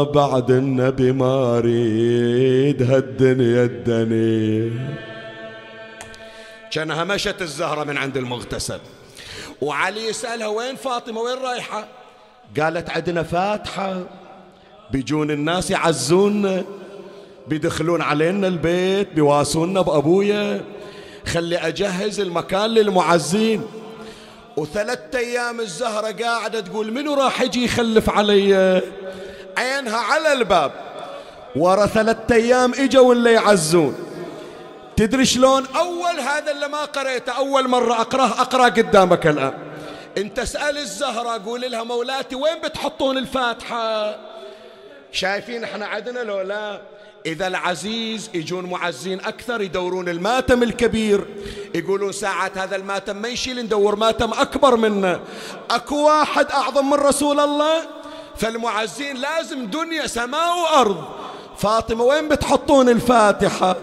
بعد 0.04 0.52
النبي 0.52 1.12
ما 1.12 1.58
أريد 1.58 2.91
هالدنيا 2.91 3.64
الدنيا 3.64 4.98
كانها 6.72 7.04
مشت 7.04 7.41
الزهرة 7.41 7.84
من 7.84 7.98
عند 7.98 8.18
المغتسل. 8.18 8.80
وعلي 9.62 10.08
يسألها 10.08 10.48
وين 10.48 10.76
فاطمة؟ 10.76 11.22
وين 11.22 11.38
رايحة؟ 11.38 11.88
قالت 12.60 12.90
عندنا 12.90 13.24
فاتحة. 13.24 14.04
بيجون 14.91 15.32
الناس 15.32 15.72
يعزونا 15.72 16.64
بيدخلون 17.48 18.02
علينا 18.02 18.48
البيت 18.48 19.14
بيواسونا 19.14 19.82
بأبويا. 19.82 20.62
خلي 21.26 21.58
أجهز 21.58 22.20
المكان 22.20 22.70
للمعزين. 22.70 23.62
وثلاثة 24.58 25.20
أيام 25.20 25.60
الزهرة 25.60 26.12
قاعدة 26.24 26.60
تقول 26.60 26.92
منو 26.92 27.14
راح 27.14 27.42
يجي 27.42 27.66
يخلف 27.66 28.10
علي؟ 28.10 28.82
عينها 29.58 29.98
على 29.98 30.34
الباب. 30.34 30.72
ورا 31.56 31.86
ثلاثة 31.86 32.36
أيام 32.36 32.74
إجوا 32.74 33.14
اللي 33.14 33.34
يعزون. 33.34 33.96
تدري 34.98 35.26
شلون؟ 35.26 35.66
أول 35.76 36.20
هذا 36.20 36.52
اللي 36.52 36.68
ما 36.68 36.86
قريته 36.86 37.38
أول 37.38 37.68
مرة 37.68 38.02
أقرأه 38.02 38.42
أقرأ 38.42 38.66
قدامك 38.66 39.28
الآن. 39.28 39.54
أنت 40.18 40.40
اسأل 40.40 40.78
الزهرة 40.78 41.42
قول 41.46 41.72
لها 41.72 41.84
مولاتي 41.84 42.36
وين 42.36 42.62
بتحطون 42.64 43.18
الفاتحة؟ 43.18 44.16
شايفين 45.12 45.64
إحنا 45.64 45.86
عدنا 45.86 46.20
لو 46.20 46.42
لا؟ 46.42 46.82
إذا 47.26 47.48
العزيز 47.48 48.30
يجون 48.34 48.66
معزين 48.66 49.20
أكثر 49.20 49.62
يدورون 49.62 50.10
الماتم 50.10 50.64
الكبير. 50.64 51.26
يقولون 51.76 52.12
ساعة 52.12 52.52
هذا 52.56 52.76
الماتم 52.76 53.16
ما 53.16 53.28
يشيل 53.28 53.66
ندور 53.66 53.95
ماتم 53.95 54.34
أكبر 54.34 54.76
منه. 54.76 55.20
أكو 55.72 56.06
واحد 56.06 56.45
أعظم 56.52 56.90
من 56.90 56.94
رسول 56.94 57.40
الله؟ 57.40 57.82
فالمعزين 58.36 59.18
لازم 59.18 59.66
دنيا 59.66 60.08
سماء 60.08 60.58
وأرض. 60.64 61.04
فاطمة 61.58 62.04
وين 62.04 62.30
بتحطون 62.30 62.90
الفاتحة؟ 62.90 63.76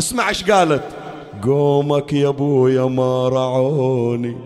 اسمع 0.00 0.28
إيش 0.28 0.50
قالت. 0.50 0.84
قومك 1.44 2.12
يا 2.12 2.28
أبويا 2.28 2.84
ما 2.84 3.28
رعوني 3.28 4.36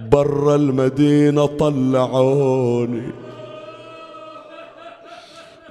برا 0.00 0.54
المدينة 0.54 1.46
طلعوني. 1.46 3.23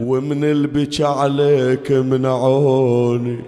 ومن 0.07 0.43
البكى 0.43 1.03
عليك 1.03 1.91
منعوني 1.91 3.39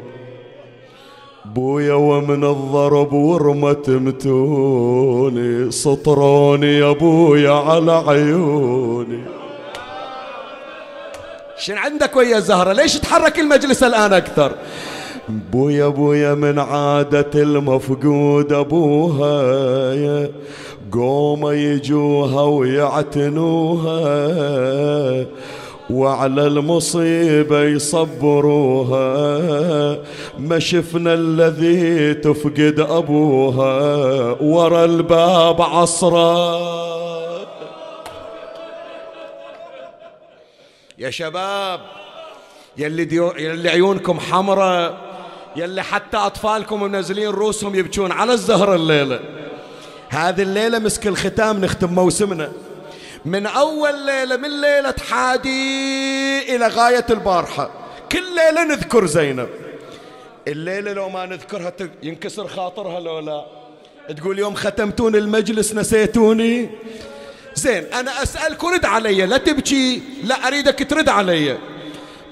بويا 1.45 1.94
ومن 1.94 2.44
الضرب 2.44 3.14
ورمت 3.14 3.90
متوني. 3.90 5.72
سطروني 5.72 6.77
يا 6.77 6.91
بويا 6.91 7.52
على 7.52 7.91
عيوني. 7.91 9.23
شن 11.57 11.77
عندك 11.77 12.15
ويا 12.15 12.40
زهرة؟ 12.40 12.73
ليش 12.73 12.98
تحرك 12.98 13.40
المجلس 13.40 13.84
الآن 13.84 14.14
أكثر؟ 14.14 14.52
بويا 15.30 15.88
بويا 15.88 16.34
من 16.34 16.60
عادة 16.60 17.32
المفقود 17.36 18.53
أبوها 18.53 20.30
قوم 20.91 21.52
يجوها 21.52 22.41
ويعتنوها. 22.41 23.95
وعلى 25.90 26.48
المصيبة 26.48 27.64
يصبروها. 27.64 29.07
ما 30.40 30.60
شفنا 30.60 31.14
الذي 31.14 32.14
تفقد 32.14 32.80
أبوها. 32.90 33.76
ورا 34.41 34.86
الباب 34.86 35.62
عصرا. 35.62 36.76
يا 40.98 41.10
شباب 41.10 41.80
يلي, 42.78 43.06
ديو 43.06 43.32
يلي 43.38 43.70
عيونكم 43.70 44.20
حمراء 44.20 44.98
يلي 45.56 45.84
حتى 45.84 46.18
أطفالكم 46.18 46.84
منزلين 46.84 47.30
رؤوسهم 47.30 47.76
يبكون 47.76 48.12
على 48.12 48.34
الزهر 48.34 48.76
الليلة. 48.76 49.20
هذه 50.10 50.41
الليلة 50.41 50.80
مسك 50.80 51.07
الختام 51.07 51.66
نختم 51.66 51.94
موسمنا. 51.94 52.52
من 53.26 53.46
أول 53.46 54.06
ليلة 54.06 54.38
من 54.38 54.62
ليلة 54.62 54.96
حادي 55.10 56.56
إلى 56.56 56.68
غاية 56.68 57.06
البارحة. 57.10 57.70
كل 58.12 58.36
ليلة 58.36 58.64
نذكر 58.64 59.06
زينب. 59.06 59.50
الليلة 60.48 60.94
لو 60.94 61.10
ما 61.10 61.26
نذكرها 61.26 61.74
ينكسر 62.04 62.48
خاطرها 62.48 63.00
لو 63.00 63.20
لا. 63.20 63.46
تقول 64.18 64.40
يوم 64.40 64.56
ختمتون 64.56 65.16
المجلس 65.16 65.74
نسيتوني. 65.74 66.70
زين 67.56 67.84
أنا 67.94 68.24
أسألك 68.24 68.64
رد 68.64 68.86
علي 68.86 69.26
لا 69.26 69.38
تبكي 69.38 70.02
لا 70.24 70.48
أريدك 70.48 70.90
ترد 70.90 71.10
علي. 71.10 71.58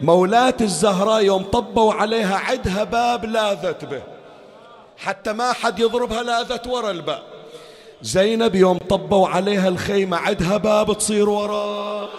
مولاة 0.02 0.58
الزهراء 0.62 1.24
يوم 1.24 1.44
طبوا 1.44 1.94
عليها 1.94 2.38
عدها 2.38 2.84
باب 2.84 3.26
لاذت 3.26 3.86
به. 3.86 4.02
حتى 4.98 5.34
ما 5.34 5.54
حد 5.54 5.80
يضربها 5.80 6.24
لاذت 6.24 6.68
ورا 6.68 6.92
الباب. 6.92 7.33
زينب 8.04 8.56
يوم 8.56 8.78
طبوا 8.78 9.28
عليها 9.28 9.68
الخيمة 9.68 10.18
عدها 10.18 10.58
باب 10.58 10.98
تصير 10.98 11.30
وراه 11.30 12.10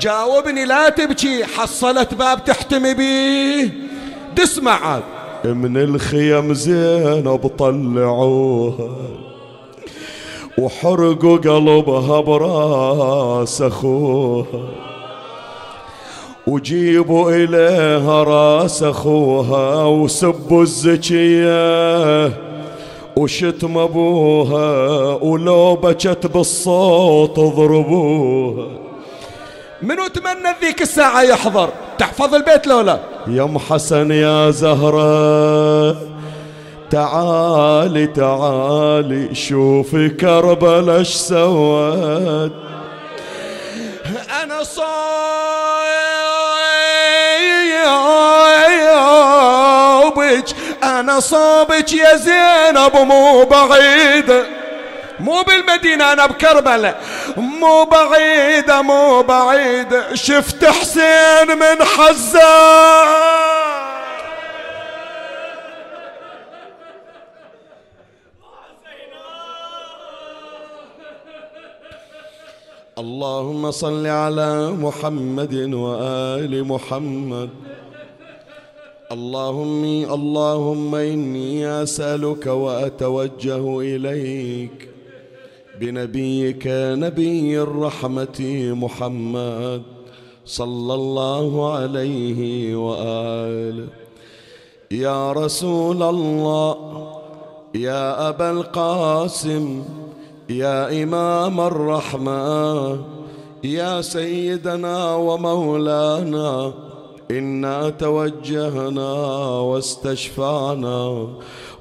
جاوبني 0.00 0.64
لا 0.64 0.88
تبكي 0.88 1.44
حصلت 1.44 2.14
باب 2.14 2.44
تحتمي 2.44 2.94
بيه. 2.94 3.72
تسمع. 4.36 5.00
من 5.44 5.76
الخيم 5.76 6.54
زينب 6.54 7.50
طلعوها 7.58 8.96
وحرقوا 10.58 11.36
قلبها 11.36 12.20
براس 12.20 13.62
أخوها 13.62 14.70
وجيبوا 16.46 17.30
إليها 17.30 18.22
راس 18.22 18.82
أخوها 18.82 19.84
وسبوا 19.84 20.62
الزكية. 20.62 22.51
وشتم 23.16 23.78
أبوها 23.78 24.66
ولو 25.22 25.74
بكت 25.74 26.26
بالصوت 26.26 27.40
ضربوها. 27.40 28.68
منو 29.82 30.06
تمنى 30.06 30.54
ذيك 30.62 30.82
الساعة 30.82 31.22
يحضر؟ 31.22 31.68
تحفظ 31.98 32.34
البيت 32.34 32.66
لولا 32.66 33.00
يا 33.26 33.58
حسن 33.70 34.10
يا 34.10 34.50
زهرة. 34.50 35.96
تعالي 36.90 38.06
تعالي 38.06 39.34
شوفي 39.34 40.08
كربلاء 40.08 41.00
اش 41.00 41.14
سوت. 41.14 42.52
أنا 44.42 44.62
صوبك 44.62 45.02
أنا 51.02 51.20
صوبك 51.20 51.92
يا 51.92 52.16
زينب 52.16 52.96
مو 52.96 53.44
بعيده 53.44 54.46
مو 55.20 55.42
بالمدينة 55.42 56.12
أنا 56.12 56.26
بكربلة. 56.26 56.94
مو 57.36 57.84
بعيدة 57.84 58.82
مو 58.82 59.22
بعيدة 59.22 60.14
شفت 60.14 60.64
حسين 60.64 61.58
من 61.58 61.84
حزان 61.84 63.42
اللهم 72.98 73.70
صل 73.70 74.06
على 74.06 74.70
محمد 74.70 75.54
وآل 75.74 76.64
محمد. 76.68 77.50
اللهم 79.12 79.84
اللهم 80.12 80.94
إني 80.94 81.82
أسألك 81.82 82.46
وأتوجه 82.46 83.80
إليك 83.80 84.88
بنبيك 85.80 86.62
نبي 87.04 87.62
الرحمة 87.62 88.40
محمد 88.82 89.82
صلى 90.46 90.94
الله 90.94 91.72
عليه 91.72 92.40
وآله. 92.76 93.86
يا 94.90 95.32
رسول 95.32 96.02
الله 96.02 96.76
يا 97.74 98.28
أبا 98.28 98.50
القاسم 98.50 99.84
يا 100.50 101.02
إمام 101.02 101.60
الرحمة 101.60 102.98
يا 103.64 104.00
سيدنا 104.00 105.14
ومولانا 105.14 106.72
إنا 107.38 107.90
توجهنا 107.90 109.12
واستشفعنا 109.60 111.28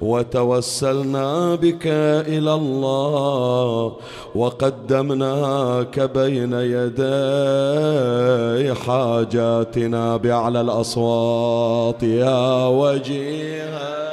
وتوسلنا 0.01 1.55
بك 1.55 1.87
إلى 2.27 2.53
الله 2.53 3.93
وقدمناك 4.35 5.99
بين 5.99 6.53
يدي 6.53 7.01
حاجاتنا 8.73 10.17
بأعلى 10.17 10.61
الأصوات 10.61 12.03
يا 12.03 12.67
وجيها. 12.67 14.10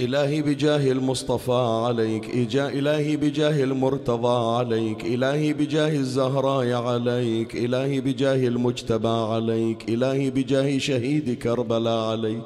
إلهي 0.00 0.42
بجاه 0.42 0.92
المصطفى 0.92 1.84
عليك 1.86 2.30
إجا 2.36 2.68
إلهي 2.68 3.16
بجاه 3.16 3.64
المرتضى 3.64 4.56
عليك 4.56 5.04
إلهي 5.04 5.52
بجاه 5.52 5.96
الزهراء 5.96 6.72
عليك 6.72 7.54
إلهي 7.54 8.00
بجاه 8.00 8.48
المجتبى 8.48 9.08
عليك 9.08 9.88
إلهي 9.88 10.30
بجاه 10.30 10.78
شهيد 10.78 11.38
كربلاء 11.38 12.10
عليك 12.10 12.42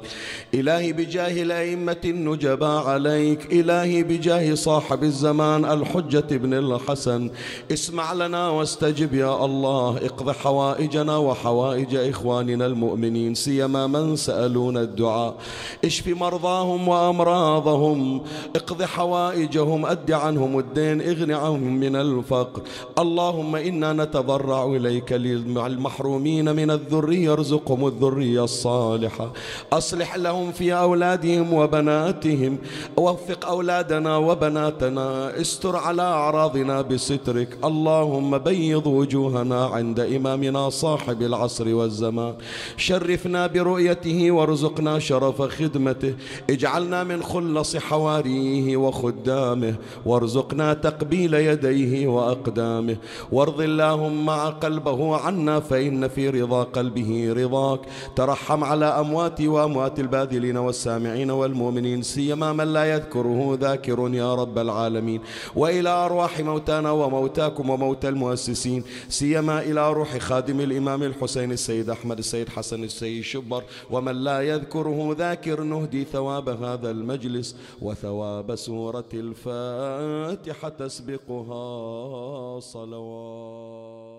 إلهي 0.53 0.93
بجاه 0.93 1.41
الأئمة 1.41 1.97
النجباء 2.05 2.87
عليك 2.87 3.53
إلهي 3.53 4.03
بجاه 4.03 4.53
صاحب 4.53 5.03
الزمان 5.03 5.65
الحجة 5.65 6.27
ابن 6.31 6.53
الحسن. 6.53 7.31
اسمع 7.71 8.13
لنا 8.13 8.49
واستجب 8.49 9.13
يا 9.13 9.45
الله 9.45 9.97
اقض 9.97 10.31
حوائجنا 10.31 11.17
وحوائج 11.17 11.95
إخواننا 11.95 12.65
المؤمنين 12.65 13.33
سيما 13.35 13.87
من 13.87 14.15
سألون 14.15 14.77
الدعاء. 14.77 15.37
اشف 15.85 16.07
مرضاهم 16.07 16.87
وأمراضهم 16.87 17.39
أمراضهم 17.49 18.21
اقض 18.55 18.83
حوائجهم 18.83 19.85
أد 19.85 20.11
عنهم 20.11 20.59
الدين 20.59 21.01
اغن 21.01 21.31
عنهم 21.31 21.79
من 21.79 21.95
الفقر. 21.95 22.61
اللهم 22.99 23.55
إنا 23.55 23.93
نتضرع 23.93 24.65
إليك 24.65 25.11
للمحرومين 25.11 26.55
من 26.55 26.71
الذرية 26.71 27.33
ارزقهم 27.33 27.87
الذرية 27.87 28.43
الصالحة. 28.43 29.33
أصلح 29.73 30.15
لهم 30.15 30.51
في 30.51 30.73
أولادهم 30.73 31.53
وبناتهم. 31.53 32.57
وفق 32.97 33.45
أولادنا 33.47 34.17
وبناتنا. 34.17 35.41
استر 35.41 35.75
على 35.75 36.01
أعراضنا 36.01 36.81
بسترك. 36.81 37.57
اللهم 37.63 38.37
بيض 38.37 38.87
وجوهنا 38.87 39.65
عند 39.65 39.99
إمامنا 39.99 40.69
صاحب 40.69 41.21
العصر 41.21 41.75
والزمان. 41.75 42.33
شرفنا 42.77 43.47
برؤيته 43.47 44.31
وارزقنا 44.31 44.99
شرف 44.99 45.41
خدمته. 45.41 46.13
اجعلنا 46.49 47.03
من 47.03 47.23
خلص 47.29 47.77
حواريه 47.77 48.77
وخدامه 48.77 49.75
وارزقنا 50.05 50.73
تقبيل 50.73 51.33
يديه 51.33 52.07
وأقدامه. 52.07 52.97
وارض 53.31 53.61
اللهم 53.61 54.29
قلبه 54.63 55.17
عنا 55.17 55.59
فإن 55.59 56.07
في 56.07 56.29
رضا 56.29 56.63
قلبه 56.63 57.33
رضاك. 57.37 57.81
ترحم 58.15 58.63
على 58.63 58.85
أموات 58.85 59.41
وأموات 59.41 59.99
الباذلين 59.99 60.57
والسامعين 60.57 61.31
والمؤمنين 61.31 62.01
سيما 62.01 62.53
من 62.53 62.73
لا 62.73 62.85
يذكره 62.93 63.57
ذاكر 63.61 64.09
يا 64.13 64.35
رب 64.35 64.57
العالمين. 64.57 65.21
وإلى 65.55 65.89
أرواح 65.89 66.39
موتانا 66.39 66.91
وموتاكم 66.91 67.69
وموتى 67.69 68.09
المؤسسين 68.09 68.83
سيما 69.09 69.61
إلى 69.61 69.93
روح 69.93 70.17
خادم 70.17 70.59
الإمام 70.61 71.03
الحسين 71.03 71.51
السيد 71.51 71.89
أحمد 71.89 72.17
السيد 72.17 72.49
حسن 72.49 72.83
السيد 72.83 73.23
شبر. 73.23 73.63
ومن 73.91 74.15
لا 74.15 74.41
يذكره 74.41 75.15
ذاكر 75.19 75.63
نهدي 75.63 76.03
ثواب 76.03 76.63
هذا 76.63 76.91
المجلس 76.91 77.18
المجلس 77.19 77.55
وثواب 77.81 78.55
سورة 78.55 79.09
الفاتحة 79.13 80.69
تسبقها 80.69 82.59
صلوات. 82.59 84.18